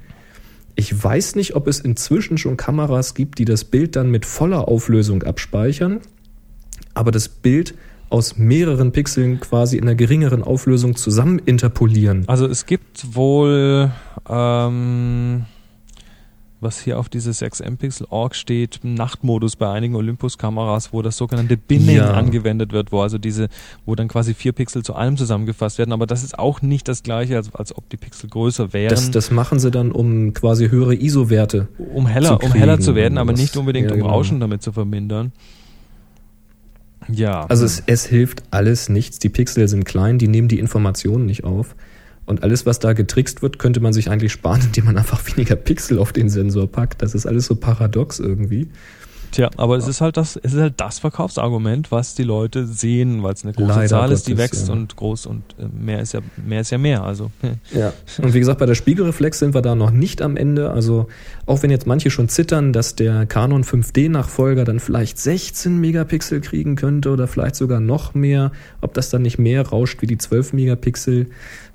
Ich 0.75 1.03
weiß 1.03 1.37
nicht, 1.37 1.57
ob 1.57 1.69
es 1.69 1.81
inzwischen 1.81 2.37
schon 2.37 2.59
Kameras 2.59 3.15
gibt, 3.15 3.39
die 3.39 3.47
das 3.47 3.65
Bild 3.65 3.97
dann 3.97 4.11
mit 4.11 4.27
voller 4.27 4.69
Auflösung 4.69 5.23
abspeichern, 5.23 6.01
aber 6.93 7.11
das 7.11 7.29
Bild 7.29 7.75
aus 8.09 8.37
mehreren 8.39 8.93
Pixeln 8.93 9.41
quasi 9.41 9.77
in 9.77 9.85
einer 9.85 9.95
geringeren 9.95 10.43
Auflösung 10.43 10.95
zusammen 10.97 11.41
interpolieren. 11.45 12.25
Also 12.29 12.47
es 12.47 12.67
gibt 12.67 13.15
wohl, 13.17 13.91
ähm, 14.29 15.45
was 16.61 16.81
hier 16.81 16.99
auf 16.99 17.09
diese 17.09 17.33
6-M-Pixel-Org 17.33 18.35
steht, 18.35 18.81
Nachtmodus 18.83 19.57
bei 19.57 19.71
einigen 19.71 19.95
Olympus-Kameras, 19.95 20.93
wo 20.93 21.03
das 21.03 21.17
sogenannte 21.17 21.57
Binning 21.57 21.97
Ja. 21.97 22.13
angewendet 22.13 22.73
wird, 22.73 22.93
wo 22.93 23.03
also 23.03 23.19
diese, 23.19 23.49
wo 23.85 23.95
dann 23.95 24.09
quasi 24.09 24.33
vier 24.35 24.53
Pixel 24.53 24.83
zu 24.83 24.95
einem 24.95 25.17
zusammengefasst 25.17 25.79
werden. 25.79 25.93
Aber 25.93 26.07
das 26.07 26.25
ist 26.25 26.39
auch 26.39 26.63
nicht 26.63 26.89
das 26.89 27.03
gleiche, 27.03 27.37
als, 27.37 27.55
als 27.55 27.77
ob 27.77 27.89
die 27.91 27.97
Pixel 27.99 28.31
größer 28.31 28.73
wären, 28.73 28.89
Das, 28.91 29.11
das 29.11 29.31
machen 29.31 29.59
sie 29.59 29.71
dann, 29.71 29.93
um 29.93 30.33
quasi 30.33 30.69
höhere 30.71 30.95
ISO-Werte. 30.95 31.69
um 31.93 32.07
heller, 32.07 32.39
zu 32.41 32.47
um 32.47 32.53
heller 32.53 32.75
kriegen 32.75 32.85
zu 32.85 32.95
werden, 32.95 33.19
aber 33.19 33.33
nicht 33.33 33.57
unbedingt 33.57 33.89
Ja, 33.89 33.93
um 33.95 33.99
genau. 34.01 34.11
Rauschen 34.13 34.41
damit 34.41 34.63
zu 34.63 34.73
vermindern. 34.73 35.33
Ja. 37.09 37.47
Also 37.47 37.65
es, 37.65 37.83
es 37.87 38.07
hilft 38.07 38.43
alles 38.51 38.89
nichts. 38.89 39.19
Die 39.19 39.29
Pixel 39.29 39.69
sind 39.69 39.85
klein, 39.85 40.19
die 40.19 40.29
nehmen 40.29 40.49
die 40.49 40.59
Informationen 40.59 41.27
nicht 41.27 41.45
auf. 41.45 41.75
Und 42.25 42.43
alles, 42.43 42.67
was 42.67 42.81
da 42.81 42.93
getrickst 42.93 43.41
wird, 43.41 43.59
könnte 43.59 43.81
man 43.81 43.93
sich 43.93 44.11
eigentlich 44.11 44.33
sparen, 44.33 44.61
indem 44.65 44.87
man 44.87 44.99
einfach 44.99 45.21
weniger 45.27 45.57
Pixel 45.57 45.99
auf 45.99 46.13
den 46.13 46.29
Sensor 46.29 46.71
packt. 46.71 47.03
Das 47.03 47.15
ist 47.15 47.27
alles 47.27 47.47
so 47.47 47.55
paradox 47.57 48.19
irgendwie. 48.19 48.69
Tja, 49.31 49.51
aber 49.57 49.77
es 49.77 49.87
ist 49.87 50.01
halt 50.01 50.17
das, 50.17 50.37
es 50.43 50.55
ist 50.55 50.61
halt 50.61 50.75
das 50.79 50.99
Verkaufsargument, 50.99 51.91
was 51.91 52.15
die 52.15 52.23
Leute 52.23 52.67
sehen, 52.67 53.23
weil 53.23 53.35
es 53.35 53.45
eine 53.45 53.53
große 53.53 53.69
Leider 53.69 53.89
Zahl 53.89 54.13
ist, 54.13 54.29
die 54.29 54.39
wächst 54.39 54.69
ja. 54.69 54.75
und 54.75 54.97
groß 54.97 55.27
und 55.27 55.43
äh, 55.59 55.67
mehr 55.67 56.01
ist 56.01 56.15
ja 56.15 56.21
mehr 56.37 56.61
ist 56.61 56.71
ja 56.71 56.79
mehr. 56.79 57.03
Also. 57.05 57.31
Ja. 57.73 57.93
Und 58.23 58.33
wie 58.35 58.39
gesagt, 58.39 58.59
bei 58.59 58.67
der 58.67 58.75
Spiegelreflex 58.75 59.39
sind 59.39 59.55
wir 59.55 59.63
da 59.63 59.75
noch 59.75 59.91
nicht 59.91 60.23
am 60.23 60.37
Ende. 60.37 60.71
Also 60.71 61.09
auch 61.47 61.63
wenn 61.63 61.71
jetzt 61.71 61.87
manche 61.87 62.11
schon 62.11 62.29
zittern, 62.29 62.73
dass 62.73 62.95
der 62.95 63.27
Canon 63.27 63.65
5D-Nachfolger 63.65 64.65
dann 64.65 64.81
vielleicht 64.81 65.19
16 65.19 65.77
Megapixel 65.79 66.41
kriegen 66.41 66.77
könnte 66.77 67.11
oder 67.11 67.27
vielleicht 67.27 67.57
sogar 67.57 67.81
noch 67.81 68.15
mehr, 68.15 68.53
ob 68.81 68.95
das 68.95 69.11
dann 69.11 69.23
nicht 69.23 69.39
mehr 69.39 69.67
rauscht 69.67 70.03
wie 70.03 70.07
die 70.07 70.19
12 70.19 70.53
Megapixel, 70.53 71.27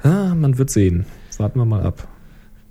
ah, 0.04 0.34
man 0.36 0.58
wird 0.58 0.70
sehen. 0.70 1.06
Warten 1.38 1.60
wir 1.60 1.66
mal 1.66 1.84
ab. 1.84 2.08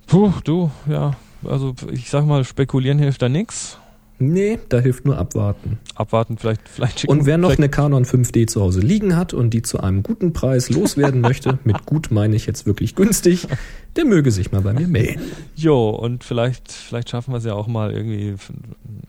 puh, 0.07 0.31
du, 0.43 0.71
ja, 0.89 1.15
also 1.43 1.75
ich 1.91 2.09
sag 2.09 2.25
mal, 2.25 2.43
spekulieren 2.45 2.99
hilft 2.99 3.21
da 3.21 3.29
nix. 3.29 3.77
Nee, 4.21 4.59
da 4.69 4.79
hilft 4.79 5.05
nur 5.05 5.17
abwarten. 5.17 5.79
Abwarten, 5.95 6.37
vielleicht, 6.37 6.69
vielleicht 6.69 7.01
schicken 7.01 7.11
Und 7.11 7.25
wer 7.25 7.37
noch 7.37 7.57
eine 7.57 7.69
Canon 7.69 8.05
5D 8.05 8.47
zu 8.47 8.61
Hause 8.61 8.79
liegen 8.79 9.15
hat 9.15 9.33
und 9.33 9.49
die 9.51 9.61
zu 9.61 9.79
einem 9.79 10.03
guten 10.03 10.31
Preis 10.33 10.69
loswerden 10.69 11.21
möchte, 11.21 11.57
mit 11.63 11.85
gut 11.85 12.11
meine 12.11 12.35
ich 12.35 12.45
jetzt 12.45 12.65
wirklich 12.65 12.95
günstig, 12.95 13.47
der 13.95 14.05
möge 14.05 14.31
sich 14.31 14.51
mal 14.51 14.61
bei 14.61 14.73
mir 14.73 14.87
melden. 14.87 15.21
Jo, 15.55 15.89
und 15.89 16.23
vielleicht, 16.23 16.71
vielleicht 16.71 17.09
schaffen 17.09 17.33
wir 17.33 17.39
es 17.39 17.45
ja 17.45 17.53
auch 17.53 17.67
mal 17.67 17.91
irgendwie 17.91 18.35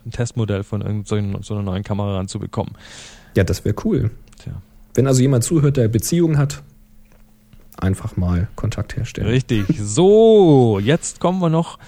ein 0.05 0.11
Testmodell 0.11 0.65
von 0.65 0.81
irgend 0.81 1.07
so 1.07 1.15
einer- 1.17 1.63
neuen 1.63 1.85
Kamera 1.85 2.17
ranzubekommen. 2.17 2.73
Ja, 3.37 3.45
das 3.45 3.65
wäre 3.65 3.75
cool. 3.85 4.11
Tja. 4.43 4.53
Wenn 4.95 5.07
also 5.07 5.21
jemand 5.23 5.45
zuhört, 5.45 5.77
der 5.77 5.89
Beziehung 5.89 6.39
hat, 6.39 6.63
einfach 7.79 8.17
mal 8.17 8.49
Kontakt 8.57 8.97
herstellen. 8.97 9.29
Richtig. 9.29 9.67
So, 9.81 10.79
jetzt 10.83 11.21
kommen 11.21 11.41
wir 11.41 11.49
noch. 11.49 11.79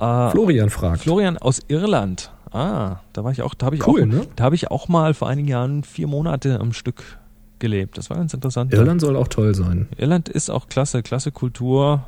Äh, 0.00 0.30
Florian 0.30 0.70
fragt. 0.70 1.02
Florian 1.02 1.38
aus 1.38 1.60
Irland. 1.68 2.30
Ah, 2.54 3.00
da 3.12 3.24
war 3.24 3.32
ich 3.32 3.42
auch, 3.42 3.52
da 3.54 3.66
habe 3.66 3.76
ich 3.76 3.86
Cool, 3.86 4.02
auch, 4.02 4.06
ne? 4.06 4.26
da 4.36 4.44
habe 4.44 4.54
ich 4.54 4.70
auch 4.70 4.86
mal 4.88 5.12
vor 5.12 5.28
einigen 5.28 5.48
Jahren 5.48 5.82
vier 5.82 6.06
Monate 6.06 6.60
am 6.60 6.72
Stück 6.72 7.18
gelebt. 7.58 7.98
Das 7.98 8.10
war 8.10 8.16
ganz 8.16 8.32
interessant. 8.32 8.72
Irland 8.72 9.00
soll 9.00 9.16
auch 9.16 9.26
toll 9.28 9.54
sein. 9.54 9.88
Irland 9.96 10.28
ist 10.28 10.50
auch 10.50 10.68
klasse, 10.68 11.02
klasse 11.02 11.32
Kultur 11.32 12.06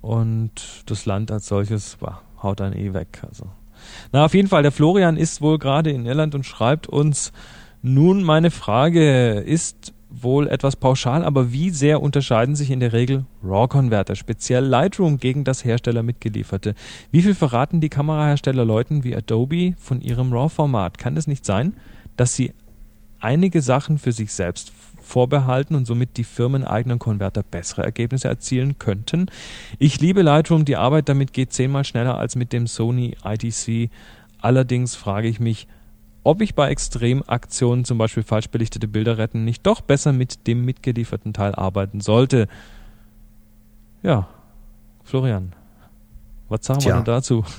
und 0.00 0.52
das 0.86 1.06
Land 1.06 1.32
als 1.32 1.48
solches 1.48 1.96
bah, 2.00 2.22
haut 2.42 2.60
dann 2.60 2.72
eh 2.72 2.94
weg. 2.94 3.22
Also. 3.28 3.46
Na, 4.12 4.24
auf 4.24 4.34
jeden 4.34 4.48
Fall, 4.48 4.62
der 4.62 4.72
Florian 4.72 5.16
ist 5.16 5.40
wohl 5.40 5.58
gerade 5.58 5.90
in 5.90 6.06
Irland 6.06 6.34
und 6.36 6.46
schreibt 6.46 6.86
uns, 6.86 7.32
nun 7.82 8.22
meine 8.22 8.50
Frage 8.52 9.40
ist 9.40 9.92
wohl 10.22 10.48
etwas 10.48 10.76
pauschal, 10.76 11.24
aber 11.24 11.52
wie 11.52 11.70
sehr 11.70 12.02
unterscheiden 12.02 12.56
sich 12.56 12.70
in 12.70 12.80
der 12.80 12.92
Regel 12.92 13.24
RAW-Konverter, 13.42 14.16
speziell 14.16 14.64
Lightroom 14.64 15.18
gegen 15.18 15.44
das 15.44 15.64
Hersteller 15.64 16.02
mitgelieferte? 16.02 16.74
Wie 17.10 17.22
viel 17.22 17.34
verraten 17.34 17.80
die 17.80 17.88
Kamerahersteller 17.88 18.64
Leuten 18.64 19.04
wie 19.04 19.16
Adobe 19.16 19.74
von 19.78 20.00
ihrem 20.00 20.32
RAW-Format? 20.32 20.98
Kann 20.98 21.16
es 21.16 21.26
nicht 21.26 21.44
sein, 21.44 21.74
dass 22.16 22.34
sie 22.34 22.52
einige 23.20 23.62
Sachen 23.62 23.98
für 23.98 24.12
sich 24.12 24.32
selbst 24.32 24.72
vorbehalten 25.04 25.74
und 25.74 25.86
somit 25.86 26.16
die 26.16 26.24
firmeneigenen 26.24 26.98
Konverter 26.98 27.42
bessere 27.42 27.82
Ergebnisse 27.82 28.28
erzielen 28.28 28.78
könnten. 28.78 29.26
Ich 29.78 30.00
liebe 30.00 30.22
Lightroom, 30.22 30.64
die 30.64 30.76
Arbeit 30.76 31.08
damit 31.08 31.32
geht 31.32 31.52
zehnmal 31.52 31.84
schneller 31.84 32.18
als 32.18 32.36
mit 32.36 32.52
dem 32.52 32.66
Sony 32.66 33.16
ITC. 33.24 33.90
Allerdings 34.40 34.94
frage 34.94 35.28
ich 35.28 35.40
mich, 35.40 35.68
ob 36.24 36.40
ich 36.40 36.54
bei 36.54 36.70
Extremaktionen, 36.70 37.84
zum 37.84 37.98
Beispiel 37.98 38.22
falsch 38.22 38.48
belichtete 38.48 38.88
Bilder 38.88 39.18
retten, 39.18 39.44
nicht 39.44 39.64
doch 39.66 39.80
besser 39.80 40.12
mit 40.12 40.46
dem 40.46 40.64
mitgelieferten 40.64 41.32
Teil 41.32 41.54
arbeiten 41.54 42.00
sollte. 42.00 42.48
Ja, 44.02 44.28
Florian, 45.04 45.52
was 46.48 46.64
sagen 46.64 46.80
wir 46.80 46.84
Tja. 46.84 46.96
denn 46.96 47.04
dazu? 47.04 47.44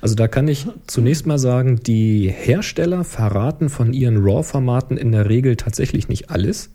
Also 0.00 0.16
da 0.16 0.26
kann 0.26 0.48
ich 0.48 0.66
zunächst 0.88 1.26
mal 1.26 1.38
sagen, 1.38 1.76
die 1.76 2.28
Hersteller 2.28 3.04
verraten 3.04 3.68
von 3.68 3.92
ihren 3.92 4.18
RAW-Formaten 4.18 4.96
in 4.96 5.12
der 5.12 5.28
Regel 5.28 5.54
tatsächlich 5.54 6.08
nicht 6.08 6.30
alles, 6.30 6.70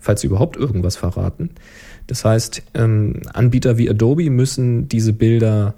falls 0.00 0.20
sie 0.20 0.26
überhaupt 0.26 0.56
irgendwas 0.56 0.96
verraten. 0.96 1.50
Das 2.08 2.24
heißt, 2.24 2.62
ähm, 2.74 3.22
Anbieter 3.32 3.78
wie 3.78 3.88
Adobe 3.88 4.30
müssen 4.30 4.88
diese 4.88 5.12
Bilder 5.12 5.74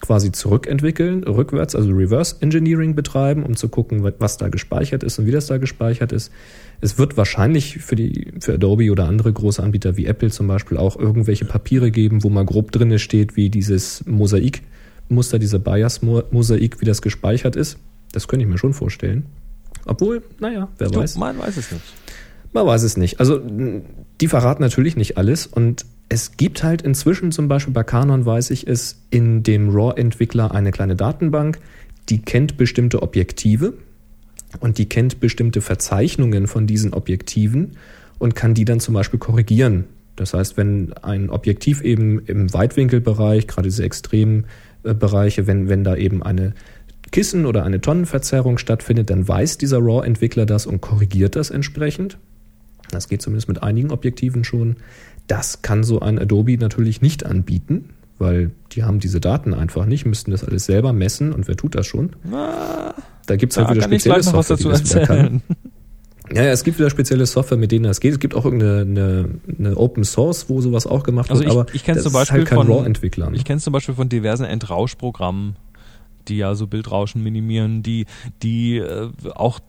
quasi 0.00 0.32
zurückentwickeln, 0.32 1.24
rückwärts, 1.24 1.74
also 1.74 1.90
Reverse 1.90 2.36
Engineering 2.40 2.94
betreiben, 2.94 3.42
um 3.44 3.56
zu 3.56 3.68
gucken, 3.68 4.02
wa- 4.02 4.12
was 4.18 4.36
da 4.38 4.48
gespeichert 4.48 5.02
ist 5.02 5.18
und 5.18 5.26
wie 5.26 5.30
das 5.32 5.46
da 5.46 5.58
gespeichert 5.58 6.12
ist. 6.12 6.32
Es 6.80 6.98
wird 6.98 7.16
wahrscheinlich 7.16 7.78
für 7.78 7.96
die 7.96 8.32
für 8.40 8.54
Adobe 8.54 8.90
oder 8.90 9.06
andere 9.06 9.32
große 9.32 9.62
Anbieter 9.62 9.96
wie 9.96 10.06
Apple 10.06 10.30
zum 10.30 10.46
Beispiel 10.46 10.78
auch 10.78 10.96
irgendwelche 10.98 11.44
Papiere 11.44 11.90
geben, 11.90 12.22
wo 12.24 12.30
mal 12.30 12.44
grob 12.44 12.72
drinne 12.72 12.98
steht, 12.98 13.36
wie 13.36 13.50
dieses 13.50 14.04
Mosaikmuster, 14.06 15.38
diese 15.38 15.58
Bias-Mosaik, 15.58 16.80
wie 16.80 16.84
das 16.86 17.02
gespeichert 17.02 17.56
ist. 17.56 17.78
Das 18.12 18.28
könnte 18.28 18.44
ich 18.44 18.50
mir 18.50 18.58
schon 18.58 18.72
vorstellen. 18.74 19.26
Obwohl, 19.84 20.22
naja, 20.40 20.68
wer 20.78 20.88
Du, 20.88 21.00
weiß. 21.00 21.16
man 21.16 21.38
weiß 21.38 21.56
es 21.56 21.70
nicht. 21.72 21.84
Man 22.52 22.66
weiß 22.66 22.82
es 22.82 22.96
nicht. 22.96 23.20
Also 23.20 23.40
die 24.20 24.28
verraten 24.28 24.62
natürlich 24.62 24.96
nicht 24.96 25.18
alles 25.18 25.46
und 25.46 25.84
es 26.08 26.36
gibt 26.36 26.62
halt 26.62 26.82
inzwischen 26.82 27.32
zum 27.32 27.48
Beispiel 27.48 27.74
bei 27.74 27.82
Canon, 27.82 28.24
weiß 28.24 28.50
ich 28.50 28.66
es, 28.66 29.02
in 29.10 29.42
dem 29.42 29.70
RAW-Entwickler 29.70 30.52
eine 30.52 30.70
kleine 30.70 30.94
Datenbank, 30.94 31.58
die 32.08 32.22
kennt 32.22 32.56
bestimmte 32.56 33.02
Objektive 33.02 33.74
und 34.60 34.78
die 34.78 34.88
kennt 34.88 35.18
bestimmte 35.18 35.60
Verzeichnungen 35.60 36.46
von 36.46 36.66
diesen 36.66 36.94
Objektiven 36.94 37.76
und 38.18 38.34
kann 38.34 38.54
die 38.54 38.64
dann 38.64 38.80
zum 38.80 38.94
Beispiel 38.94 39.18
korrigieren. 39.18 39.84
Das 40.14 40.32
heißt, 40.32 40.56
wenn 40.56 40.92
ein 40.94 41.28
Objektiv 41.28 41.82
eben 41.82 42.20
im 42.20 42.52
Weitwinkelbereich, 42.52 43.46
gerade 43.46 43.68
diese 43.68 43.84
extremen 43.84 44.46
äh, 44.82 44.94
Bereiche, 44.94 45.46
wenn, 45.46 45.68
wenn 45.68 45.84
da 45.84 45.96
eben 45.96 46.22
eine 46.22 46.54
Kissen- 47.10 47.46
oder 47.46 47.64
eine 47.64 47.80
Tonnenverzerrung 47.80 48.58
stattfindet, 48.58 49.10
dann 49.10 49.28
weiß 49.28 49.58
dieser 49.58 49.78
RAW-Entwickler 49.78 50.46
das 50.46 50.66
und 50.66 50.80
korrigiert 50.80 51.36
das 51.36 51.50
entsprechend. 51.50 52.18
Das 52.90 53.08
geht 53.08 53.20
zumindest 53.20 53.48
mit 53.48 53.62
einigen 53.62 53.90
Objektiven 53.90 54.44
schon. 54.44 54.76
Das 55.26 55.62
kann 55.62 55.84
so 55.84 56.00
ein 56.00 56.18
Adobe 56.18 56.56
natürlich 56.58 57.02
nicht 57.02 57.26
anbieten, 57.26 57.90
weil 58.18 58.52
die 58.72 58.84
haben 58.84 59.00
diese 59.00 59.20
Daten 59.20 59.54
einfach 59.54 59.86
nicht, 59.86 60.06
müssten 60.06 60.30
das 60.30 60.44
alles 60.44 60.66
selber 60.66 60.92
messen 60.92 61.32
und 61.32 61.48
wer 61.48 61.56
tut 61.56 61.74
das 61.74 61.86
schon? 61.86 62.10
Da 63.26 63.36
gibt 63.36 63.52
es 63.52 63.58
halt 63.58 63.70
wieder 63.70 63.82
spezielle 63.82 64.22
Software, 64.22 64.56
die 64.56 64.64
das 64.64 64.90
wieder 64.90 65.06
kann. 65.06 65.16
erzählen. 65.16 65.42
Ja, 66.34 66.42
ja, 66.42 66.50
es 66.50 66.64
gibt 66.64 66.78
wieder 66.78 66.90
spezielle 66.90 67.24
Software, 67.26 67.58
mit 67.58 67.70
denen 67.70 67.84
das 67.84 68.00
geht. 68.00 68.12
Es 68.12 68.18
gibt 68.18 68.34
auch 68.34 68.44
irgendeine 68.44 68.80
eine, 68.80 69.28
eine 69.58 69.76
Open 69.76 70.04
Source, 70.04 70.48
wo 70.48 70.60
sowas 70.60 70.86
auch 70.86 71.04
gemacht 71.04 71.30
Also 71.30 71.42
wird, 71.42 71.52
ich, 71.52 71.58
aber 71.58 71.74
ich 71.74 71.84
kenne 71.84 71.96
das 71.96 72.04
zum 72.04 72.10
ist 72.10 72.14
Beispiel 72.14 72.38
halt 72.38 72.48
kein 72.48 72.58
von 72.58 72.66
RAW-Entwickler. 72.68 73.30
Ich 73.32 73.44
kenne 73.44 73.60
zum 73.60 73.72
Beispiel 73.72 73.94
von 73.94 74.08
diversen 74.08 74.44
Entrauschprogrammen, 74.44 75.56
die 76.28 76.38
ja 76.38 76.54
so 76.54 76.66
Bildrauschen 76.66 77.22
minimieren, 77.22 77.82
die 77.82 78.06
die 78.42 78.78
äh, 78.78 79.10
auch 79.34 79.60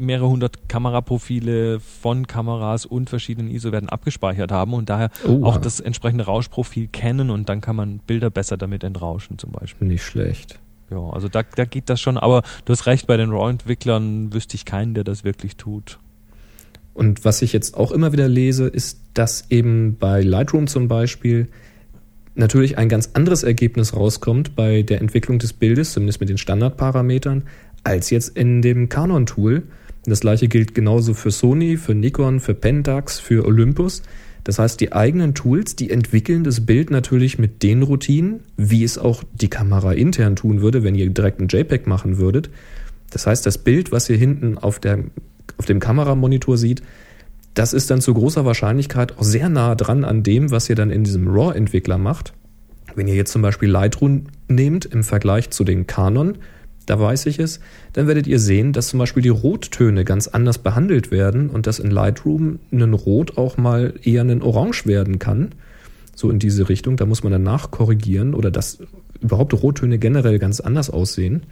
mehrere 0.00 0.28
hundert 0.28 0.68
Kameraprofile 0.68 1.80
von 1.80 2.26
Kameras 2.26 2.86
und 2.86 3.10
verschiedenen 3.10 3.50
ISO-Werten 3.50 3.88
abgespeichert 3.88 4.52
haben 4.52 4.74
und 4.74 4.88
daher 4.88 5.10
Oha. 5.26 5.46
auch 5.46 5.56
das 5.58 5.80
entsprechende 5.80 6.24
Rauschprofil 6.24 6.88
kennen 6.88 7.30
und 7.30 7.48
dann 7.48 7.60
kann 7.60 7.76
man 7.76 7.98
Bilder 7.98 8.30
besser 8.30 8.56
damit 8.56 8.84
entrauschen 8.84 9.38
zum 9.38 9.52
Beispiel. 9.52 9.88
Nicht 9.88 10.04
schlecht. 10.04 10.58
Ja, 10.90 11.10
also 11.10 11.28
da, 11.28 11.42
da 11.42 11.64
geht 11.64 11.90
das 11.90 12.00
schon, 12.00 12.16
aber 12.16 12.42
du 12.64 12.72
hast 12.72 12.86
recht, 12.86 13.06
bei 13.06 13.16
den 13.16 13.30
RAW-Entwicklern 13.30 14.32
wüsste 14.32 14.54
ich 14.54 14.64
keinen, 14.64 14.94
der 14.94 15.04
das 15.04 15.22
wirklich 15.22 15.56
tut. 15.56 15.98
Und 16.94 17.24
was 17.24 17.42
ich 17.42 17.52
jetzt 17.52 17.76
auch 17.76 17.92
immer 17.92 18.12
wieder 18.12 18.26
lese, 18.26 18.66
ist, 18.66 19.00
dass 19.14 19.50
eben 19.50 19.96
bei 19.98 20.22
Lightroom 20.22 20.66
zum 20.66 20.88
Beispiel 20.88 21.48
natürlich 22.34 22.78
ein 22.78 22.88
ganz 22.88 23.10
anderes 23.12 23.42
Ergebnis 23.42 23.94
rauskommt 23.94 24.56
bei 24.56 24.82
der 24.82 25.00
Entwicklung 25.00 25.38
des 25.38 25.52
Bildes, 25.52 25.92
zumindest 25.92 26.20
mit 26.20 26.28
den 26.28 26.38
Standardparametern, 26.38 27.44
als 27.88 28.10
jetzt 28.10 28.36
in 28.36 28.62
dem 28.62 28.88
Canon-Tool. 28.88 29.62
Das 30.04 30.20
gleiche 30.20 30.48
gilt 30.48 30.74
genauso 30.74 31.14
für 31.14 31.30
Sony, 31.30 31.76
für 31.76 31.94
Nikon, 31.94 32.40
für 32.40 32.54
Pentax, 32.54 33.18
für 33.18 33.44
Olympus. 33.44 34.02
Das 34.44 34.58
heißt, 34.58 34.80
die 34.80 34.92
eigenen 34.92 35.34
Tools, 35.34 35.76
die 35.76 35.90
entwickeln 35.90 36.44
das 36.44 36.64
Bild 36.64 36.90
natürlich 36.90 37.38
mit 37.38 37.62
den 37.62 37.82
Routinen, 37.82 38.40
wie 38.56 38.84
es 38.84 38.96
auch 38.96 39.22
die 39.34 39.50
Kamera 39.50 39.92
intern 39.92 40.36
tun 40.36 40.62
würde, 40.62 40.82
wenn 40.82 40.94
ihr 40.94 41.10
direkt 41.10 41.40
ein 41.40 41.48
JPEG 41.48 41.86
machen 41.86 42.18
würdet. 42.18 42.48
Das 43.10 43.26
heißt, 43.26 43.44
das 43.44 43.58
Bild, 43.58 43.92
was 43.92 44.08
ihr 44.08 44.16
hinten 44.16 44.56
auf, 44.56 44.78
der, 44.78 45.00
auf 45.56 45.66
dem 45.66 45.80
Kameramonitor 45.80 46.56
seht, 46.56 46.82
das 47.54 47.72
ist 47.72 47.90
dann 47.90 48.00
zu 48.00 48.14
großer 48.14 48.44
Wahrscheinlichkeit 48.44 49.18
auch 49.18 49.24
sehr 49.24 49.48
nah 49.48 49.74
dran 49.74 50.04
an 50.04 50.22
dem, 50.22 50.50
was 50.50 50.70
ihr 50.70 50.76
dann 50.76 50.90
in 50.90 51.04
diesem 51.04 51.28
RAW-Entwickler 51.28 51.98
macht. 51.98 52.32
Wenn 52.94 53.08
ihr 53.08 53.14
jetzt 53.14 53.32
zum 53.32 53.42
Beispiel 53.42 53.68
Lightroom 53.68 54.24
nehmt 54.48 54.84
im 54.86 55.04
Vergleich 55.04 55.50
zu 55.50 55.64
den 55.64 55.86
Canon, 55.86 56.38
da 56.88 56.98
weiß 56.98 57.26
ich 57.26 57.38
es, 57.38 57.60
dann 57.92 58.06
werdet 58.06 58.26
ihr 58.26 58.38
sehen, 58.38 58.72
dass 58.72 58.88
zum 58.88 58.98
Beispiel 58.98 59.22
die 59.22 59.28
Rottöne 59.28 60.04
ganz 60.04 60.26
anders 60.26 60.58
behandelt 60.58 61.10
werden 61.10 61.50
und 61.50 61.66
dass 61.66 61.78
in 61.78 61.90
Lightroom 61.90 62.60
ein 62.72 62.94
Rot 62.94 63.36
auch 63.36 63.58
mal 63.58 63.94
eher 64.02 64.22
ein 64.22 64.42
Orange 64.42 64.86
werden 64.86 65.18
kann. 65.18 65.50
So 66.14 66.30
in 66.30 66.38
diese 66.38 66.68
Richtung. 66.68 66.96
Da 66.96 67.04
muss 67.04 67.22
man 67.22 67.30
dann 67.30 67.42
nachkorrigieren 67.42 68.34
oder 68.34 68.50
dass 68.50 68.78
überhaupt 69.20 69.52
Rottöne 69.52 69.98
generell 69.98 70.38
ganz 70.38 70.60
anders 70.60 70.88
aussehen. 70.88 71.42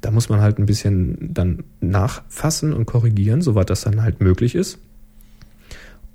Da 0.00 0.12
muss 0.12 0.28
man 0.28 0.40
halt 0.40 0.58
ein 0.58 0.66
bisschen 0.66 1.34
dann 1.34 1.64
nachfassen 1.80 2.72
und 2.72 2.86
korrigieren, 2.86 3.42
soweit 3.42 3.68
das 3.68 3.82
dann 3.82 4.02
halt 4.02 4.20
möglich 4.20 4.54
ist. 4.54 4.78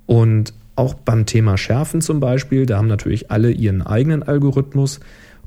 Und 0.06 0.54
auch 0.74 0.94
beim 0.94 1.26
Thema 1.26 1.58
Schärfen 1.58 2.00
zum 2.00 2.18
Beispiel, 2.18 2.64
da 2.64 2.78
haben 2.78 2.88
natürlich 2.88 3.30
alle 3.30 3.50
ihren 3.50 3.82
eigenen 3.82 4.22
Algorithmus 4.22 5.00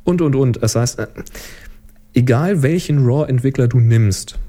und, 0.04 0.22
und, 0.22 0.36
und. 0.36 0.62
Das 0.62 0.76
heißt, 0.76 1.00
äh, 1.00 1.08
egal 2.14 2.64
welchen 2.64 3.06
RAW-Entwickler 3.06 3.68
du 3.68 3.80
nimmst, 3.80 4.40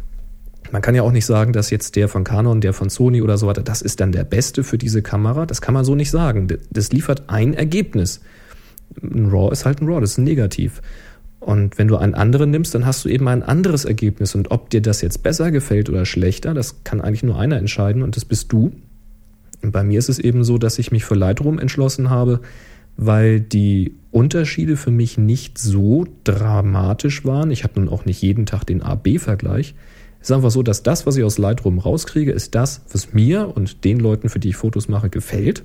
man 0.72 0.80
kann 0.80 0.94
ja 0.94 1.02
auch 1.02 1.12
nicht 1.12 1.26
sagen, 1.26 1.52
dass 1.52 1.70
jetzt 1.70 1.96
der 1.96 2.08
von 2.08 2.24
Canon, 2.24 2.62
der 2.62 2.72
von 2.72 2.88
Sony 2.88 3.20
oder 3.20 3.36
so 3.36 3.46
weiter, 3.46 3.62
das 3.62 3.82
ist 3.82 4.00
dann 4.00 4.10
der 4.10 4.24
beste 4.24 4.64
für 4.64 4.78
diese 4.78 5.02
Kamera. 5.02 5.44
Das 5.44 5.60
kann 5.60 5.74
man 5.74 5.84
so 5.84 5.94
nicht 5.94 6.10
sagen. 6.10 6.48
Das 6.70 6.92
liefert 6.92 7.24
ein 7.26 7.52
Ergebnis. 7.52 8.22
Ein 9.02 9.26
RAW 9.26 9.52
ist 9.52 9.66
halt 9.66 9.82
ein 9.82 9.86
RAW, 9.86 10.00
das 10.00 10.12
ist 10.12 10.18
negativ. 10.18 10.80
Und 11.40 11.76
wenn 11.76 11.88
du 11.88 11.96
einen 11.96 12.14
anderen 12.14 12.50
nimmst, 12.50 12.74
dann 12.74 12.86
hast 12.86 13.04
du 13.04 13.10
eben 13.10 13.28
ein 13.28 13.42
anderes 13.42 13.84
Ergebnis. 13.84 14.34
Und 14.34 14.50
ob 14.50 14.70
dir 14.70 14.80
das 14.80 15.02
jetzt 15.02 15.22
besser 15.22 15.50
gefällt 15.50 15.90
oder 15.90 16.06
schlechter, 16.06 16.54
das 16.54 16.84
kann 16.84 17.00
eigentlich 17.02 17.22
nur 17.22 17.38
einer 17.38 17.58
entscheiden 17.58 18.02
und 18.02 18.16
das 18.16 18.24
bist 18.24 18.50
du. 18.52 18.72
Und 19.60 19.72
bei 19.72 19.82
mir 19.82 19.98
ist 19.98 20.08
es 20.08 20.18
eben 20.18 20.42
so, 20.42 20.56
dass 20.56 20.78
ich 20.78 20.90
mich 20.90 21.04
für 21.04 21.14
Lightroom 21.14 21.58
entschlossen 21.58 22.10
habe, 22.10 22.40
weil 22.97 23.40
die 23.40 23.95
Unterschiede 24.11 24.76
für 24.76 24.90
mich 24.90 25.18
nicht 25.18 25.59
so 25.59 26.07
dramatisch 26.24 27.24
waren. 27.24 27.51
Ich 27.51 27.64
habe 27.64 27.80
nun 27.80 27.88
auch 27.88 28.05
nicht 28.05 28.20
jeden 28.22 28.47
Tag 28.47 28.64
den 28.64 28.82
A-B-Vergleich. 28.82 29.74
Es 30.20 30.30
ist 30.30 30.36
einfach 30.36 30.51
so, 30.51 30.62
dass 30.62 30.82
das, 30.82 31.07
was 31.07 31.16
ich 31.16 31.24
aus 31.24 31.38
Lightroom 31.38 31.78
rauskriege, 31.78 32.30
ist 32.30 32.55
das, 32.55 32.82
was 32.93 33.12
mir 33.12 33.57
und 33.57 33.84
den 33.84 33.99
Leuten, 33.99 34.28
für 34.28 34.38
die 34.38 34.51
ich 34.51 34.57
Fotos 34.57 34.88
mache, 34.88 35.11
gefällt. 35.11 35.64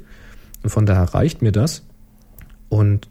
Und 0.64 0.70
von 0.70 0.86
daher 0.86 1.14
reicht 1.14 1.42
mir 1.42 1.52
das. 1.52 1.84
Und 2.70 3.08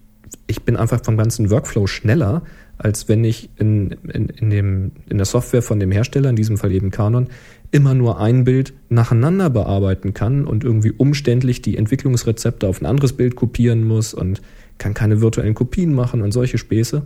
ich 0.46 0.62
bin 0.62 0.76
einfach 0.76 1.04
vom 1.04 1.16
ganzen 1.16 1.50
Workflow 1.50 1.86
schneller, 1.86 2.42
als 2.78 3.08
wenn 3.08 3.24
ich 3.24 3.50
in, 3.56 3.92
in, 4.12 4.28
in, 4.28 4.50
dem, 4.50 4.92
in 5.08 5.18
der 5.18 5.24
Software 5.24 5.62
von 5.62 5.78
dem 5.80 5.92
Hersteller, 5.92 6.30
in 6.30 6.36
diesem 6.36 6.58
Fall 6.58 6.72
eben 6.72 6.90
Canon, 6.90 7.28
immer 7.70 7.94
nur 7.94 8.20
ein 8.20 8.44
Bild 8.44 8.74
nacheinander 8.88 9.50
bearbeiten 9.50 10.14
kann 10.14 10.44
und 10.44 10.64
irgendwie 10.64 10.92
umständlich 10.92 11.62
die 11.62 11.76
Entwicklungsrezepte 11.76 12.68
auf 12.68 12.80
ein 12.80 12.86
anderes 12.86 13.12
Bild 13.14 13.36
kopieren 13.36 13.86
muss 13.86 14.14
und 14.14 14.40
kann 14.78 14.94
keine 14.94 15.20
virtuellen 15.20 15.54
Kopien 15.54 15.94
machen 15.94 16.22
und 16.22 16.32
solche 16.32 16.58
Späße. 16.58 17.02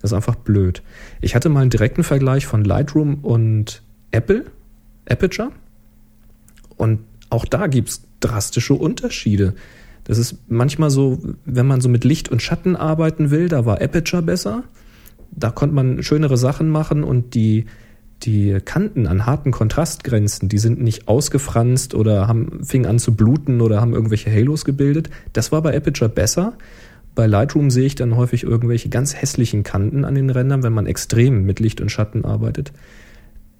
Das 0.00 0.12
ist 0.12 0.16
einfach 0.16 0.36
blöd. 0.36 0.82
Ich 1.20 1.34
hatte 1.34 1.48
mal 1.48 1.60
einen 1.60 1.70
direkten 1.70 2.04
Vergleich 2.04 2.46
von 2.46 2.64
Lightroom 2.64 3.16
und 3.22 3.82
Apple, 4.10 4.44
Aperture. 5.08 5.50
Und 6.76 7.00
auch 7.30 7.44
da 7.44 7.66
gibt 7.66 7.88
es 7.88 8.02
drastische 8.20 8.74
Unterschiede. 8.74 9.54
Das 10.04 10.18
ist 10.18 10.36
manchmal 10.48 10.90
so, 10.90 11.18
wenn 11.44 11.66
man 11.66 11.80
so 11.80 11.88
mit 11.88 12.04
Licht 12.04 12.28
und 12.28 12.42
Schatten 12.42 12.76
arbeiten 12.76 13.30
will, 13.30 13.48
da 13.48 13.66
war 13.66 13.80
Aperture 13.80 14.22
besser. 14.22 14.64
Da 15.32 15.50
konnte 15.50 15.74
man 15.74 16.02
schönere 16.02 16.36
Sachen 16.36 16.68
machen 16.68 17.02
und 17.02 17.34
die, 17.34 17.66
die 18.22 18.58
Kanten 18.64 19.06
an 19.06 19.26
harten 19.26 19.50
Kontrastgrenzen, 19.50 20.48
die 20.48 20.58
sind 20.58 20.80
nicht 20.80 21.06
ausgefranst 21.08 21.94
oder 21.94 22.26
haben, 22.26 22.64
fingen 22.64 22.86
an 22.86 22.98
zu 22.98 23.14
bluten 23.14 23.60
oder 23.60 23.80
haben 23.80 23.94
irgendwelche 23.94 24.30
Halos 24.30 24.64
gebildet. 24.64 25.10
Das 25.32 25.52
war 25.52 25.62
bei 25.62 25.76
Aperture 25.76 26.08
besser. 26.08 26.54
Bei 27.14 27.26
Lightroom 27.26 27.70
sehe 27.70 27.86
ich 27.86 27.94
dann 27.94 28.16
häufig 28.16 28.42
irgendwelche 28.42 28.88
ganz 28.88 29.14
hässlichen 29.14 29.62
Kanten 29.62 30.04
an 30.04 30.14
den 30.14 30.30
Rändern, 30.30 30.62
wenn 30.62 30.72
man 30.72 30.86
extrem 30.86 31.44
mit 31.44 31.60
Licht 31.60 31.80
und 31.80 31.90
Schatten 31.90 32.24
arbeitet. 32.24 32.72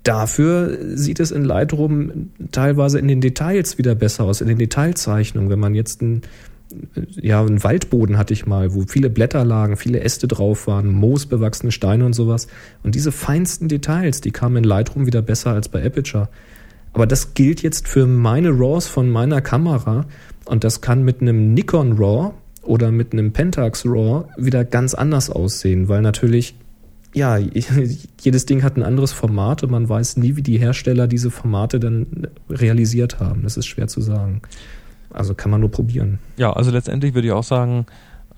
Dafür 0.03 0.79
sieht 0.97 1.21
es 1.21 1.33
in 1.33 1.45
Lightroom 1.45 2.31
teilweise 2.53 2.99
in 2.99 3.09
den 3.09 3.21
Details 3.21 3.77
wieder 3.77 3.95
besser 3.95 4.25
aus, 4.25 4.41
in 4.41 4.49
den 4.49 4.59
Detailzeichnungen. 4.59 5.51
Wenn 5.51 5.59
man 5.59 5.75
jetzt 5.75 6.01
ein, 6.01 6.23
ja, 7.21 7.41
einen 7.41 7.63
Waldboden 7.63 8.19
hatte 8.19 8.33
ich 8.33 8.47
mal, 8.47 8.75
wo 8.75 8.83
viele 8.87 9.11
Blätter 9.11 9.45
lagen, 9.45 9.77
viele 9.77 10.01
Äste 10.01 10.29
drauf 10.29 10.67
waren, 10.67 10.93
moosbewachsene 10.93 11.73
Steine 11.73 12.05
und 12.05 12.13
sowas. 12.13 12.49
Und 12.83 12.95
diese 12.95 13.13
feinsten 13.13 13.69
Details, 13.69 14.21
die 14.21 14.31
kamen 14.31 14.59
in 14.59 14.65
Lightroom 14.65 15.07
wieder 15.07 15.23
besser 15.23 15.53
als 15.53 15.69
bei 15.69 15.85
Aperture. 15.85 16.29
Aber 16.93 17.07
das 17.07 17.35
gilt 17.35 17.63
jetzt 17.63 17.89
für 17.89 18.07
meine 18.07 18.51
RAWs 18.51 18.87
von 18.87 19.11
meiner 19.11 19.41
Kamera 19.41 20.07
und 20.47 20.65
das 20.65 20.81
kann 20.81 21.05
mit 21.05 21.21
einem 21.21 21.55
Nikon 21.55 21.99
RAW 21.99 22.33
oder 22.63 22.91
mit 22.91 23.13
einem 23.13 23.33
Pentax 23.33 23.85
RAW 23.85 24.25
wieder 24.37 24.65
ganz 24.65 24.95
anders 24.95 25.31
aussehen, 25.31 25.89
weil 25.89 26.03
natürlich 26.03 26.57
ja, 27.15 27.39
jedes 28.21 28.47
Ding 28.47 28.63
hat 28.63 28.77
ein 28.77 28.83
anderes 28.83 29.13
Format 29.13 29.63
und 29.63 29.71
man 29.71 29.89
weiß 29.89 30.19
nie, 30.19 30.37
wie 30.37 30.43
die 30.43 30.59
Hersteller 30.59 31.07
diese 31.07 31.31
Formate 31.31 31.81
dann 31.81 32.29
realisiert 32.51 33.21
haben. 33.21 33.43
Das 33.43 33.57
ist 33.57 33.67
schwer 33.67 33.89
zu 33.89 34.03
sagen. 34.03 34.43
Also 35.17 35.35
kann 35.35 35.51
man 35.51 35.61
nur 35.61 35.71
probieren. 35.71 36.19
Ja, 36.37 36.53
also 36.53 36.71
letztendlich 36.71 37.15
würde 37.15 37.29
ich 37.29 37.33
auch 37.33 37.43
sagen, 37.43 37.87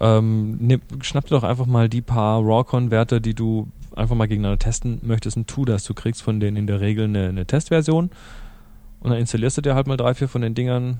ähm, 0.01 0.57
ne, 0.61 0.81
schnapp 1.01 1.25
dir 1.25 1.35
doch 1.35 1.43
einfach 1.43 1.67
mal 1.67 1.89
die 1.89 2.03
paar 2.03 2.41
RAW-Converter, 2.41 3.19
die 3.19 3.35
du 3.35 3.67
einfach 3.97 4.15
mal 4.15 4.29
gegeneinander 4.29 4.61
testen 4.61 5.01
möchtest 5.03 5.37
und 5.37 5.49
tu 5.49 5.65
das. 5.65 5.83
Du 5.85 5.93
kriegst 5.93 6.23
von 6.23 6.39
denen 6.39 6.57
in 6.57 6.67
der 6.69 6.81
Regel 6.81 7.05
eine, 7.05 7.29
eine 7.29 7.47
Testversion 7.47 8.11
und 9.01 9.11
dann 9.11 9.19
installierst 9.19 9.59
du 9.59 9.63
dir 9.63 9.75
halt 9.75 9.89
mal 9.89 9.97
drei, 9.97 10.15
vier 10.15 10.29
von 10.29 10.41
den 10.41 10.55
Dingern 10.55 10.99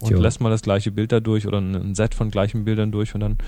und 0.00 0.10
jo. 0.10 0.20
lässt 0.20 0.40
mal 0.40 0.50
das 0.50 0.62
gleiche 0.62 0.90
Bild 0.90 1.12
da 1.12 1.20
durch 1.20 1.46
oder 1.46 1.58
ein 1.58 1.94
Set 1.94 2.14
von 2.14 2.30
gleichen 2.30 2.64
Bildern 2.64 2.90
durch 2.90 3.14
und 3.14 3.20
dann 3.20 3.38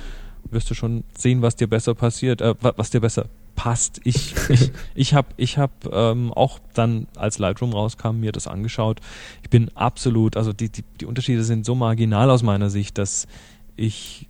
wirst 0.51 0.71
du 0.71 0.75
schon 0.75 1.03
sehen, 1.19 1.43
was 1.43 1.57
dir 1.57 1.67
besser 1.67 1.95
passiert, 1.95 2.41
äh, 2.41 2.55
was 2.61 2.91
dir 2.91 3.01
besser 3.01 3.27
passt. 3.55 4.01
Ich 4.05 4.35
ich 4.49 4.73
ich 4.95 5.15
habe 5.15 5.29
ich 5.37 5.59
hab, 5.59 5.71
ähm, 5.93 6.33
auch 6.33 6.59
dann 6.75 7.07
als 7.17 7.39
Lightroom 7.39 7.73
rauskam 7.73 8.21
mir 8.21 8.33
das 8.33 8.47
angeschaut. 8.47 9.01
Ich 9.43 9.51
bin 9.51 9.71
absolut, 9.75 10.37
also 10.37 10.53
die 10.53 10.69
die 10.69 10.85
die 11.01 11.07
Unterschiede 11.07 11.45
sind 11.45 11.65
so 11.65 11.75
marginal 11.75 12.31
aus 12.31 12.43
meiner 12.43 12.71
Sicht, 12.71 12.99
dass 12.99 13.27
ich 13.77 14.27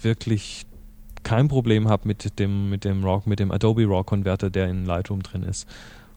wirklich 0.00 0.66
kein 1.22 1.48
Problem 1.48 1.88
habe 1.88 2.08
mit 2.08 2.38
dem 2.38 2.70
mit 2.70 2.84
dem 2.84 3.04
RAW 3.04 3.22
mit 3.26 3.38
dem 3.38 3.50
Adobe 3.50 3.86
RAW 3.86 4.04
Converter, 4.04 4.50
der 4.50 4.68
in 4.68 4.84
Lightroom 4.84 5.22
drin 5.22 5.42
ist. 5.42 5.68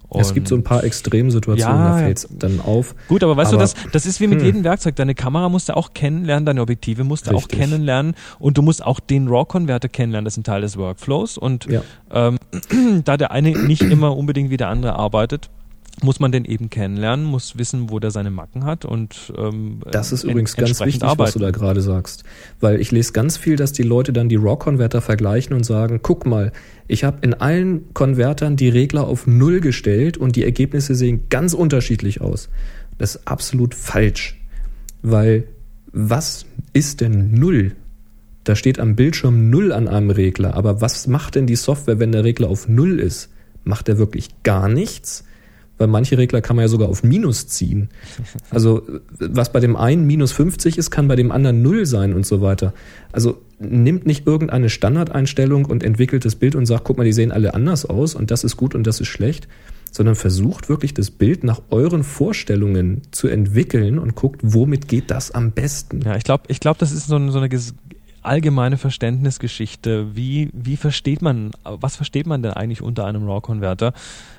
Und 0.10 0.22
es 0.22 0.34
gibt 0.34 0.48
so 0.48 0.56
ein 0.56 0.64
paar 0.64 0.84
Extremsituationen, 0.84 1.78
ja, 1.78 1.90
da 1.90 1.98
fällt 1.98 2.18
es 2.18 2.28
dann 2.32 2.62
auf. 2.62 2.96
Gut, 3.08 3.24
aber 3.24 3.36
weißt 3.36 3.54
aber, 3.54 3.64
du, 3.64 3.74
das, 3.74 3.92
das 3.92 4.06
ist 4.06 4.22
wie 4.22 4.28
mit 4.28 4.40
hm. 4.40 4.46
jedem 4.46 4.64
Werkzeug. 4.64 4.96
Deine 4.96 5.16
Kamera 5.16 5.50
musst 5.50 5.70
du 5.70 5.76
auch 5.76 5.94
kennenlernen, 5.94 6.46
deine 6.46 6.62
Objektive 6.62 7.04
musst 7.04 7.28
du 7.28 7.32
Richtig. 7.32 7.54
auch 7.54 7.60
kennenlernen 7.60 8.16
und 8.40 8.58
du 8.58 8.62
musst 8.62 8.84
auch 8.84 9.00
den 9.00 9.28
RAW-Converter 9.28 9.90
kennenlernen. 9.90 10.26
Das 10.26 10.34
ist 10.34 10.40
ein 10.40 10.44
Teil 10.44 10.62
des 10.62 10.78
Workflows. 10.78 11.38
Und 11.38 11.66
ja. 11.66 11.82
ähm, 12.12 12.38
da 13.04 13.18
der 13.18 13.32
eine 13.32 13.52
nicht 13.52 13.82
immer 13.82 14.16
unbedingt 14.16 14.50
wie 14.50 14.58
der 14.58 14.70
andere 14.70 14.94
arbeitet, 14.94 15.50
muss 16.04 16.20
man 16.20 16.32
den 16.32 16.46
eben 16.46 16.70
kennenlernen, 16.70 17.26
muss 17.26 17.58
wissen, 17.58 17.90
wo 17.90 18.00
der 18.00 18.12
seine 18.12 18.30
Macken 18.30 18.66
hat 18.66 18.86
und 18.86 19.34
ähm, 19.38 19.80
das 19.90 20.12
ist 20.12 20.24
übrigens 20.24 20.56
ganz 20.56 20.80
wichtig, 20.82 21.04
arbeiten. 21.04 21.20
was 21.20 21.34
du 21.34 21.40
da 21.40 21.52
gerade 21.52 21.82
sagst, 21.82 22.24
weil 22.60 22.82
ich 22.82 22.92
lese 22.92 23.14
ganz 23.14 23.38
viel, 23.38 23.56
dass 23.56 23.72
die 23.72 23.84
Leute 23.84 24.12
dann 24.12 24.30
die 24.30 24.36
RAW-Konverter 24.36 25.02
vergleichen 25.02 25.56
und 25.56 25.64
sagen, 25.64 26.00
guck 26.02 26.26
mal, 26.26 26.52
ich 26.88 27.04
habe 27.04 27.20
in 27.22 27.34
allen 27.34 27.94
Konvertern 27.94 28.56
die 28.56 28.70
Regler 28.70 29.08
auf 29.08 29.26
Null 29.26 29.62
gestellt 29.62 30.18
und 30.18 30.36
die 30.36 30.44
Ergebnisse 30.44 30.96
sehen 30.96 31.24
ganz 31.30 31.54
unterschiedlich 31.54 32.22
aus. 32.22 32.50
Das 32.98 33.16
ist 33.16 33.28
absolut 33.28 33.74
falsch, 33.74 34.42
weil 35.02 35.48
was 35.92 36.46
ist 36.74 37.02
denn 37.02 37.32
Null? 37.32 37.74
Da 38.44 38.56
steht 38.56 38.80
am 38.80 38.96
Bildschirm 38.96 39.50
Null 39.50 39.72
an 39.72 39.88
einem 39.88 40.12
Regler, 40.12 40.54
aber 40.54 40.82
was 40.82 41.08
macht 41.08 41.36
denn 41.36 41.48
die 41.48 41.56
Software, 41.56 42.00
wenn 42.00 42.12
der 42.12 42.24
Regler 42.24 42.50
auf 42.50 42.68
Null 42.68 43.00
ist? 43.00 43.30
Macht 43.64 43.90
er 43.90 43.98
wirklich 43.98 44.30
gar 44.44 44.70
nichts? 44.70 45.24
Weil 45.78 45.88
manche 45.88 46.18
Regler 46.18 46.42
kann 46.42 46.56
man 46.56 46.64
ja 46.64 46.70
sogar 46.70 46.90
auf 46.90 47.04
Minus 47.04 47.48
ziehen. 47.48 47.90
Also 48.50 48.84
was 49.20 49.52
bei 49.52 49.60
dem 49.60 49.76
einen 49.76 50.08
minus 50.08 50.32
50 50.32 50.78
ist, 50.78 50.92
kann 50.92 51.08
bei 51.08 51.16
dem 51.16 51.32
anderen 51.32 51.62
null 51.62 51.86
sein 51.86 52.14
und 52.14 52.26
so 52.26 52.42
weiter. 52.42 52.74
Also 53.12 53.42
nimmt 53.60 54.06
nicht 54.06 54.26
irgendeine 54.28 54.70
Standardeinstellung 54.70 55.66
und 55.66 55.84
entwickelt 55.84 56.26
das 56.26 56.36
Bild 56.36 56.56
und 56.56 56.66
sagt, 56.66 56.84
guck 56.84 56.98
mal, 56.98 57.04
die 57.04 57.14
sehen 57.14 57.32
alle 57.32 57.54
anders 57.54 57.86
aus 57.86 58.16
und 58.16 58.32
das 58.32 58.44
ist 58.44 58.58
gut 58.58 58.76
und 58.76 58.86
das 58.86 59.00
ist 59.00 59.08
schlecht, 59.08 59.48
sondern 59.92 60.16
versucht 60.16 60.68
wirklich 60.68 60.94
das 60.94 61.10
Bild 61.12 61.44
nach 61.44 61.62
euren 61.70 62.04
Vorstellungen 62.04 63.02
zu 63.12 63.28
entwickeln 63.28 63.98
und 63.98 64.16
guckt, 64.16 64.42
womit 64.44 64.88
geht 64.88 65.10
das 65.10 65.32
am 65.32 65.52
besten. 65.52 66.02
Ja, 66.02 66.16
ich 66.18 66.24
glaube, 66.24 66.44
ich 66.48 66.60
glaube, 66.60 66.80
das 66.80 66.92
ist 66.92 67.08
so, 67.08 67.16
eine, 67.16 67.32
so 67.32 67.40
eine 67.40 67.50
allgemeine 68.26 68.78
Verständnisgeschichte. 68.78 70.16
Wie, 70.16 70.50
wie 70.52 70.78
versteht 70.78 71.22
man, 71.22 71.52
was 71.64 71.96
versteht 71.96 72.28
man 72.28 72.44
denn 72.44 72.52
eigentlich 72.52 72.82
unter 72.82 73.06
einem 73.06 73.24
RAW-Konverter? 73.24 73.94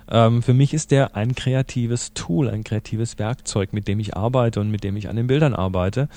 Ähm, 0.09 0.43
für 0.43 0.55
mich 0.55 0.73
ist 0.73 0.91
der 0.91 1.17
ein 1.17 1.35
kreatives 1.35 2.13
Tool, 2.15 2.49
ein 2.49 2.65
kreatives 2.65 3.19
Werkzeug, 3.19 3.73
mit 3.73 3.89
dem 3.89 3.99
ich 3.99 4.17
arbeite 4.17 4.61
und 4.61 4.71
mit 4.71 4.85
dem 4.85 4.97
ich 4.97 5.09
an 5.09 5.17
den 5.17 5.27
Bildern 5.27 5.55
arbeite. 5.55 6.09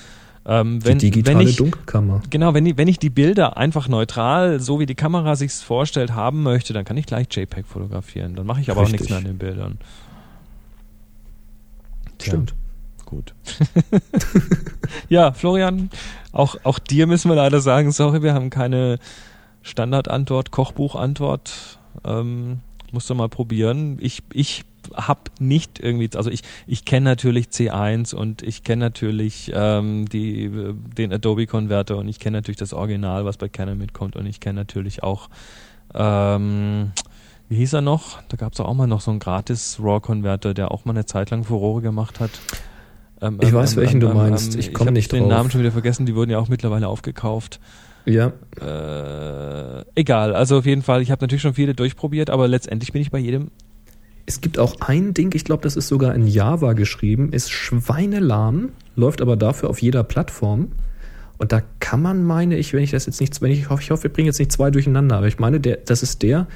Ähm, 0.46 0.84
wenn, 0.84 0.98
die 0.98 1.10
digitale 1.10 1.40
wenn 1.40 1.48
ich, 1.48 1.56
Dunkelkammer. 1.56 2.22
Genau, 2.30 2.54
wenn 2.54 2.64
ich, 2.64 2.76
wenn 2.78 2.88
ich 2.88 2.98
die 2.98 3.10
Bilder 3.10 3.56
einfach 3.56 3.88
neutral, 3.88 4.58
so 4.58 4.80
wie 4.80 4.86
die 4.86 4.94
Kamera 4.94 5.36
sich 5.36 5.52
vorstellt, 5.52 6.14
haben 6.14 6.42
möchte, 6.42 6.72
dann 6.72 6.84
kann 6.84 6.96
ich 6.96 7.06
gleich 7.06 7.26
JPEG 7.30 7.66
fotografieren. 7.66 8.36
Dann 8.36 8.46
mache 8.46 8.60
ich 8.60 8.70
aber 8.70 8.82
Richtig. 8.82 8.94
auch 8.94 9.00
nichts 9.00 9.10
mehr 9.10 9.18
an 9.18 9.24
den 9.24 9.38
Bildern. 9.38 9.78
Tja. 12.18 12.32
Stimmt. 12.32 12.54
Gut. 13.04 13.34
ja, 15.08 15.32
Florian, 15.32 15.90
auch, 16.32 16.56
auch 16.62 16.78
dir 16.78 17.06
müssen 17.06 17.28
wir 17.28 17.34
leider 17.34 17.60
sagen, 17.60 17.90
sorry, 17.90 18.22
wir 18.22 18.34
haben 18.34 18.50
keine 18.50 18.98
Standardantwort, 19.62 20.52
Kochbuchantwort. 20.52 21.78
Ähm, 22.04 22.60
musst 22.92 23.08
du 23.10 23.14
mal 23.14 23.28
probieren. 23.28 23.98
Ich, 24.00 24.22
ich 24.32 24.64
habe 24.94 25.20
nicht 25.38 25.78
irgendwie, 25.78 26.10
also 26.16 26.30
ich, 26.30 26.42
ich 26.66 26.84
kenne 26.84 27.04
natürlich 27.04 27.48
C1 27.48 28.14
und 28.14 28.42
ich 28.42 28.64
kenne 28.64 28.80
natürlich 28.80 29.52
ähm, 29.54 30.08
die, 30.08 30.50
den 30.96 31.12
Adobe 31.12 31.46
Converter 31.46 31.98
und 31.98 32.08
ich 32.08 32.18
kenne 32.18 32.38
natürlich 32.38 32.58
das 32.58 32.72
Original, 32.72 33.24
was 33.24 33.36
bei 33.36 33.48
Canon 33.48 33.78
mitkommt 33.78 34.16
und 34.16 34.26
ich 34.26 34.40
kenne 34.40 34.60
natürlich 34.60 35.02
auch, 35.02 35.28
ähm, 35.94 36.92
wie 37.48 37.56
hieß 37.56 37.74
er 37.74 37.80
noch? 37.80 38.22
Da 38.28 38.36
gab 38.36 38.52
es 38.52 38.60
auch 38.60 38.74
mal 38.74 38.86
noch 38.86 39.00
so 39.00 39.10
einen 39.10 39.20
gratis 39.20 39.78
RAW-Converter, 39.82 40.54
der 40.54 40.70
auch 40.70 40.84
mal 40.84 40.92
eine 40.92 41.04
Zeit 41.04 41.30
lang 41.30 41.44
Furore 41.44 41.82
gemacht 41.82 42.20
hat. 42.20 42.30
Ähm, 43.20 43.38
ich 43.40 43.48
ähm, 43.48 43.54
weiß, 43.54 43.76
welchen 43.76 44.00
du 44.00 44.08
ähm, 44.08 44.16
meinst. 44.16 44.54
ich 44.54 44.72
komme 44.72 44.92
nicht 44.92 45.10
drauf. 45.10 45.16
Ich 45.16 45.20
habe 45.22 45.28
den 45.30 45.36
Namen 45.36 45.50
schon 45.50 45.60
wieder 45.60 45.72
vergessen. 45.72 46.06
Die 46.06 46.14
wurden 46.14 46.30
ja 46.30 46.38
auch 46.38 46.48
mittlerweile 46.48 46.88
aufgekauft. 46.88 47.60
Ja, 48.04 48.32
Äh, 48.60 49.84
egal, 49.94 50.34
also 50.34 50.58
auf 50.58 50.66
jeden 50.66 50.82
Fall, 50.82 51.02
ich 51.02 51.10
habe 51.10 51.22
natürlich 51.22 51.42
schon 51.42 51.54
viele 51.54 51.74
durchprobiert, 51.74 52.30
aber 52.30 52.48
letztendlich 52.48 52.92
bin 52.92 53.02
ich 53.02 53.10
bei 53.10 53.18
jedem. 53.18 53.50
Es 54.26 54.40
gibt 54.40 54.58
auch 54.58 54.80
ein 54.80 55.14
Ding, 55.14 55.32
ich 55.34 55.44
glaube, 55.44 55.62
das 55.62 55.76
ist 55.76 55.88
sogar 55.88 56.14
in 56.14 56.26
Java 56.26 56.74
geschrieben, 56.74 57.32
ist 57.32 57.50
schweinelahm, 57.50 58.70
läuft 58.96 59.22
aber 59.22 59.36
dafür 59.36 59.70
auf 59.70 59.80
jeder 59.82 60.04
Plattform. 60.04 60.72
Und 61.38 61.52
da 61.52 61.62
kann 61.80 62.02
man, 62.02 62.22
meine 62.22 62.56
ich, 62.58 62.74
wenn 62.74 62.82
ich 62.82 62.90
das 62.90 63.06
jetzt 63.06 63.20
nicht, 63.20 63.40
wenn 63.40 63.50
ich 63.50 63.70
hoffe, 63.70 63.82
ich 63.82 63.90
hoffe, 63.90 64.04
wir 64.04 64.12
bringen 64.12 64.26
jetzt 64.26 64.38
nicht 64.38 64.52
zwei 64.52 64.70
durcheinander, 64.70 65.16
aber 65.16 65.26
ich 65.26 65.38
meine, 65.38 65.58
der, 65.58 65.78
das 65.78 66.02
ist 66.02 66.22
der, 66.22 66.46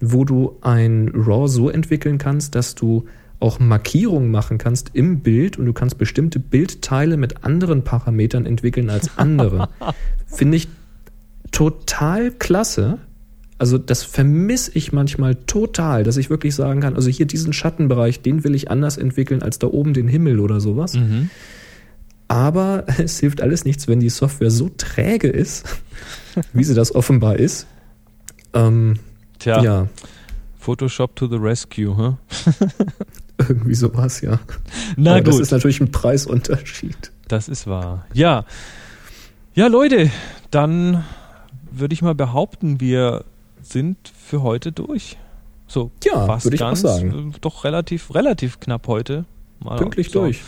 wo 0.00 0.24
du 0.24 0.56
ein 0.60 1.12
RAW 1.14 1.46
so 1.46 1.70
entwickeln 1.70 2.18
kannst, 2.18 2.54
dass 2.56 2.74
du 2.74 3.06
auch 3.40 3.58
Markierungen 3.58 4.30
machen 4.30 4.58
kannst 4.58 4.90
im 4.94 5.20
Bild 5.20 5.58
und 5.58 5.66
du 5.66 5.72
kannst 5.72 5.98
bestimmte 5.98 6.40
Bildteile 6.40 7.16
mit 7.16 7.44
anderen 7.44 7.84
Parametern 7.84 8.46
entwickeln 8.46 8.90
als 8.90 9.16
andere. 9.18 9.68
Finde 10.26 10.56
ich 10.56 10.68
total 11.54 12.32
klasse. 12.32 12.98
Also 13.58 13.78
das 13.78 14.02
vermisse 14.02 14.72
ich 14.74 14.92
manchmal 14.92 15.36
total, 15.36 16.02
dass 16.02 16.16
ich 16.16 16.28
wirklich 16.28 16.54
sagen 16.54 16.80
kann, 16.80 16.96
also 16.96 17.08
hier 17.08 17.26
diesen 17.26 17.52
Schattenbereich, 17.52 18.20
den 18.20 18.42
will 18.42 18.54
ich 18.54 18.70
anders 18.70 18.96
entwickeln 18.96 19.42
als 19.42 19.60
da 19.60 19.68
oben 19.68 19.94
den 19.94 20.08
Himmel 20.08 20.40
oder 20.40 20.60
sowas. 20.60 20.98
Aber 22.26 22.84
es 22.98 23.20
hilft 23.20 23.40
alles 23.40 23.64
nichts, 23.64 23.86
wenn 23.86 24.00
die 24.00 24.10
Software 24.10 24.50
so 24.50 24.68
träge 24.76 25.28
ist, 25.28 25.64
wie 26.52 26.64
sie 26.64 26.74
das 26.74 26.94
offenbar 26.94 27.36
ist. 27.36 27.66
Ähm, 28.52 28.98
Tja, 29.38 29.62
ja, 29.62 29.88
Photoshop 30.58 31.14
to 31.14 31.28
the 31.28 31.36
rescue, 31.36 31.96
hä? 31.96 32.16
irgendwie 33.38 33.74
sowas, 33.74 34.20
ja. 34.22 34.40
Na 34.96 35.12
Aber 35.12 35.20
das 35.22 35.34
gut, 35.34 35.42
ist 35.42 35.50
natürlich 35.52 35.80
ein 35.80 35.92
Preisunterschied. 35.92 37.12
das 37.28 37.48
ist 37.48 37.66
wahr. 37.66 38.06
Ja. 38.12 38.44
Ja, 39.54 39.68
Leute, 39.68 40.10
dann 40.50 41.04
würde 41.78 41.94
ich 41.94 42.02
mal 42.02 42.14
behaupten, 42.14 42.80
wir 42.80 43.24
sind 43.62 43.96
für 44.16 44.42
heute 44.42 44.72
durch. 44.72 45.16
So, 45.66 45.90
Ja, 46.04 46.26
fast 46.26 46.52
ich 46.52 46.60
ganz, 46.60 46.80
sagen. 46.80 47.32
äh, 47.34 47.38
Doch 47.40 47.64
relativ, 47.64 48.14
relativ 48.14 48.60
knapp 48.60 48.86
heute. 48.86 49.24
Mal 49.60 49.76
Pünktlich 49.76 50.10
so 50.10 50.20
durch. 50.20 50.42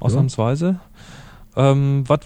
Ausnahmsweise. 0.00 0.80
Ähm, 1.56 2.04
was 2.06 2.18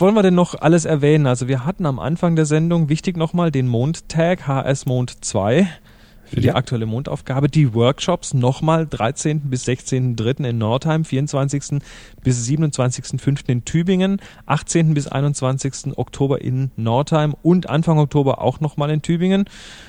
wollen 0.00 0.14
wir 0.14 0.22
denn 0.22 0.34
noch 0.34 0.54
alles 0.54 0.84
erwähnen? 0.84 1.26
Also 1.26 1.48
wir 1.48 1.64
hatten 1.64 1.86
am 1.86 1.98
Anfang 1.98 2.36
der 2.36 2.46
Sendung, 2.46 2.88
wichtig 2.88 3.16
nochmal, 3.16 3.50
den 3.50 3.66
Mondtag 3.66 4.46
HS 4.46 4.86
Mond 4.86 5.24
2 5.24 5.66
für 6.34 6.40
die 6.40 6.48
Ja. 6.48 6.54
aktuelle 6.56 6.86
Mondaufgabe. 6.86 7.48
Die 7.48 7.74
Workshops 7.74 8.34
nochmal 8.34 8.86
13. 8.86 9.40
bis 9.50 9.64
16.3. 9.66 10.44
in 10.44 10.58
Nordheim, 10.58 11.04
24. 11.04 11.80
bis 12.22 12.44
27.5. 12.48 13.48
in 13.48 13.64
Tübingen, 13.64 14.20
18. 14.46 14.94
bis 14.94 15.06
21. 15.06 15.96
Oktober 15.96 16.40
in 16.42 16.70
Nordheim 16.76 17.34
und 17.42 17.68
Anfang 17.70 17.98
Oktober 17.98 18.40
auch 18.40 18.60
nochmal 18.60 18.90
in 18.90 19.00
Tübingen. 19.02 19.44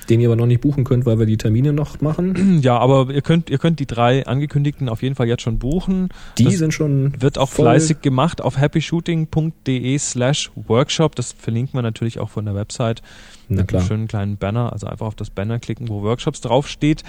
Den 0.08 0.20
ihr 0.20 0.28
aber 0.28 0.36
noch 0.36 0.46
nicht 0.46 0.60
buchen 0.60 0.84
könnt, 0.84 1.04
weil 1.06 1.18
wir 1.18 1.26
die 1.26 1.36
Termine 1.36 1.72
noch 1.72 2.00
machen. 2.00 2.60
Ja, 2.66 2.78
aber 2.78 3.12
ihr 3.12 3.22
könnt, 3.22 3.50
ihr 3.50 3.58
könnt 3.58 3.80
die 3.80 3.86
drei 3.86 4.26
angekündigten 4.26 4.88
auf 4.88 5.02
jeden 5.02 5.14
Fall 5.14 5.26
jetzt 5.28 5.42
schon 5.42 5.58
buchen. 5.58 6.08
Die 6.38 6.44
Das 6.44 6.54
sind 6.54 6.72
schon 6.72 7.12
Wird 7.20 7.38
auch 7.38 7.50
fleißig 7.50 8.00
gemacht 8.02 8.40
auf 8.40 8.56
happyshooting.de 8.58 9.98
slash 9.98 10.50
workshop. 10.54 11.14
Das 11.16 11.32
verlinken 11.32 11.74
wir 11.74 11.82
natürlich 11.82 12.18
auch 12.18 12.30
von 12.30 12.44
der 12.44 12.54
Website. 12.54 13.02
Na 13.48 13.58
mit 13.62 13.68
klar. 13.68 13.80
einem 13.80 13.88
schönen 13.88 14.08
kleinen 14.08 14.36
Banner. 14.36 14.72
Also 14.72 14.86
einfach 14.86 15.06
auf 15.06 15.14
das 15.14 15.30
Banner 15.30 15.58
klicken, 15.58 15.88
wo 15.88 16.02
Workshops 16.02 16.40
draufsteht. 16.40 17.02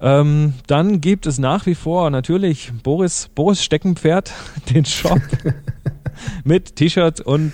Ähm, 0.00 0.54
dann 0.68 1.00
gibt 1.00 1.26
es 1.26 1.38
nach 1.38 1.66
wie 1.66 1.74
vor 1.74 2.10
natürlich 2.10 2.72
Boris, 2.84 3.30
Boris 3.34 3.62
Steckenpferd, 3.64 4.32
den 4.74 4.84
Shop 4.84 5.20
mit 6.44 6.76
T-Shirts 6.76 7.20
und 7.20 7.52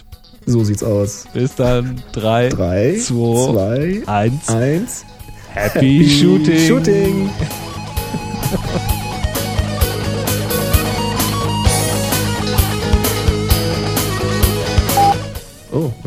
So 0.45 0.63
sieht's 0.63 0.83
aus. 0.83 1.25
Bis 1.33 1.55
dann. 1.55 2.01
Drei, 2.11 2.49
Drei, 2.49 2.97
zwei, 2.99 3.51
zwei, 3.51 4.03
eins. 4.07 4.49
eins. 4.49 5.05
Happy, 5.53 6.07
Shooting. 6.07 6.67
Shooting. 6.67 7.29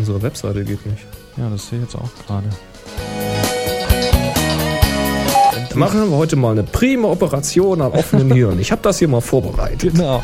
unsere 0.08 0.22
Webseite 0.22 0.64
geht 0.64 0.84
nicht. 0.86 1.04
Ja, 1.36 1.50
das 1.50 1.68
sehe 1.68 1.78
ich 1.78 1.84
jetzt 1.84 1.94
auch 1.94 2.08
gerade. 2.26 2.48
Machen 5.74 6.10
wir 6.10 6.16
heute 6.16 6.36
mal 6.36 6.52
eine 6.52 6.62
prima 6.62 7.08
Operation 7.08 7.82
am 7.82 7.92
offenen 7.92 8.32
Hirn. 8.32 8.58
Ich 8.58 8.72
habe 8.72 8.80
das 8.82 8.98
hier 8.98 9.08
mal 9.08 9.20
vorbereitet. 9.20 9.92
Genau. 9.92 10.22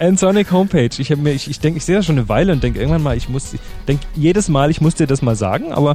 Nsonic 0.00 0.50
Homepage. 0.50 0.90
Ich, 0.98 1.16
mir, 1.16 1.32
ich, 1.32 1.48
ich 1.48 1.60
denke, 1.60 1.78
ich 1.78 1.84
sehe 1.84 1.94
das 1.94 2.04
schon 2.04 2.18
eine 2.18 2.28
Weile 2.28 2.52
und 2.52 2.62
denke 2.64 2.80
irgendwann 2.80 3.02
mal, 3.02 3.16
ich 3.16 3.28
muss, 3.28 3.54
ich 3.54 3.60
denke 3.86 4.04
jedes 4.16 4.48
Mal, 4.48 4.70
ich 4.70 4.80
muss 4.80 4.96
dir 4.96 5.06
das 5.06 5.22
mal 5.22 5.36
sagen, 5.36 5.72
aber 5.72 5.94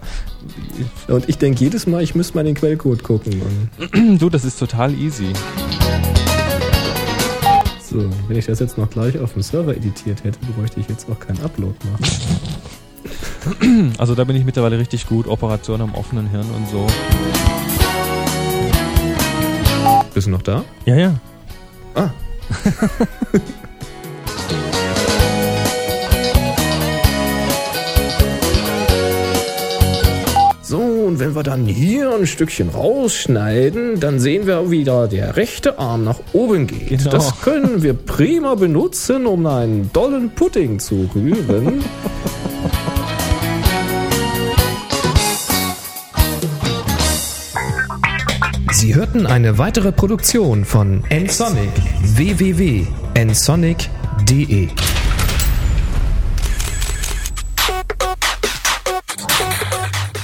Und 1.09 1.27
ich 1.27 1.37
denke 1.37 1.59
jedes 1.59 1.85
Mal, 1.85 2.01
ich 2.01 2.15
müsste 2.15 2.35
mal 2.35 2.45
den 2.45 2.55
Quellcode 2.55 3.03
gucken. 3.03 3.41
Du, 4.19 4.29
das 4.29 4.45
ist 4.45 4.57
total 4.57 4.93
easy. 4.93 5.33
So, 7.89 8.09
wenn 8.27 8.37
ich 8.37 8.45
das 8.45 8.59
jetzt 8.59 8.77
noch 8.77 8.89
gleich 8.89 9.17
auf 9.19 9.33
dem 9.33 9.41
Server 9.41 9.75
editiert 9.75 10.23
hätte, 10.23 10.37
bräuchte 10.55 10.79
ich 10.79 10.87
jetzt 10.87 11.09
auch 11.09 11.19
keinen 11.19 11.41
Upload 11.41 11.75
machen. 11.91 12.05
Also 13.97 14.15
da 14.15 14.23
bin 14.23 14.35
ich 14.35 14.45
mittlerweile 14.45 14.77
richtig 14.77 15.07
gut. 15.07 15.27
Operation 15.27 15.81
am 15.81 15.95
offenen 15.95 16.29
Hirn 16.29 16.45
und 16.55 16.67
so. 16.69 16.87
Bist 20.13 20.27
du 20.27 20.31
noch 20.31 20.41
da? 20.41 20.63
Ja, 20.85 20.95
ja. 20.95 21.19
Ah. 21.95 22.09
und 31.09 31.19
wenn 31.19 31.35
wir 31.35 31.41
dann 31.41 31.65
hier 31.65 32.13
ein 32.13 32.27
Stückchen 32.27 32.69
rausschneiden, 32.69 33.99
dann 33.99 34.19
sehen 34.19 34.45
wir, 34.45 34.69
wie 34.69 34.83
da 34.83 35.07
der 35.07 35.37
rechte 35.37 35.79
Arm 35.79 36.03
nach 36.03 36.19
oben 36.33 36.67
geht. 36.67 36.89
Genau. 36.89 37.09
Das 37.09 37.41
können 37.41 37.81
wir 37.81 37.95
prima 37.95 38.53
benutzen, 38.53 39.25
um 39.25 39.47
einen 39.47 39.89
dollen 39.91 40.29
Pudding 40.29 40.77
zu 40.77 41.09
rühren. 41.15 41.83
Sie 48.71 48.93
hörten 48.93 49.25
eine 49.25 49.57
weitere 49.57 49.91
Produktion 49.91 50.63
von 50.63 51.03
nsonic 51.09 51.71
www.nsonic.de 52.03 54.67